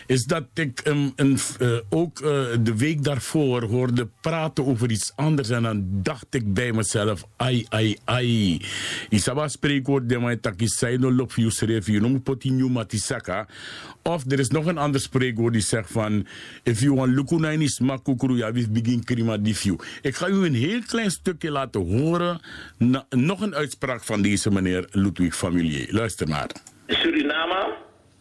is 0.09 0.25
dat 0.25 0.45
ik 0.55 0.83
uh, 0.89 1.79
ook 1.89 2.21
uh, 2.21 2.29
de 2.61 2.77
week 2.77 3.05
daarvoor 3.05 3.63
hoorde 3.63 4.09
praten 4.21 4.67
over 4.67 4.91
iets 4.91 5.13
anders. 5.17 5.51
En 5.51 5.63
dan 5.63 5.85
dacht 6.03 6.27
ik 6.31 6.55
bij 6.55 6.73
mezelf, 6.73 7.25
ai, 7.37 7.67
ai, 7.69 7.97
ai. 8.05 8.61
Isaba 9.09 9.49
spreekwoord 9.49 10.09
de 10.09 10.19
mij 10.19 10.37
takis 10.37 10.79
zei 10.79 10.99
no 10.99 11.13
lop 11.13 11.33
you 11.35 11.51
you 12.41 12.71
matisaka. 12.71 13.47
Of 14.03 14.31
er 14.31 14.39
is 14.39 14.49
nog 14.49 14.67
een 14.67 14.79
ander 14.79 15.01
spreekwoord 15.01 15.53
die 15.53 15.63
zegt 15.63 15.91
van, 15.91 16.27
if 16.63 16.81
you 16.81 16.95
want 16.95 17.15
lukuna 17.15 17.51
in 17.51 17.63
isma 17.63 17.97
kukuru 17.97 18.37
ya 18.37 18.53
wif 18.53 18.71
begin 18.71 19.05
krima 19.05 19.37
difiu. 19.37 19.77
Ik 20.03 20.17
ga 20.17 20.29
u 20.29 20.45
een 20.45 20.55
heel 20.55 20.81
klein 20.87 21.11
stukje 21.11 21.51
laten 21.51 21.81
horen. 21.81 22.41
Nog 23.11 23.41
een 23.41 23.55
uitspraak 23.55 24.05
van 24.05 24.23
deze 24.23 24.51
meneer 24.51 24.89
Ludwig 24.91 25.37
Familier. 25.37 25.87
Luister 25.91 26.29
maar. 26.29 26.51
Suriname, 26.87 27.77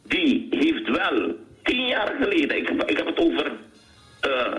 die 0.08 0.48
heeft 0.50 0.90
wel 0.90 1.46
tien 1.68 1.88
jaar 1.88 2.16
geleden, 2.20 2.58
ik, 2.58 2.70
ik 2.70 2.98
heb 2.98 3.06
het 3.06 3.20
over 3.20 3.52
uh, 4.28 4.54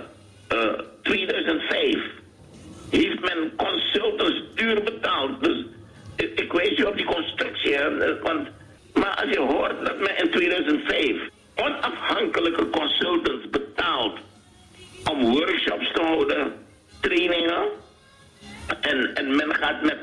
uh, 0.53 0.79
2005, 1.03 1.97
heeft 2.91 3.21
men 3.21 3.53
consultants 3.57 4.43
duur 4.55 4.83
betaald. 4.83 5.45
Dus 5.45 5.65
ik, 6.17 6.41
ik 6.41 6.53
wijs 6.53 6.77
je 6.77 6.89
op 6.89 6.97
die 6.97 7.05
constructie, 7.05 7.77
want, 8.23 8.49
maar 8.95 9.15
als 9.23 9.31
je 9.31 9.41
hoort 9.41 9.87
dat 9.87 9.99
men 9.99 10.19
in 10.19 10.31
2005 10.31 11.17
onafhankelijke 11.55 12.71
consultants 12.71 13.51
betaalt 13.51 14.19
om 15.11 15.33
workshops 15.33 15.93
te 15.93 16.03
houden, 16.03 16.53
trainingen, 17.01 17.65
en, 18.81 19.15
en 19.15 19.37
men 19.37 19.55
gaat 19.55 19.83
met 19.83 19.99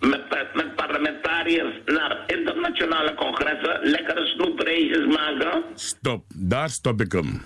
met, 0.00 0.54
met 0.54 0.74
parlementariërs 0.74 1.80
naar 1.84 2.24
internationale 2.26 3.14
congressen 3.14 3.90
lekkere 3.90 4.26
snoepreisjes 4.26 5.14
maken. 5.16 5.62
Stop, 5.74 6.24
daar 6.34 6.70
stop 6.70 7.00
ik 7.00 7.12
hem. 7.12 7.42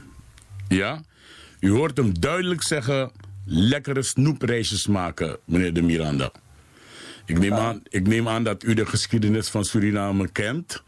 Ja? 0.69 1.01
U 1.61 1.71
hoort 1.71 1.97
hem 1.97 2.21
duidelijk 2.21 2.63
zeggen: 2.63 3.11
lekkere 3.45 4.03
snoepreisjes 4.03 4.87
maken, 4.87 5.39
meneer 5.45 5.73
de 5.73 5.83
Miranda. 5.83 6.31
Ik 7.27 7.39
neem, 7.39 7.53
aan, 7.53 7.83
ik 7.89 8.07
neem 8.07 8.29
aan 8.29 8.45
dat 8.45 8.63
u 8.63 8.75
de 8.75 8.87
geschiedenis 8.87 9.49
van 9.49 9.65
Suriname 9.65 10.29
kent. 10.29 10.83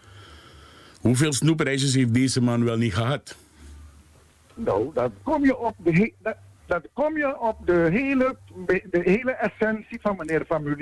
Hoeveel 1.01 1.33
snoepreisjes 1.33 1.95
heeft 1.95 2.15
deze 2.15 2.41
man 2.41 2.65
wel 2.65 2.77
niet 2.77 2.95
gehad? 2.95 3.37
Nou, 4.55 4.91
dan 4.95 5.13
kom 5.23 5.45
je 5.45 5.57
op 5.57 5.75
de, 5.77 6.13
dan 6.73 6.85
kom 6.93 7.16
je 7.16 7.41
op 7.41 7.66
de 7.66 7.89
hele, 7.91 8.37
de 8.66 9.01
hele 9.05 9.33
essentie 9.33 10.01
van 10.01 10.16
meneer 10.16 10.45
Van 10.47 10.77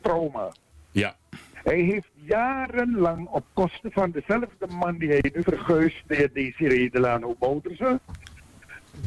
trauma. 0.00 0.52
Ja. 0.90 1.16
Hij 1.52 1.80
heeft 1.80 2.10
jarenlang 2.14 3.28
op 3.28 3.44
kosten 3.52 3.92
van 3.92 4.10
dezelfde 4.10 4.66
man 4.66 4.98
die 4.98 5.08
hij 5.08 5.32
nu 5.34 5.42
verguist, 5.42 6.02
de 6.06 6.14
heer 6.14 6.32
Desiree 6.32 6.90
Delano 6.90 7.36
Bouterse, 7.38 8.00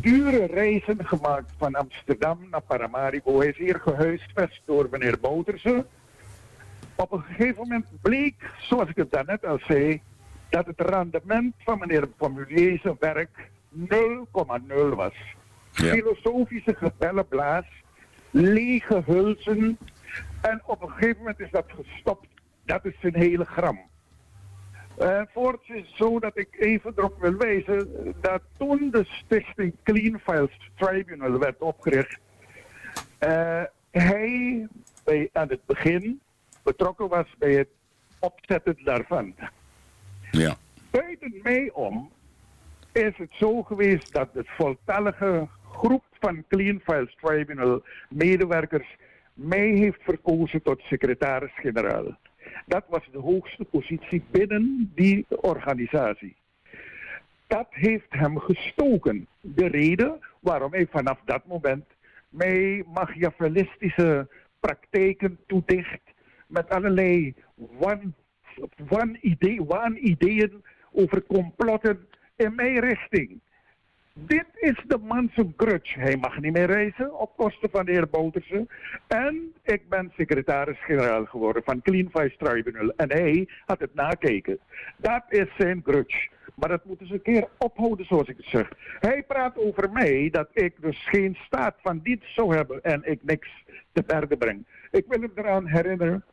dure 0.01 0.45
reizen 0.45 1.05
gemaakt 1.05 1.51
van 1.57 1.75
Amsterdam 1.75 2.47
naar 2.51 2.61
Paramaribo. 2.61 3.39
Hij 3.39 3.47
is 3.47 3.57
hier 3.57 3.79
gehuisvest 3.79 4.61
door 4.65 4.87
meneer 4.91 5.19
Bouterse. 5.19 5.85
Op 6.95 7.11
een 7.11 7.21
gegeven 7.21 7.61
moment 7.61 7.85
bleek, 8.01 8.49
zoals 8.59 8.89
ik 8.89 8.95
het 8.95 9.11
daarnet 9.11 9.45
al 9.45 9.59
zei, 9.67 10.01
dat 10.49 10.65
het 10.65 10.81
rendement 10.81 11.53
van 11.57 11.79
meneer 11.79 12.07
Formulier's 12.17 12.83
werk 12.99 13.49
0,0 13.89 14.95
was. 14.95 15.13
Filosofische 15.71 16.75
gebellenblaas, 16.75 17.65
lege 18.29 19.01
hulzen, 19.05 19.77
En 20.41 20.61
op 20.65 20.81
een 20.81 20.89
gegeven 20.89 21.17
moment 21.17 21.39
is 21.39 21.51
dat 21.51 21.65
gestopt. 21.67 22.27
Dat 22.65 22.85
is 22.85 22.95
een 23.01 23.15
hele 23.15 23.45
gram. 23.45 23.79
Uh, 25.01 25.21
voorts 25.33 25.69
is 25.69 25.95
zo 25.95 26.19
dat 26.19 26.37
ik 26.37 26.47
even 26.59 26.93
erop 26.95 27.21
wil 27.21 27.35
wijzen 27.35 28.13
dat 28.21 28.41
toen 28.57 28.89
de 28.91 29.05
stichting 29.05 29.73
Clean 29.83 30.19
Files 30.19 30.71
Tribunal 30.75 31.39
werd 31.39 31.61
opgericht, 31.61 32.17
uh, 33.19 33.61
hij 33.91 34.67
bij, 35.03 35.29
aan 35.33 35.49
het 35.49 35.65
begin 35.65 36.19
betrokken 36.63 37.07
was 37.07 37.25
bij 37.37 37.53
het 37.53 37.67
opzetten 38.19 38.77
daarvan. 38.83 39.35
Ja. 40.31 40.55
Buiten 40.89 41.39
mij 41.43 41.69
om 41.73 42.11
is 42.91 43.17
het 43.17 43.31
zo 43.31 43.63
geweest 43.63 44.13
dat 44.13 44.33
de 44.33 44.43
voltallige 44.45 45.47
groep 45.71 46.03
van 46.19 46.43
Clean 46.47 46.79
Files 46.83 47.15
Tribunal 47.21 47.83
medewerkers 48.09 48.95
mij 49.33 49.67
heeft 49.67 50.01
verkozen 50.03 50.61
tot 50.61 50.81
secretaris-generaal. 50.81 52.17
Dat 52.65 52.83
was 52.87 53.09
de 53.11 53.17
hoogste 53.17 53.63
positie 53.63 54.23
binnen 54.31 54.91
die 54.95 55.25
organisatie. 55.29 56.35
Dat 57.47 57.67
heeft 57.69 58.09
hem 58.09 58.39
gestoken. 58.39 59.27
De 59.41 59.67
reden 59.67 60.19
waarom 60.39 60.71
hij 60.71 60.87
vanaf 60.91 61.19
dat 61.25 61.45
moment 61.45 61.85
mij 62.29 62.83
machiavellistische 62.93 64.27
praktijken 64.59 65.37
toedicht 65.47 66.01
met 66.47 66.69
allerlei 66.69 67.33
wan, 67.55 68.13
wan 68.87 69.17
idee, 69.21 69.63
waanideeën 69.63 70.63
over 70.91 71.23
complotten 71.23 72.07
in 72.35 72.55
mijn 72.55 72.79
richting. 72.79 73.39
Dit 74.13 74.45
is 74.53 74.83
de 74.87 74.97
man 74.97 75.29
zijn 75.33 75.53
grudge. 75.57 75.99
Hij 75.99 76.17
mag 76.17 76.39
niet 76.39 76.53
meer 76.53 76.65
reizen 76.65 77.19
op 77.19 77.37
kosten 77.37 77.69
van 77.69 77.85
de 77.85 77.91
heer. 77.91 78.67
En 79.07 79.53
ik 79.63 79.89
ben 79.89 80.11
secretaris-generaal 80.15 81.25
geworden 81.25 81.63
van 81.63 81.81
Clean 81.81 82.09
Vice 82.11 82.37
Tribunal. 82.37 82.93
En 82.95 83.11
hij 83.11 83.47
had 83.65 83.79
het 83.79 83.93
nakeken. 83.93 84.59
Dat 84.97 85.23
is 85.29 85.47
zijn 85.57 85.81
grudge. 85.85 86.29
Maar 86.55 86.69
dat 86.69 86.85
moeten 86.85 87.07
ze 87.07 87.13
een 87.13 87.21
keer 87.21 87.47
ophouden, 87.57 88.05
zoals 88.05 88.27
ik 88.27 88.37
het 88.37 88.45
zeg. 88.45 88.71
Hij 88.99 89.23
praat 89.23 89.57
over 89.57 89.91
mij 89.91 90.29
dat 90.31 90.49
ik 90.53 90.73
dus 90.81 91.07
geen 91.07 91.37
staat 91.45 91.75
van 91.81 91.99
dienst 92.03 92.33
zou 92.33 92.55
hebben 92.55 92.83
en 92.83 93.01
ik 93.03 93.19
niks 93.23 93.49
te 93.91 94.03
berden 94.07 94.37
breng. 94.37 94.65
Ik 94.91 95.05
wil 95.07 95.21
hem 95.21 95.31
eraan 95.35 95.67
herinneren 95.67 96.23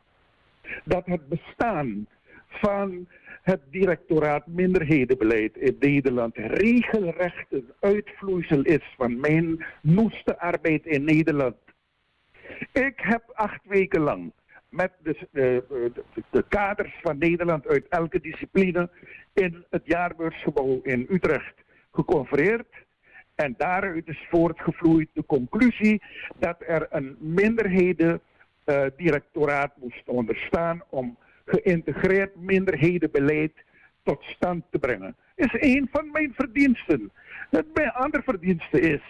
dat 0.83 1.05
het 1.05 1.29
bestaan 1.29 2.07
van 2.47 3.07
het 3.49 3.61
directoraat 3.69 4.47
minderhedenbeleid 4.47 5.57
in 5.57 5.75
Nederland 5.79 6.37
regelrecht 6.37 7.45
een 7.49 7.71
uitvloeisel 7.79 8.61
is 8.61 8.93
van 8.97 9.19
mijn 9.19 9.65
noeste 9.81 10.39
arbeid 10.39 10.85
in 10.85 11.03
Nederland. 11.03 11.55
Ik 12.73 12.93
heb 12.95 13.23
acht 13.33 13.59
weken 13.63 14.01
lang 14.01 14.31
met 14.69 14.91
de, 15.03 15.27
de, 15.31 15.63
de, 15.69 16.23
de, 16.29 16.45
kaders 16.47 16.99
van 17.01 17.17
Nederland 17.17 17.67
uit 17.67 17.87
elke 17.87 18.19
discipline 18.19 18.89
in 19.33 19.65
het 19.69 19.85
jaarbeursgebouw 19.85 20.79
in 20.83 21.07
Utrecht 21.09 21.53
geconfereerd. 21.91 22.73
En 23.35 23.53
daaruit 23.57 24.07
is 24.07 24.27
voortgevloeid 24.29 25.09
de 25.13 25.25
conclusie 25.25 26.01
dat 26.39 26.57
er 26.67 26.87
een 26.89 27.17
minderheden 27.19 28.21
directoraat 28.95 29.71
moest 29.77 30.07
onderstaan 30.07 30.83
om 30.89 31.17
geïntegreerd 31.49 32.35
minderhedenbeleid 32.35 33.53
tot 34.03 34.23
stand 34.23 34.63
te 34.69 34.79
brengen. 34.79 35.15
Is 35.35 35.53
een 35.59 35.87
van 35.91 36.11
mijn 36.11 36.33
verdiensten. 36.35 37.11
Mijn 37.73 37.91
andere 37.91 38.23
verdienste 38.23 38.79
is 38.79 39.01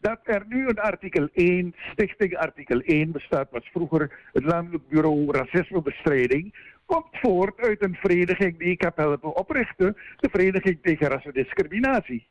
dat 0.00 0.20
er 0.24 0.44
nu 0.48 0.68
een 0.68 0.78
artikel 0.78 1.28
1, 1.32 1.74
stichting 1.92 2.36
artikel 2.36 2.80
1 2.80 3.12
bestaat, 3.12 3.50
was 3.50 3.68
vroeger 3.72 4.12
het 4.32 4.44
Landelijk 4.44 4.88
Bureau 4.88 5.30
Racismebestrijding, 5.30 6.54
komt 6.86 7.06
voort 7.12 7.60
uit 7.60 7.82
een 7.82 7.94
vereniging 7.94 8.58
die 8.58 8.70
ik 8.70 8.80
heb 8.80 8.96
helpen 8.96 9.36
oprichten, 9.36 9.96
de 10.16 10.28
Vereniging 10.30 10.78
tegen 10.82 11.08
Rassendiscriminatie. 11.08 12.26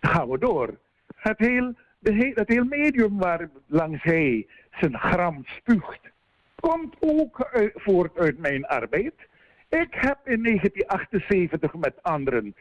Gaan 0.00 0.28
we 0.28 0.38
door. 0.38 0.78
Het 1.14 1.38
heel, 1.38 1.74
het 2.34 2.68
medium 2.68 3.18
waar 3.18 3.50
langs 3.66 4.02
hij 4.02 4.46
zijn 4.70 4.98
gram 4.98 5.44
spuugt, 5.46 6.00
komt 6.60 6.94
ook 7.00 7.48
voort 7.74 8.18
uit 8.18 8.38
mijn 8.38 8.66
arbeid. 8.66 9.12
Ik 9.68 9.86
heb 9.90 10.18
in 10.24 10.42
1978 10.42 11.74
met 11.74 11.92
anderen 12.02 12.54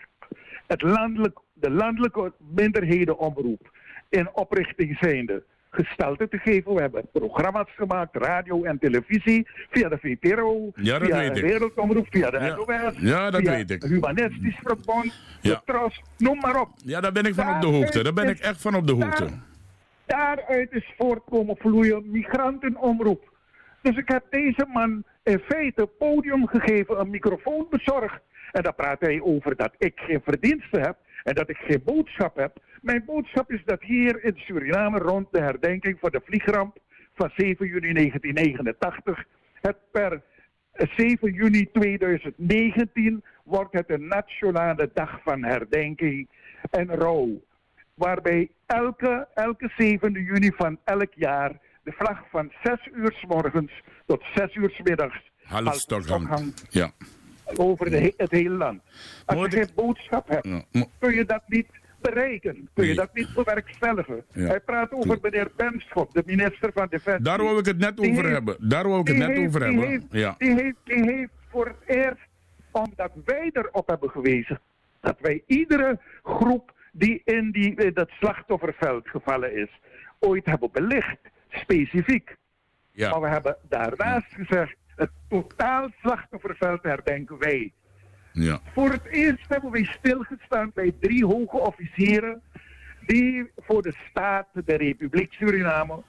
het 0.67 0.81
landelijk, 0.81 1.39
de 1.53 1.69
landelijke 1.69 2.33
minderhedenomroep 2.55 3.71
in 4.09 4.29
oprichting 4.33 4.97
zijnde 4.99 5.43
gestalte 5.69 6.27
te 6.27 6.37
geven. 6.37 6.73
We 6.73 6.81
hebben 6.81 7.07
programma's 7.11 7.69
gemaakt, 7.75 8.15
radio 8.15 8.63
en 8.63 8.79
televisie, 8.79 9.47
via 9.69 9.89
de 9.89 9.97
VPRO, 9.97 10.71
ja, 10.75 10.99
via 10.99 11.19
de 11.33 11.39
ik. 11.39 11.41
Wereldomroep, 11.45 12.07
via 12.09 12.29
de 12.29 12.37
Ja. 12.39 12.55
NOS, 12.55 12.93
Ja, 12.99 13.31
dat 13.31 13.41
via 13.41 13.51
weet 13.51 13.71
ik. 13.71 13.83
Humanistisch 13.83 14.57
Verbond, 14.63 15.13
Ja. 15.41 15.53
de 15.53 15.61
Tros, 15.65 16.01
noem 16.17 16.37
maar 16.39 16.59
op. 16.61 16.69
Ja, 16.75 17.01
daar 17.01 17.11
ben 17.11 17.23
ik 17.25 17.33
van 17.33 17.55
op 17.55 17.61
de 17.61 17.67
hoogte. 17.67 18.03
Daar 18.03 18.13
ben 18.13 18.29
ik 18.29 18.39
echt 18.39 18.61
van 18.61 18.75
op 18.75 18.87
de 18.87 18.93
hoogte. 18.93 19.25
Daar- 19.25 20.35
daaruit 20.37 20.71
is 20.71 20.93
voortkomen 20.97 21.55
vloeien 21.57 22.11
migrantenomroep. 22.11 23.35
Dus 23.87 23.97
ik 23.97 24.07
heb 24.07 24.25
deze 24.29 24.65
man 24.73 25.03
in 25.23 25.39
feite 25.39 25.85
podium 25.85 26.47
gegeven, 26.47 26.99
een 26.99 27.09
microfoon 27.09 27.67
bezorgd. 27.69 28.19
En 28.51 28.63
dan 28.63 28.75
praat 28.75 28.99
hij 28.99 29.21
over 29.21 29.55
dat 29.55 29.73
ik 29.77 29.99
geen 29.99 30.21
verdiensten 30.23 30.81
heb 30.81 30.97
en 31.23 31.35
dat 31.35 31.49
ik 31.49 31.57
geen 31.57 31.81
boodschap 31.83 32.35
heb. 32.35 32.57
Mijn 32.81 33.03
boodschap 33.05 33.51
is 33.51 33.61
dat 33.65 33.81
hier 33.81 34.23
in 34.23 34.33
Suriname 34.35 34.97
rond 34.97 35.27
de 35.31 35.41
herdenking 35.41 35.97
van 35.99 36.09
de 36.11 36.21
vliegramp 36.23 36.77
van 37.15 37.29
7 37.35 37.67
juni 37.67 37.93
1989 37.93 39.25
het 39.61 39.77
per 39.91 40.21
7 40.73 41.33
juni 41.33 41.71
2019 41.71 43.23
wordt 43.43 43.73
het 43.73 43.89
een 43.89 44.07
nationale 44.07 44.89
dag 44.93 45.19
van 45.23 45.43
herdenking 45.43 46.27
en 46.71 46.95
rouw. 46.95 47.41
Waarbij 47.93 48.49
elke, 48.65 49.27
elke 49.33 49.71
7 49.77 50.11
juni 50.11 50.51
van 50.55 50.79
elk 50.83 51.13
jaar 51.13 51.65
de 51.87 51.93
vlag 51.97 52.19
van 52.31 52.51
6 52.63 52.89
uur 52.93 53.11
s 53.15 53.25
morgens 53.27 53.71
tot 54.05 54.23
6 54.35 54.55
uur 54.55 54.69
s 54.69 54.79
middags 54.83 55.31
Half. 55.43 55.85
Ja. 56.69 56.91
over 57.55 57.89
de 57.89 57.97
he- 57.97 58.13
het 58.17 58.31
hele 58.31 58.49
land. 58.49 58.81
Als 59.25 59.39
je 59.39 59.49
geen 59.57 59.67
boodschap 59.75 60.27
hebt, 60.27 60.47
kun 60.99 61.13
je 61.15 61.25
dat 61.25 61.41
niet 61.47 61.67
bereiken. 62.01 62.69
Kun 62.73 62.85
je 62.85 62.95
dat 62.95 63.13
niet 63.13 63.33
bewerkstelligen. 63.33 64.25
Ja. 64.31 64.47
Hij 64.47 64.59
praat 64.59 64.91
over 64.91 65.17
meneer 65.21 65.51
Benschop, 65.55 66.13
de 66.13 66.23
minister 66.25 66.71
van 66.73 66.87
Defensie. 66.89 67.23
Daar 67.23 67.43
wou 67.43 67.59
ik 67.59 67.65
het 67.65 67.77
net 67.77 67.97
Die 67.97 68.09
over 68.11 68.21
heeft- 68.23 68.33
hebben. 68.35 68.69
Daar 68.69 68.87
wou 68.87 68.99
ik 68.99 69.07
het 69.07 69.15
die 69.17 69.25
net 69.25 69.35
heeft- 69.37 69.47
over 69.47 69.59
die 69.59 69.69
hebben. 69.69 69.89
heeft- 69.89 70.05
Ja. 70.09 70.35
Die 70.37 70.53
heeft, 70.53 70.75
die 70.83 71.03
heeft 71.11 71.31
voor 71.49 71.65
het 71.65 71.97
eerst, 71.97 72.27
omdat 72.71 73.11
wij 73.25 73.49
erop 73.53 73.87
hebben 73.87 74.09
gewezen, 74.09 74.59
dat 75.01 75.15
wij 75.19 75.43
iedere 75.45 75.99
groep 76.23 76.73
die 76.91 77.21
in, 77.25 77.51
die, 77.51 77.75
in 77.75 77.93
dat 77.93 78.09
slachtofferveld 78.09 79.07
gevallen 79.09 79.55
is, 79.55 79.79
ooit 80.19 80.45
hebben 80.45 80.69
belicht, 80.71 81.17
specifiek. 81.49 82.35
Ja. 82.91 83.09
Maar 83.09 83.21
we 83.21 83.27
hebben 83.27 83.57
daarnaast 83.69 84.27
gezegd, 84.33 84.75
het 84.95 85.09
totaal 85.29 85.89
slachtofferveld 86.01 86.83
herdenken 86.83 87.37
wij. 87.37 87.71
Ja. 88.33 88.59
Voor 88.73 88.89
het 88.89 89.05
eerst 89.05 89.45
hebben 89.47 89.71
wij 89.71 89.83
stilgestaan 89.99 90.71
bij 90.73 90.91
drie 90.99 91.25
hoge 91.25 91.57
officieren 91.57 92.41
die 93.05 93.51
voor 93.57 93.81
de 93.81 93.93
staat, 94.09 94.47
de 94.65 94.75
Republiek 94.75 95.33
Suriname, 95.33 96.01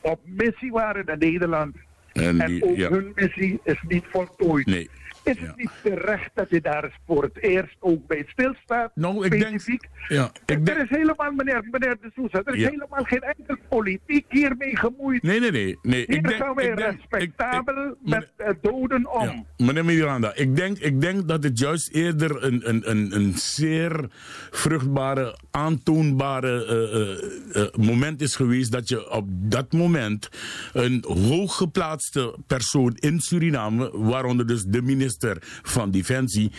op 0.00 0.20
missie 0.24 0.70
waren 0.72 1.04
naar 1.04 1.18
Nederland. 1.18 1.76
En 2.12 2.40
En, 2.40 2.46
die- 2.46 2.64
ook 2.64 2.76
ja. 2.76 2.88
hun 2.88 3.12
missie 3.14 3.60
is 3.64 3.82
niet 3.88 4.04
voltooid. 4.10 4.66
Nee. 4.66 4.90
Is 5.26 5.38
het 5.38 5.56
niet 5.56 5.70
terecht 5.82 6.30
dat 6.34 6.50
je 6.50 6.60
daar 6.60 6.98
voor 7.06 7.22
het 7.22 7.42
eerst 7.42 7.76
ook 7.80 8.06
bij 8.06 8.24
stilstaat? 8.26 8.90
Nou, 8.94 9.24
ik 9.24 9.30
denk-? 9.30 9.88
Ja, 10.08 10.30
ik 10.46 10.68
er 10.68 10.82
is 10.82 10.88
helemaal, 10.88 11.32
meneer, 11.32 11.68
meneer 11.70 11.96
De 12.00 12.10
Sousa, 12.14 12.42
er 12.44 12.54
is 12.54 12.60
Ja. 12.60 12.68
helemaal 12.68 13.04
geen 13.04 13.20
enkel 13.22 13.56
politiek 13.68 14.24
hiermee 14.28 14.76
gemoeid. 14.76 15.22
Nee, 15.22 15.40
nee, 15.40 15.50
nee. 15.50 15.78
nee. 15.82 16.04
Hier 16.06 16.16
Ik 16.16 16.28
denk, 16.28 16.42
gaan 16.42 16.54
wij 16.54 16.66
ik 16.66 16.76
denk, 16.76 16.90
respectabel 16.90 17.96
met 18.02 18.32
eh, 18.36 18.48
doden 18.60 19.12
om. 19.12 19.46
Meneer 19.56 19.84
Miranda, 19.84 20.34
ik 20.34 20.56
denk, 20.56 20.78
ik 20.78 21.00
denk 21.00 21.28
dat 21.28 21.42
het 21.42 21.58
juist 21.58 21.90
eerder 21.90 22.44
een, 22.44 22.68
een, 22.68 22.90
een, 22.90 23.16
een 23.16 23.32
zeer 23.34 24.06
vruchtbare, 24.50 25.38
aantoonbare 25.50 26.64
eh, 26.66 27.62
eh, 27.62 27.68
moment 27.74 28.20
is 28.20 28.36
geweest 28.36 28.72
dat 28.72 28.88
je 28.88 29.10
op 29.10 29.26
dat 29.28 29.72
moment 29.72 30.28
een 30.72 31.04
hooggeplaatste 31.08 32.36
persoon 32.46 32.94
in 32.94 33.20
Suriname, 33.20 33.90
waaronder 33.98 34.46
dus 34.46 34.64
de 34.64 34.82
minister 34.82 35.14
van 35.62 35.90
Defensie, 35.90 36.52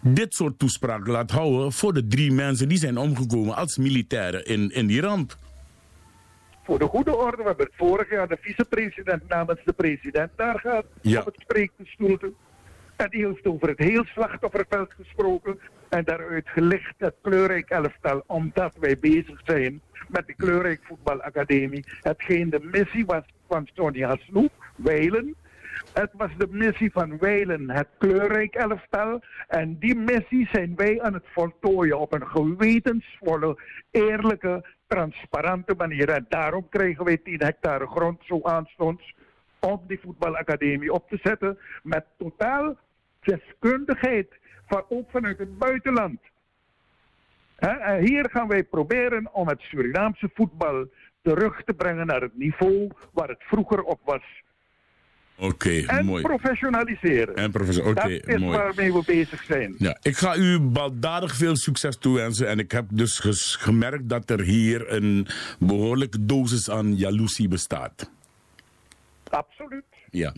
dit 0.00 0.34
soort 0.34 0.58
toespraak 0.58 1.06
laat 1.06 1.30
houden 1.30 1.72
voor 1.72 1.92
de 1.92 2.06
drie 2.06 2.32
mensen 2.32 2.68
die 2.68 2.78
zijn 2.78 2.98
omgekomen 2.98 3.56
als 3.56 3.76
militairen 3.76 4.44
in, 4.44 4.70
in 4.70 4.86
die 4.86 5.00
ramp. 5.00 5.36
Voor 6.64 6.78
de 6.78 6.86
goede 6.86 7.16
orde, 7.16 7.36
we 7.36 7.42
hebben 7.42 7.66
het 7.66 7.74
vorig 7.76 8.10
jaar 8.10 8.28
de 8.28 8.38
vicepresident 8.40 9.28
namens 9.28 9.60
de 9.64 9.72
president 9.72 10.30
daar 10.36 10.58
gehad. 10.58 10.84
Ja. 11.00 11.20
Op 11.20 11.26
het 11.26 11.40
spreekbestoelte. 11.40 12.32
En 12.96 13.10
die 13.10 13.26
heeft 13.26 13.46
over 13.46 13.68
het 13.68 13.78
heel 13.78 14.04
slachtofferveld 14.04 14.92
gesproken. 14.92 15.58
En 15.88 16.04
daaruit 16.04 16.48
gelicht 16.48 16.94
het 16.98 17.14
kleurrijk 17.22 17.70
elftal, 17.70 18.22
omdat 18.26 18.74
wij 18.80 18.98
bezig 18.98 19.40
zijn 19.44 19.80
met 20.08 20.26
de 20.26 20.34
kleurrijk 20.34 20.80
voetbalacademie. 20.82 21.84
Hetgeen 22.00 22.50
de 22.50 22.60
missie 22.62 23.06
was 23.06 23.22
van 23.48 23.68
Sonja 23.74 24.16
Snoep, 24.16 24.52
Weilen. 24.76 25.34
Het 25.92 26.10
was 26.12 26.30
de 26.36 26.48
missie 26.50 26.92
van 26.92 27.18
Weilen, 27.18 27.70
het 27.70 27.88
kleurrijk 27.98 28.54
elftal. 28.54 29.20
En 29.48 29.78
die 29.78 29.94
missie 29.94 30.48
zijn 30.52 30.72
wij 30.76 31.02
aan 31.02 31.14
het 31.14 31.26
voltooien 31.32 31.98
op 31.98 32.12
een 32.12 32.26
gewetensvolle, 32.26 33.58
eerlijke, 33.90 34.64
transparante 34.86 35.74
manier. 35.76 36.08
En 36.08 36.26
daarom 36.28 36.68
krijgen 36.68 37.04
wij 37.04 37.16
10 37.16 37.42
hectare 37.42 37.86
grond 37.86 38.20
zo 38.24 38.40
aanstonds 38.42 39.14
om 39.60 39.80
die 39.86 40.00
voetbalacademie 40.02 40.92
op 40.92 41.08
te 41.08 41.18
zetten. 41.22 41.58
Met 41.82 42.04
totaal 42.18 42.76
deskundigheid, 43.20 44.28
van, 44.66 44.84
ook 44.88 45.10
vanuit 45.10 45.38
het 45.38 45.58
buitenland. 45.58 46.20
En 47.56 48.02
hier 48.02 48.30
gaan 48.30 48.48
wij 48.48 48.64
proberen 48.64 49.28
om 49.32 49.48
het 49.48 49.60
Surinaamse 49.60 50.30
voetbal 50.34 50.86
terug 51.22 51.62
te 51.62 51.74
brengen 51.74 52.06
naar 52.06 52.20
het 52.20 52.36
niveau 52.36 52.90
waar 53.12 53.28
het 53.28 53.42
vroeger 53.42 53.82
op 53.82 54.00
was. 54.04 54.42
Oké, 55.38 55.82
En 55.86 56.04
mooi. 56.04 56.22
professionaliseren. 56.22 57.34
En 57.34 57.50
professor, 57.50 57.86
oké, 57.86 57.94
Dat 57.94 58.10
is 58.34 58.40
mooi. 58.40 58.56
waarmee 58.58 58.92
we 58.92 59.02
bezig 59.06 59.42
zijn. 59.44 59.74
Ja, 59.78 59.98
ik 60.02 60.16
ga 60.16 60.36
u 60.36 60.60
baldadig 60.60 61.34
veel 61.34 61.56
succes 61.56 61.96
toewensen. 61.98 62.48
En 62.48 62.58
ik 62.58 62.72
heb 62.72 62.84
dus 62.90 63.56
gemerkt 63.60 64.08
dat 64.08 64.30
er 64.30 64.40
hier 64.40 64.92
een 64.92 65.26
behoorlijke 65.58 66.24
dosis 66.26 66.70
aan 66.70 66.96
jaloezie 66.96 67.48
bestaat. 67.48 68.10
Absoluut. 69.30 69.84
Ja. 70.10 70.32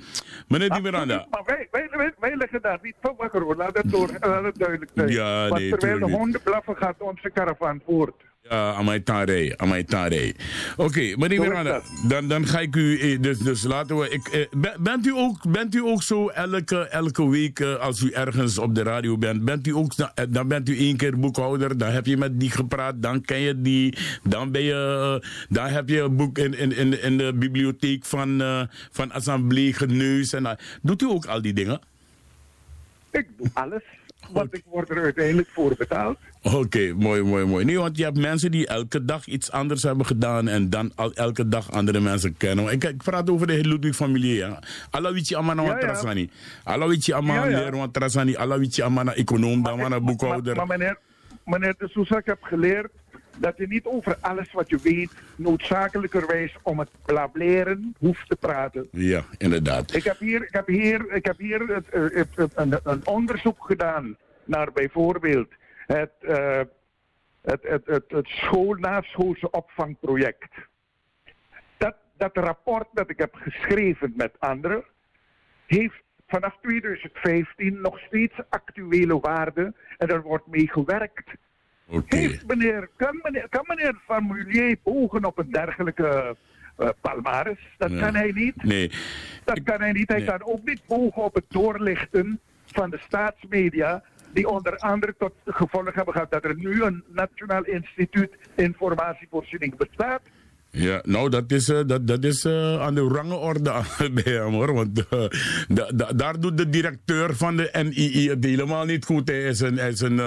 Meneer 0.48 0.70
Di 0.70 0.80
Miranda. 0.80 1.26
Maar 1.30 1.42
wij, 1.46 1.68
wij, 1.70 1.88
wij, 1.90 2.12
wij 2.18 2.36
liggen 2.36 2.62
daar 2.62 2.78
niet 2.82 2.94
van 3.00 3.14
wakker 3.16 3.40
hoor. 3.42 3.56
Laat 3.56 3.76
het, 3.76 3.90
door, 3.90 4.10
laat 4.20 4.44
het 4.44 4.56
duidelijk 4.58 4.90
zijn. 4.94 5.08
Ja, 5.08 5.48
Want 5.48 5.60
nee, 5.60 5.70
terwijl 5.70 6.06
de 6.06 6.14
honden 6.16 6.42
blaffen 6.42 6.76
gaat 6.76 6.94
onze 6.98 7.30
caravan 7.34 7.80
voort. 7.86 8.14
Ja, 8.48 8.72
amai 8.78 9.02
tare, 9.02 9.54
amai 9.56 9.84
tare. 9.84 10.34
Oké, 10.76 11.16
meneer 11.16 11.36
Zo 11.36 11.42
is 11.42 11.48
Miranda, 11.48 11.82
dan, 12.08 12.28
dan 12.28 12.46
ga 12.46 12.60
ik 12.60 12.76
u, 12.76 12.98
eh, 13.00 13.20
dus, 13.20 13.38
dus 13.38 13.62
laten 13.62 13.98
we, 13.98 14.08
ik, 14.08 14.28
eh, 14.28 14.46
ben- 14.56 14.82
bent, 14.82 15.06
u 15.06 15.12
ook, 15.12 15.50
bent 15.50 15.74
u 15.74 15.80
ook 15.80 16.02
zo 16.02 16.28
elke, 16.28 16.78
elke 16.88 17.28
week 17.28 17.60
eh, 17.60 17.74
als 17.74 18.00
u 18.00 18.10
ergens 18.10 18.58
op 18.58 18.74
de 18.74 18.82
radio 18.82 19.18
bent, 19.18 19.44
bent 19.44 19.66
u 19.66 19.74
ook, 19.74 19.92
dan 20.28 20.48
bent 20.48 20.68
u 20.68 20.78
één 20.78 20.96
keer 20.96 21.18
boekhouder, 21.18 21.78
dan 21.78 21.90
heb 21.90 22.06
je 22.06 22.16
met 22.16 22.40
die 22.40 22.50
gepraat, 22.50 23.02
dan 23.02 23.20
ken 23.20 23.40
je 23.40 23.60
die, 23.60 23.96
dan 24.22 24.50
ben 24.52 24.62
je, 24.62 25.22
dan 25.48 25.66
heb 25.66 25.88
je 25.88 26.00
een 26.00 26.16
boek 26.16 26.38
in, 26.38 26.58
in, 26.58 26.76
in, 26.76 27.02
in 27.02 27.16
de 27.18 27.32
bibliotheek 27.34 28.04
van, 28.04 28.40
eh 28.42 28.62
van 28.90 29.12
Assemblée 29.12 29.72
geneus 29.72 30.32
en 30.32 30.42
dat. 30.42 30.60
Doet 30.82 31.02
u 31.02 31.06
ook 31.06 31.26
al 31.26 31.42
die 31.42 31.52
dingen? 31.52 31.80
Ik 33.10 33.26
doe 33.36 33.50
alles, 33.52 33.82
want 34.32 34.54
ik 34.54 34.62
word 34.70 34.90
er 34.90 35.02
uiteindelijk 35.02 35.48
voor 35.52 35.74
betaald. 35.78 36.18
Oké, 36.42 36.92
mooi, 36.96 37.22
mooi, 37.22 37.44
mooi. 37.44 37.64
Nee, 37.64 37.78
want 37.78 37.96
je 37.96 38.04
hebt 38.04 38.18
mensen 38.18 38.50
die 38.50 38.66
elke 38.66 39.04
dag 39.04 39.26
iets 39.26 39.50
anders 39.50 39.82
hebben 39.82 40.06
gedaan 40.06 40.48
en 40.48 40.70
dan 40.70 40.92
al, 40.94 41.12
elke 41.12 41.48
dag 41.48 41.70
andere 41.72 42.00
mensen 42.00 42.36
kennen. 42.36 42.72
Ik, 42.72 42.84
ik 42.84 43.02
praat 43.02 43.30
over 43.30 43.46
de 43.46 43.64
Ludwig-familie. 43.64 44.34
Ja. 44.36 44.58
Alawici 44.90 45.34
amana 45.34 45.62
Ja, 45.62 45.78
trasani. 45.78 46.30
Alawici 46.64 47.12
amana 47.12 47.44
Ja, 47.44 47.50
ja. 47.50 47.58
leren 47.58 47.78
want 47.78 47.92
trasani. 47.92 48.36
Alawici 48.36 48.82
amana 48.82 49.14
econoom, 49.14 49.66
amana 49.66 50.00
boekhouder. 50.00 50.56
Maar, 50.56 50.66
maar 50.66 50.78
meneer, 50.78 50.98
meneer 51.44 51.74
de 51.78 51.88
Sousa, 51.88 52.18
ik 52.18 52.26
heb 52.26 52.42
geleerd 52.42 52.90
dat 53.38 53.56
je 53.56 53.66
niet 53.66 53.84
over 53.84 54.16
alles 54.20 54.52
wat 54.52 54.68
je 54.68 54.78
weet 54.82 55.12
noodzakelijkerwijs 55.36 56.56
om 56.62 56.78
het 56.78 56.90
blableren 57.04 57.94
hoeft 57.98 58.28
te 58.28 58.36
praten. 58.36 58.88
Ja, 58.90 59.22
inderdaad. 59.38 59.94
Ik 59.94 60.04
heb 60.04 60.18
hier, 60.18 60.42
ik 60.42 60.52
heb 60.52 60.66
hier, 60.66 61.12
ik 61.14 61.24
heb 61.26 61.38
hier 61.38 61.60
het, 61.60 61.88
eh, 61.88 62.02
het, 62.02 62.28
het- 62.36 62.52
een, 62.54 62.78
een 62.82 63.06
onderzoek 63.06 63.64
gedaan 63.66 64.16
naar 64.44 64.72
bijvoorbeeld 64.72 65.48
het, 65.86 66.12
eh, 66.20 66.60
het, 67.42 67.62
het, 67.62 67.86
het, 67.86 68.04
het 68.08 68.26
school, 68.26 68.74
naschoolse 68.74 69.50
opvangproject. 69.50 70.54
Dat, 71.76 71.94
dat 72.16 72.36
rapport 72.36 72.88
dat 72.92 73.10
ik 73.10 73.18
heb 73.18 73.34
geschreven 73.34 74.12
met 74.16 74.32
anderen, 74.38 74.84
heeft 75.66 76.02
vanaf 76.28 76.56
2015 76.62 77.80
nog 77.80 77.98
steeds 77.98 78.34
actuele 78.48 79.18
waarde 79.20 79.74
en 79.98 80.08
er 80.08 80.22
wordt 80.22 80.46
mee 80.46 80.68
gewerkt. 80.70 81.30
Heeft 82.06 82.46
meneer, 82.46 82.88
kan, 82.96 83.20
meneer, 83.22 83.46
kan 83.48 83.64
meneer 83.66 83.94
Van 84.06 84.26
Mulier 84.26 84.76
bogen 84.82 85.24
op 85.24 85.38
een 85.38 85.50
dergelijke 85.50 86.36
eh, 86.76 86.88
palmares? 87.00 87.58
Dat 87.78 87.90
Ja. 87.90 87.98
kan 88.00 88.14
hij 88.14 88.30
niet. 88.34 88.62
Nee. 88.62 88.90
Dat 89.44 89.62
kan 89.62 89.80
hij 89.80 89.92
niet. 89.92 90.08
Hij 90.08 90.16
Nee. 90.18 90.26
kan 90.26 90.42
ook 90.44 90.64
niet 90.64 90.80
bogen 90.86 91.22
op 91.22 91.34
het 91.34 91.44
doorlichten 91.48 92.40
van 92.66 92.90
de 92.90 92.98
staatsmedia. 92.98 94.02
Die 94.32 94.48
onder 94.48 94.76
andere 94.76 95.14
tot 95.18 95.32
gevolg 95.44 95.94
hebben 95.94 96.14
gehad 96.14 96.30
dat 96.30 96.44
er 96.44 96.54
nu 96.56 96.82
een 96.82 97.04
Nationaal 97.08 97.64
Instituut 97.64 98.30
Informatievoorziening 98.54 99.76
bestaat. 99.76 100.20
Ja, 100.70 101.00
nou, 101.04 101.30
dat 101.30 101.50
is, 101.52 101.68
eh, 101.68 101.80
dat, 101.86 102.06
dat 102.06 102.24
is 102.24 102.44
eh, 102.44 102.80
aan 102.80 102.94
de 102.94 103.00
rangenorde 103.00 103.72
bij 104.22 104.32
hem 104.32 104.52
hoor. 104.52 104.72
Want 104.74 105.08
eh, 105.08 105.24
da- 105.68 105.90
da- 105.94 106.12
daar 106.12 106.40
doet 106.40 106.56
de 106.58 106.68
directeur 106.70 107.36
van 107.36 107.56
de 107.56 107.70
NII 107.88 108.28
het 108.28 108.44
helemaal 108.44 108.84
niet 108.84 109.04
goed. 109.04 109.28
Hij 109.28 109.42
is 109.42 109.60
een, 109.60 109.78
hij 109.78 109.88
is 109.90 110.00
een, 110.00 110.18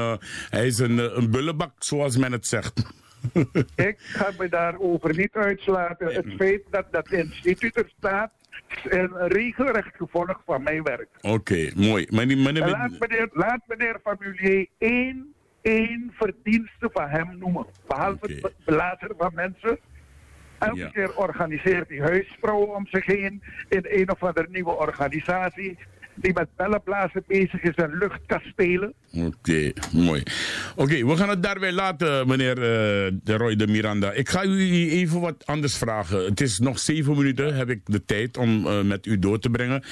hij 0.49 0.67
is 0.67 0.79
een, 0.79 1.17
een 1.17 1.31
bullebak, 1.31 1.71
zoals 1.79 2.17
men 2.17 2.31
het 2.31 2.47
zegt. 2.47 2.81
Ik 3.75 3.95
ga 3.99 4.31
me 4.37 4.49
daarover 4.49 5.15
niet 5.17 5.33
uitslaten. 5.33 6.13
Het 6.13 6.25
feit 6.37 6.61
dat 6.69 6.85
dat 6.91 7.11
instituut 7.11 7.77
er 7.77 7.91
staat, 7.97 8.31
is 8.67 8.91
een 8.91 9.27
regelrecht 9.27 9.95
gevolg 9.95 10.41
van 10.45 10.63
mijn 10.63 10.83
werk. 10.83 11.07
Oké, 11.21 11.69
mooi. 11.75 12.07
Meneer, 12.09 12.37
meneer, 12.37 12.61
En 12.63 12.69
laat 12.69 12.91
meneer, 12.99 13.29
laat 13.33 13.61
meneer 13.67 13.99
Mulier 14.19 14.67
één, 14.77 15.33
één 15.61 16.11
verdienste 16.13 16.89
van 16.93 17.07
hem 17.09 17.37
noemen. 17.37 17.65
Behalve 17.87 18.17
het 18.21 18.41
be- 18.41 18.53
belazeren 18.65 19.15
van 19.17 19.31
mensen. 19.33 19.79
Elke 20.60 20.78
Ja. 20.78 20.88
keer 20.89 21.16
organiseert 21.16 21.88
hij 21.89 21.99
huisvrouwen 21.99 22.76
om 22.76 22.88
zich 22.91 23.05
heen 23.05 23.41
in 23.70 23.86
een 23.89 24.12
of 24.12 24.24
andere 24.24 24.47
nieuwe 24.51 24.72
organisatie. 24.78 25.78
Die 26.22 26.34
met 26.34 26.47
bellenblazen 26.55 27.24
bezig 27.28 27.62
is 27.62 27.76
en 27.76 27.97
luchtkastelen. 27.97 28.93
Oké, 29.14 29.72
mooi. 29.93 30.24
Oké, 30.76 31.05
we 31.05 31.18
gaan 31.18 31.30
het 31.30 31.43
daarbij 31.43 31.72
laten, 31.72 32.28
meneer 32.28 32.57
eh, 32.57 33.12
de 33.24 33.38
Roy 33.38 33.55
de 33.55 33.68
Miranda. 33.68 34.12
Ik 34.12 34.30
ga 34.30 34.43
u 34.43 34.89
even 34.89 35.22
wat 35.22 35.45
anders 35.45 35.78
vragen. 35.78 36.26
Het 36.26 36.41
is 36.41 36.60
nog 36.60 36.80
zeven 36.80 37.18
minuten, 37.18 37.55
heb 37.55 37.70
ik 37.70 37.82
de 37.86 38.05
tijd 38.05 38.38
om 38.38 38.68
eh, 38.68 38.82
met 38.82 39.05
u 39.05 39.20
door 39.20 39.39
te 39.39 39.49
brengen. 39.49 39.84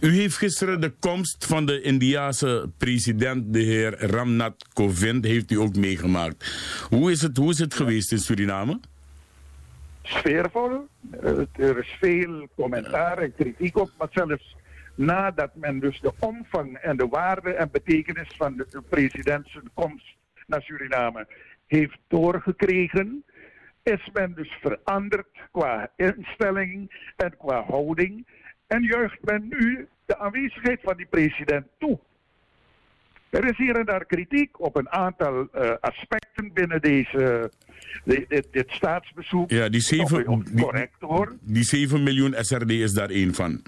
U 0.00 0.14
heeft 0.14 0.36
gisteren 0.36 0.80
de 0.80 0.92
komst 0.98 1.46
van 1.46 1.66
de 1.66 1.80
Indiase 1.82 2.70
president, 2.78 3.52
de 3.52 3.60
heer 3.62 3.94
Ramnath 4.10 4.66
Kovind, 4.72 5.24
heeft 5.24 5.50
u 5.50 5.56
ook 5.56 5.76
meegemaakt. 5.76 6.50
Hoe 6.88 7.10
is 7.10 7.22
het, 7.22 7.36
hoe 7.36 7.50
is 7.50 7.58
het 7.58 7.74
geweest 7.74 8.12
in 8.12 8.18
Suriname? 8.18 8.80
Sfeervol. 10.02 10.88
Eh, 11.10 11.68
er 11.68 11.78
is 11.78 11.96
veel 12.00 12.48
commentaar 12.54 13.18
en 13.18 13.34
kritiek 13.34 13.76
op. 13.76 13.90
Maar 13.98 14.08
zelfs 14.10 14.56
nadat 14.94 15.54
men 15.54 15.78
dus 15.78 16.00
de 16.00 16.12
omvang 16.18 16.76
en 16.76 16.96
de 16.96 17.08
waarde 17.08 17.52
en 17.52 17.70
betekenis 17.70 18.28
van 18.36 18.56
de, 18.56 18.66
de 18.70 18.82
president 18.82 19.48
zijn 19.48 19.70
komst 19.74 20.16
naar 20.46 20.62
Suriname 20.62 21.26
heeft 21.66 21.98
doorgekregen, 22.08 23.24
is 23.82 24.10
men 24.12 24.34
dus 24.34 24.58
veranderd 24.60 25.38
qua 25.50 25.90
instelling 25.96 26.90
en 27.16 27.36
qua 27.36 27.62
houding. 27.62 28.26
En 28.66 28.82
juicht 28.82 29.24
men 29.24 29.48
nu 29.48 29.88
de 30.06 30.18
aanwezigheid 30.18 30.80
van 30.82 30.96
die 30.96 31.06
president 31.06 31.66
toe. 31.78 31.98
Er 33.30 33.44
is 33.44 33.56
hier 33.56 33.76
en 33.76 33.84
daar 33.86 34.04
kritiek 34.04 34.60
op 34.60 34.76
een 34.76 34.88
aantal 34.90 35.48
eh, 35.52 35.70
aspecten 35.80 36.52
binnen 36.52 36.80
deze, 36.80 37.50
de- 38.04 38.24
dit, 38.28 38.46
dit 38.50 38.70
staatsbezoek. 38.70 39.50
Ja, 39.50 39.68
die 39.68 39.80
zeven, 39.80 40.26
Of- 40.28 40.38
of 40.38 40.52
correct 40.60 41.00
hoor. 41.00 41.36
die 41.40 41.62
7 41.62 42.02
miljoen 42.02 42.34
SRD 42.38 42.70
is 42.70 42.92
daar 42.92 43.10
één 43.10 43.34
van. 43.34 43.62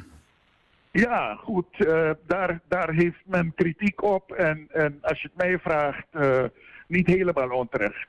Ja, 0.90 1.34
goed. 1.34 1.66
eh, 1.86 2.10
daar, 2.26 2.60
daar 2.68 2.90
heeft 2.92 3.18
men 3.24 3.52
kritiek 3.54 4.02
op. 4.02 4.32
En, 4.32 4.66
en 4.72 4.98
als 5.00 5.20
je 5.22 5.28
het 5.32 5.36
mij 5.36 5.58
vraagt, 5.58 6.06
eh, 6.10 6.44
niet 6.88 7.06
helemaal 7.06 7.50
onterecht. 7.50 8.08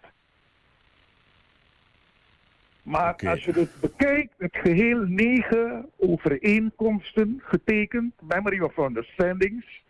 Maar 2.83 3.15
als 3.27 3.43
je 3.45 3.51
het 3.51 3.69
bekijkt, 3.81 4.33
het 4.37 4.55
geheel 4.57 4.99
negen 5.07 5.89
overeenkomsten 5.97 7.41
getekend, 7.43 8.13
Memory 8.21 8.59
of 8.59 8.77
Understandings, 8.77 9.82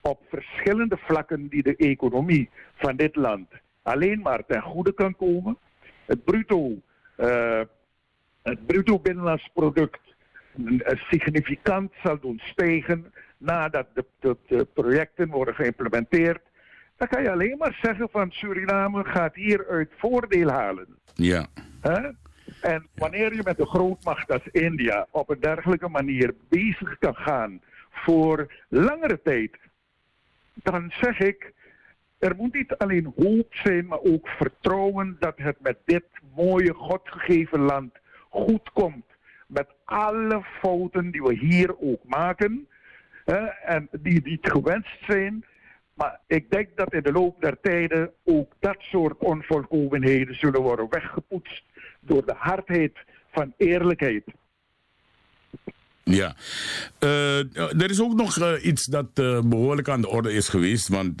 op 0.00 0.20
verschillende 0.28 0.96
vlakken 0.96 1.48
die 1.48 1.62
de 1.62 1.76
economie 1.76 2.50
van 2.74 2.96
dit 2.96 3.16
land 3.16 3.48
alleen 3.82 4.20
maar 4.20 4.42
ten 4.46 4.62
goede 4.62 4.92
kan 4.92 5.16
komen. 5.16 5.58
Het 6.04 6.24
bruto, 6.24 6.80
eh, 7.16 7.60
het 8.42 8.66
bruto 8.66 8.98
binnenlands 8.98 9.50
product 9.54 10.00
significant 11.10 11.92
zal 12.02 12.18
doen 12.18 12.40
stijgen 12.44 13.12
nadat 13.36 13.86
de, 13.94 14.04
de, 14.20 14.36
de 14.46 14.66
projecten 14.74 15.28
worden 15.28 15.54
geïmplementeerd. 15.54 16.40
Dan 16.96 17.08
kan 17.08 17.22
je 17.22 17.30
alleen 17.30 17.58
maar 17.58 17.78
zeggen 17.82 18.08
van 18.10 18.30
Suriname 18.30 19.04
gaat 19.04 19.34
hieruit 19.34 19.90
voordeel 19.96 20.48
halen. 20.48 20.86
Ja. 21.14 21.46
En 22.60 22.86
wanneer 22.94 23.34
je 23.34 23.42
met 23.44 23.58
een 23.58 23.66
grootmacht 23.66 24.30
als 24.30 24.46
India 24.50 25.06
op 25.10 25.30
een 25.30 25.40
dergelijke 25.40 25.88
manier 25.88 26.34
bezig 26.48 26.98
kan 26.98 27.14
gaan 27.14 27.60
voor 27.90 28.52
langere 28.68 29.20
tijd, 29.22 29.58
dan 30.62 30.92
zeg 31.00 31.20
ik, 31.20 31.52
er 32.18 32.36
moet 32.36 32.54
niet 32.54 32.76
alleen 32.76 33.12
hoop 33.16 33.54
zijn, 33.54 33.86
maar 33.86 34.00
ook 34.00 34.28
vertrouwen 34.28 35.16
dat 35.18 35.34
het 35.36 35.56
met 35.60 35.78
dit 35.84 36.04
mooie, 36.34 36.74
godgegeven 36.74 37.60
land 37.60 37.92
goed 38.28 38.72
komt. 38.72 39.04
Met 39.46 39.66
alle 39.84 40.42
fouten 40.60 41.10
die 41.10 41.22
we 41.22 41.34
hier 41.34 41.80
ook 41.80 42.04
maken 42.04 42.68
hè, 43.24 43.44
en 43.46 43.88
die 44.00 44.20
niet 44.24 44.50
gewenst 44.50 45.04
zijn. 45.06 45.44
Maar 45.94 46.20
ik 46.26 46.50
denk 46.50 46.68
dat 46.76 46.92
in 46.92 47.02
de 47.02 47.12
loop 47.12 47.40
der 47.40 47.60
tijden 47.60 48.12
ook 48.24 48.52
dat 48.58 48.76
soort 48.78 49.18
onvolkomenheden 49.18 50.34
zullen 50.34 50.62
worden 50.62 50.88
weggepoetst 50.90 51.64
door 52.00 52.26
de 52.26 52.34
hardheid 52.36 52.98
van 53.30 53.54
eerlijkheid. 53.56 54.24
Ja. 56.10 56.34
Eh, 56.98 57.38
er 57.82 57.90
is 57.90 58.00
ook 58.00 58.14
nog 58.14 58.38
eh, 58.38 58.64
iets 58.64 58.84
dat 58.84 59.06
eh, 59.14 59.40
behoorlijk 59.40 59.88
aan 59.88 60.00
de 60.00 60.08
orde 60.08 60.32
is 60.32 60.48
geweest. 60.48 60.88
Want 60.88 61.18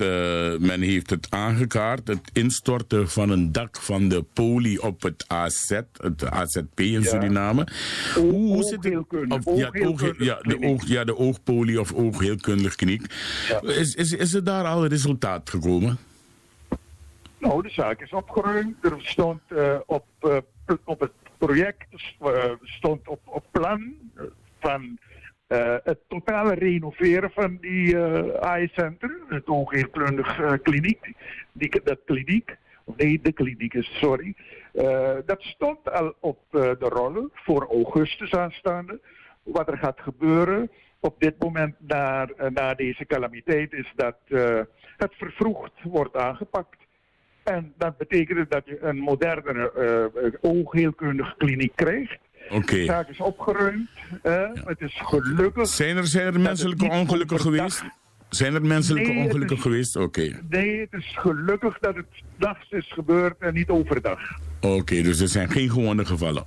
men 0.60 0.80
heeft 0.80 1.10
het 1.10 1.26
aangekaart. 1.30 2.08
Het 2.08 2.30
instorten 2.32 3.08
van 3.08 3.30
een 3.30 3.52
dak 3.52 3.76
van 3.76 4.08
de 4.08 4.22
poli 4.32 4.78
op 4.78 5.02
het 5.02 5.24
AZ. 5.26 5.80
Het 5.92 6.24
AZP 6.24 6.80
in 6.80 7.04
Suriname. 7.04 7.66
Hoe, 8.14 8.32
hoe 8.32 8.62
zit 8.62 8.84
het? 8.84 8.96
Op, 9.28 9.42
ja, 9.56 9.70
oog, 9.72 10.18
ja, 10.18 10.38
de 10.42 10.58
oog, 10.60 10.86
ja, 10.86 11.04
de 11.04 11.16
oogpoli 11.16 11.78
of 11.78 11.92
oogheelkundig 11.92 12.74
kliniek. 12.74 13.12
Is, 13.62 13.94
is, 13.94 14.12
is 14.12 14.34
er 14.34 14.44
daar 14.44 14.64
al 14.64 14.86
resultaat 14.86 15.50
gekomen? 15.50 15.98
Nou, 17.38 17.62
de 17.62 17.70
zaak 17.70 18.00
is 18.00 18.12
opgeruimd. 18.12 18.84
Er 18.84 18.94
stond 18.98 19.40
op, 19.86 20.06
op 20.84 21.00
het 21.00 21.12
project 21.38 21.86
stond 22.62 23.08
op, 23.08 23.20
op 23.24 23.44
plan 23.50 23.94
van 24.60 24.98
uh, 25.48 25.76
het 25.84 25.98
totale 26.08 26.54
renoveren 26.54 27.30
van 27.30 27.58
die 27.60 27.94
uh, 27.94 28.28
AI-center, 28.34 29.18
het 29.28 29.46
oogheelkundig 29.46 30.38
uh, 30.38 30.52
kliniek, 30.62 31.12
die, 31.52 31.80
dat 31.84 31.98
kliniek, 32.04 32.56
of 32.84 32.96
nee, 32.96 33.20
de 33.22 33.32
kliniek 33.32 33.74
is, 33.74 33.98
sorry. 33.98 34.34
dat 35.26 35.42
stond 35.42 35.90
al 35.90 36.14
op 36.20 36.38
de 36.50 36.76
rollen 36.78 37.30
voor 37.32 37.68
augustus 37.70 38.32
aanstaande. 38.32 39.00
Wat 39.42 39.68
er 39.68 39.78
gaat 39.78 40.00
gebeuren 40.00 40.70
op 41.00 41.20
dit 41.20 41.34
moment 41.38 41.74
na, 41.78 42.28
na 42.48 42.74
deze 42.74 43.06
calamiteit 43.06 43.72
is 43.72 43.92
dat 43.96 44.16
het 44.96 45.14
vervroegd 45.14 45.72
wordt 45.82 46.16
aangepakt. 46.16 46.76
En 47.44 47.74
dat 47.76 47.96
betekent 47.96 48.50
dat 48.50 48.66
je 48.66 48.82
een 48.82 48.98
modernere 48.98 50.38
oogheelkundig 50.40 51.36
kliniek 51.36 51.76
krijgt. 51.76 52.27
Okay. 52.50 52.78
De 52.78 52.84
zaak 52.84 53.08
is 53.08 53.20
opgeruimd. 53.20 53.88
Het 54.64 54.80
is 54.80 55.00
gelukkig. 55.04 55.68
Zijn 55.68 55.96
er, 55.96 56.06
zijn 56.06 56.34
er 56.34 56.40
menselijke 56.40 56.88
ongelukken 56.88 57.40
geweest? 57.40 57.84
Zijn 58.28 58.54
er 58.54 58.62
menselijke 58.62 59.12
nee, 59.12 59.24
ongelukken 59.24 59.56
is, 59.56 59.62
geweest? 59.62 59.96
Oké. 59.96 60.40
Nee, 60.48 60.80
het 60.80 60.92
is 60.92 61.16
gelukkig 61.18 61.78
dat 61.78 61.94
het 61.96 62.06
nachts 62.36 62.70
is 62.70 62.92
gebeurd 62.92 63.38
en 63.38 63.54
niet 63.54 63.68
overdag. 63.68 64.20
Oké, 64.60 65.02
dus 65.02 65.20
er 65.20 65.28
zijn 65.28 65.50
geen 65.50 65.70
gewonde 65.70 66.04
gevallen? 66.04 66.44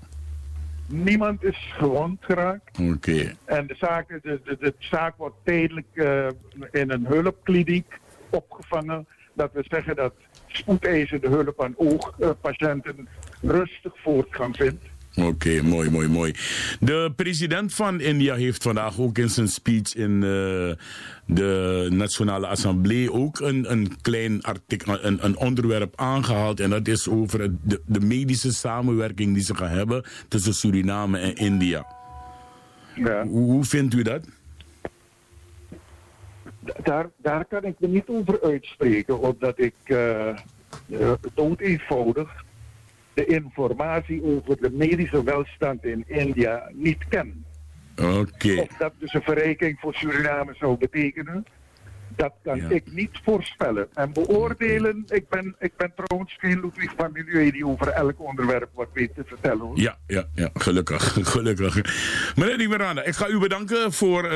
Niemand 0.88 1.44
is 1.44 1.74
gewond 1.78 2.18
geraakt. 2.22 2.80
Oké. 2.80 3.34
En 3.46 3.68
de 3.68 3.76
zaak, 3.78 4.08
de, 4.08 4.40
de, 4.44 4.58
de 4.60 4.74
zaak 4.80 5.18
wordt 5.18 5.36
tijdelijk 5.44 5.88
uh, 5.94 6.28
in 6.72 6.92
een 6.92 7.06
hulpkliniek 7.06 8.00
opgevangen. 8.30 9.08
Dat 9.34 9.50
we 9.54 9.64
zeggen 9.68 9.96
dat 9.96 10.14
spoedeisende 10.48 11.28
hulp 11.28 11.64
aan 11.64 11.74
oogpatiënten 11.78 13.08
rustig 13.42 13.94
voortgang 13.96 14.56
vindt. 14.56 14.84
Oké, 15.16 15.62
mooi, 15.62 15.90
mooi, 15.90 16.08
mooi. 16.08 16.34
De 16.80 17.14
president 17.16 17.74
van 17.74 18.00
India 18.00 18.36
heeft 18.36 18.64
vandaag 18.64 19.00
ook 19.00 19.18
in 19.18 19.30
zijn 19.30 19.48
speech 19.48 19.96
in 19.96 20.12
uh, 20.12 20.22
de 21.26 21.88
Nationale 21.90 22.48
Assemblée 22.48 23.12
ook 23.12 23.40
een, 23.40 23.72
een 23.72 24.02
klein 24.02 24.42
artikel, 24.42 25.04
een, 25.04 25.26
een 25.26 25.38
onderwerp 25.38 25.94
aangehaald. 25.96 26.60
En 26.60 26.70
dat 26.70 26.88
is 26.88 27.10
over 27.10 27.52
de, 27.62 27.82
de 27.86 28.00
medische 28.00 28.54
samenwerking 28.54 29.34
die 29.34 29.44
ze 29.44 29.56
gaan 29.56 29.70
hebben 29.70 30.04
tussen 30.28 30.54
Suriname 30.54 31.20
en 31.20 31.36
India. 31.36 31.86
Ja. 32.96 33.24
Hoe, 33.24 33.52
hoe 33.52 33.64
vindt 33.64 33.94
u 33.94 34.02
dat? 34.02 34.28
Daar, 36.84 37.10
daar 37.18 37.46
kan 37.46 37.64
ik 37.64 37.76
me 37.80 37.88
niet 37.88 38.08
over 38.08 38.42
uitspreken, 38.42 39.20
omdat 39.20 39.60
ik 39.60 39.76
uh, 39.86 40.38
uh, 40.88 41.12
dood 41.34 41.60
eenvoudig 41.60 42.44
de 43.14 43.26
informatie 43.26 44.24
over 44.24 44.62
de 44.62 44.72
medische 44.72 45.24
welstand 45.24 45.86
in 45.86 46.04
India 46.08 46.70
niet 46.74 47.08
ken. 47.08 47.46
Oké. 47.96 48.62
Of 48.62 48.78
dat 48.78 48.94
dus 48.98 49.14
een 49.14 49.22
verrijking 49.22 49.80
voor 49.80 49.94
Suriname 49.94 50.54
zou 50.54 50.78
betekenen, 50.78 51.46
dat 52.16 52.34
kan 52.44 52.58
Ja. 52.58 52.70
ik 52.70 52.92
niet 52.92 53.20
voorspellen. 53.24 53.88
En 53.94 54.14
beoordelen, 54.14 55.04
ik 55.08 55.30
ben, 55.30 55.56
ik 55.60 55.72
ben 55.78 55.94
trouwens 55.96 56.36
geen 56.40 56.60
Ludwig 56.62 56.92
van 56.98 57.12
Milieu 57.14 57.52
die 57.52 57.68
over 57.68 57.88
elk 57.88 58.22
onderwerp 58.22 58.70
wat 58.74 58.88
weet 58.94 59.16
te 59.16 59.24
vertellen. 59.26 59.60
Hoor. 59.60 59.80
Ja, 59.80 59.98
ja, 60.08 60.26
ja, 60.36 60.50
gelukkig, 60.54 61.18
gelukkig. 61.34 61.76
Meneer 62.36 62.58
Di 62.58 62.68
Miranda, 62.68 63.04
ik 63.04 63.16
ga 63.16 63.28
u 63.28 63.40
bedanken 63.40 63.94
voor 63.94 64.24
eh, 64.24 64.30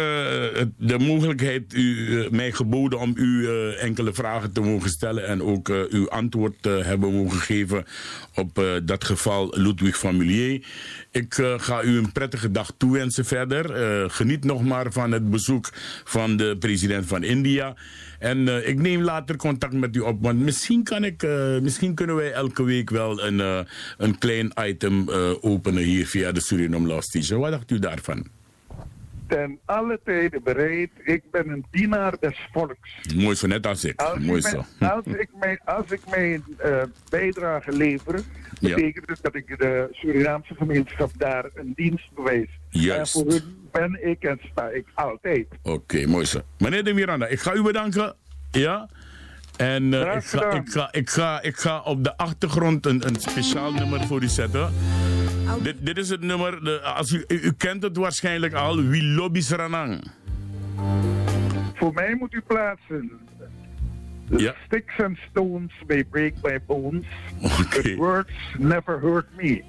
de 0.77 0.99
mogelijkheid 0.99 1.73
u 1.73 2.19
eh, 2.19 2.29
mij 2.29 2.51
geboden 2.51 2.99
om 2.99 3.13
u 3.15 3.47
eh, 3.47 3.83
enkele 3.83 4.13
vragen 4.13 4.53
te 4.53 4.61
mogen 4.61 4.89
stellen 4.89 5.27
en 5.27 5.41
ook 5.43 5.69
uw 5.89 6.09
antwoord 6.09 6.53
te 6.61 6.69
hebben 6.69 7.13
mogen 7.13 7.39
geven 7.39 7.85
op 8.35 8.63
dat 8.83 9.03
geval 9.03 9.53
Ludwig 9.57 9.97
van 9.97 10.17
Milieu. 10.17 10.63
Ik 11.11 11.33
ga 11.57 11.83
u 11.83 11.97
een 11.97 12.11
prettige 12.11 12.51
dag 12.51 12.73
toewensen 12.77 13.25
verder. 13.25 14.09
Geniet 14.11 14.43
nog 14.43 14.63
maar 14.63 14.91
van 14.91 15.11
het 15.11 15.29
bezoek 15.29 15.69
van 16.03 16.37
de 16.37 16.55
president 16.59 17.05
van 17.05 17.23
India. 17.23 17.64
En 18.19 18.47
eh, 18.47 18.67
ik 18.67 18.79
neem 18.79 19.01
later 19.01 19.35
contact 19.35 19.73
met 19.73 19.95
u 19.95 19.99
op, 19.99 20.21
want 20.21 20.39
misschien, 20.39 20.83
kan 20.83 21.03
ik, 21.03 21.23
eh, 21.23 21.59
misschien 21.59 21.93
kunnen 21.95 22.15
wij 22.15 22.31
elke 22.31 22.63
week 22.63 22.89
wel 22.89 23.23
een, 23.23 23.39
eh, 23.39 23.59
een 23.97 24.17
klein 24.17 24.51
item 24.61 25.09
openen 25.41 25.83
hier 25.83 26.07
via 26.07 26.31
de 26.31 26.41
Suriname 26.41 26.87
Law 26.87 27.01
Station. 27.01 27.39
Wat 27.39 27.51
dacht 27.51 27.71
u 27.71 27.79
daarvan? 27.79 28.27
Ten 29.27 29.59
alle 29.65 29.99
tijden 30.03 30.43
bereid, 30.43 30.89
ik 31.03 31.21
ben 31.31 31.49
een 31.49 31.65
dienaar 31.71 32.17
des 32.19 32.47
volks. 32.51 32.97
Mooi 33.15 33.35
zo, 33.35 33.47
net 33.47 33.67
als 33.67 33.83
ik. 33.83 34.01
Als, 34.01 34.19
Mooi 34.19 34.39
ik, 34.39 34.45
zo. 34.47 34.65
mijn, 34.79 34.91
als 34.97 35.05
ik 35.05 35.29
mijn, 35.39 35.59
als 35.65 35.91
ik 35.91 36.01
mijn 36.09 36.43
bijdrage 37.09 37.71
lever, 37.71 38.21
Ja. 38.59 38.75
betekent 38.75 39.09
het 39.09 39.19
dat 39.21 39.35
ik 39.35 39.57
de 39.57 39.87
Surinaamse 39.91 40.55
gemeenschap 40.55 41.11
daar 41.17 41.45
een 41.53 41.73
dienst 41.75 42.13
bewijs. 42.15 42.49
Juist. 42.69 43.15
En 43.15 43.21
voor 43.21 43.31
hun 43.31 43.54
ben 43.79 44.07
ik 44.09 44.23
en 44.23 44.39
sta 44.51 44.67
ik 44.67 44.85
altijd. 44.93 45.47
Oké, 45.63 46.07
mooi 46.07 46.25
zo. 46.25 46.41
Meneer 46.57 46.83
de 46.83 46.93
Miranda, 46.93 47.27
ik 47.27 47.39
ga 47.39 47.53
u 47.53 47.61
bedanken. 47.61 48.15
Ja? 48.51 48.89
En 49.57 49.93
eh, 49.93 50.01
Graag 50.01 50.23
ik, 50.23 50.29
ga, 50.29 50.53
ik, 50.53 50.69
ga, 50.69 50.91
ik, 50.91 51.09
ga, 51.09 51.41
ik 51.41 51.57
ga 51.57 51.81
op 51.81 52.03
de 52.03 52.17
achtergrond 52.17 52.85
een, 52.85 53.07
een 53.07 53.15
speciaal 53.15 53.73
nummer 53.73 54.05
voor 54.05 54.21
u 54.21 54.27
zetten. 54.27 54.73
Dit, 55.61 55.75
dit 55.79 55.97
is 55.97 56.09
het 56.09 56.21
nummer, 56.21 56.63
de, 56.63 56.81
als 56.81 57.11
u, 57.11 57.23
u, 57.27 57.39
u 57.41 57.51
kent 57.57 57.83
het 57.83 57.97
waarschijnlijk 57.97 58.53
al, 58.53 58.81
Wie 58.81 59.03
Lobby 59.03 59.41
Ranang. 59.49 60.03
Voor 61.73 61.93
mij 61.93 62.15
moet 62.15 62.33
u 62.33 62.41
plaatsen. 62.47 63.11
Ja. 64.29 64.55
Sticks 64.65 64.99
and 65.03 65.17
stones 65.29 65.71
may 65.87 66.03
break 66.03 66.33
my 66.43 66.59
bones, 66.67 67.05
but 67.41 67.95
words 67.97 68.31
never 68.57 68.99
hurt 68.99 69.25
me. 69.37 69.63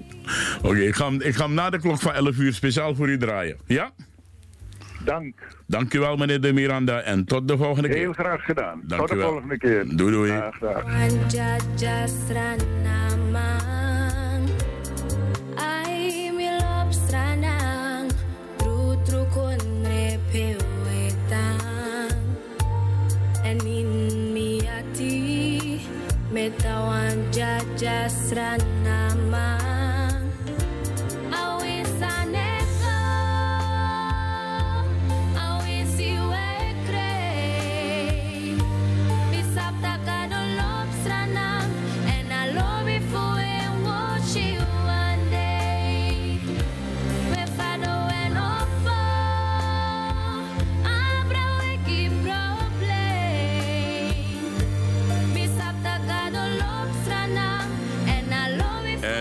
Oké, 0.61 0.77
ik, 0.79 0.95
ga, 0.95 1.05
hem- 1.05 1.21
ik 1.21 1.35
ga 1.35 1.43
hem 1.45 1.53
na 1.53 1.69
de 1.69 1.79
klok 1.79 1.99
van 1.99 2.13
11 2.13 2.37
uur 2.37 2.53
speciaal 2.53 2.95
voor 2.95 3.09
u 3.09 3.17
draaien. 3.17 3.57
Ja? 3.65 3.91
Dank. 5.03 5.33
Dank 5.67 5.93
u 5.93 5.99
wel, 5.99 6.15
meneer 6.17 6.41
de 6.41 6.53
Miranda. 6.53 7.01
En 7.01 7.25
tot 7.25 7.47
de 7.47 7.57
volgende 7.57 7.87
keer. 7.89 7.97
Heel 7.97 8.13
graag 8.13 8.43
gedaan. 8.45 8.81
Dank 8.87 9.01
Tot 9.01 9.09
de 9.09 9.15
wel. 9.15 9.29
volgende 9.29 9.57
keer. 9.57 9.85
Doei, 9.95 10.11
doei. 10.11 10.31
Graag, 10.31 10.55
graag. 10.55 10.83
just 27.77 28.33
run. 28.33 28.76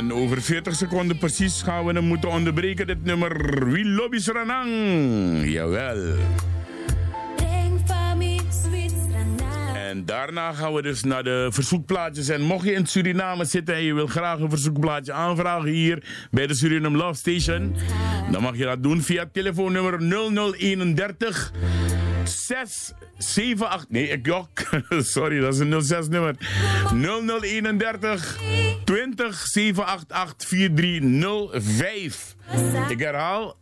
En 0.07 0.13
over 0.13 0.43
40 0.43 0.75
seconden 0.75 1.19
precies 1.19 1.63
gaan 1.63 1.85
we 1.87 1.93
hem 1.93 2.05
moeten 2.05 2.31
onderbreken, 2.31 2.87
dit 2.87 3.05
nummer. 3.05 3.71
Wie 3.71 3.85
lobby's 3.85 4.27
Ranang? 4.27 4.71
Jawel. 5.45 6.15
En 9.75 10.05
daarna 10.05 10.53
gaan 10.53 10.75
we 10.75 10.83
dus 10.83 11.03
naar 11.03 11.25
de 11.25 11.49
verzoekplaatjes. 11.51 12.29
En 12.29 12.41
mocht 12.41 12.65
je 12.65 12.73
in 12.73 12.87
Suriname 12.87 13.45
zitten 13.45 13.75
en 13.75 13.83
je 13.83 13.95
wil 13.95 14.07
graag 14.07 14.39
een 14.39 14.51
verzoekplaatje 14.51 15.13
aanvragen 15.13 15.71
hier 15.71 16.03
bij 16.31 16.47
de 16.47 16.55
Suriname 16.55 16.97
Love 16.97 17.15
Station, 17.15 17.75
dan 18.31 18.43
mag 18.43 18.57
je 18.57 18.65
dat 18.65 18.83
doen 18.83 19.03
via 19.03 19.29
telefoonnummer 19.33 20.03
0031 20.03 21.53
6 22.29 22.93
7 23.19 23.69
8 23.71 23.91
nee 23.91 24.09
ik 24.09 24.27
jok. 24.27 24.49
Sorry 25.15 25.41
dat 25.41 25.55
is 25.55 25.61
een 25.61 25.83
06 25.83 26.09
nummer. 26.09 26.37
0031 26.93 28.39
20 28.85 29.47
788 29.47 30.49
4305 30.49 32.35
ik 32.89 32.99
herhaal. 32.99 33.57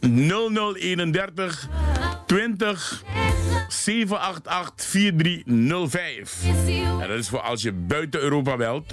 0031 0.00 1.68
20 2.26 3.02
788 3.68 4.86
4305 4.86 6.44
en 7.00 7.08
dat 7.08 7.18
is 7.18 7.28
voor 7.28 7.40
als 7.40 7.62
je 7.62 7.72
buiten 7.72 8.20
Europa 8.20 8.56
belt 8.56 8.92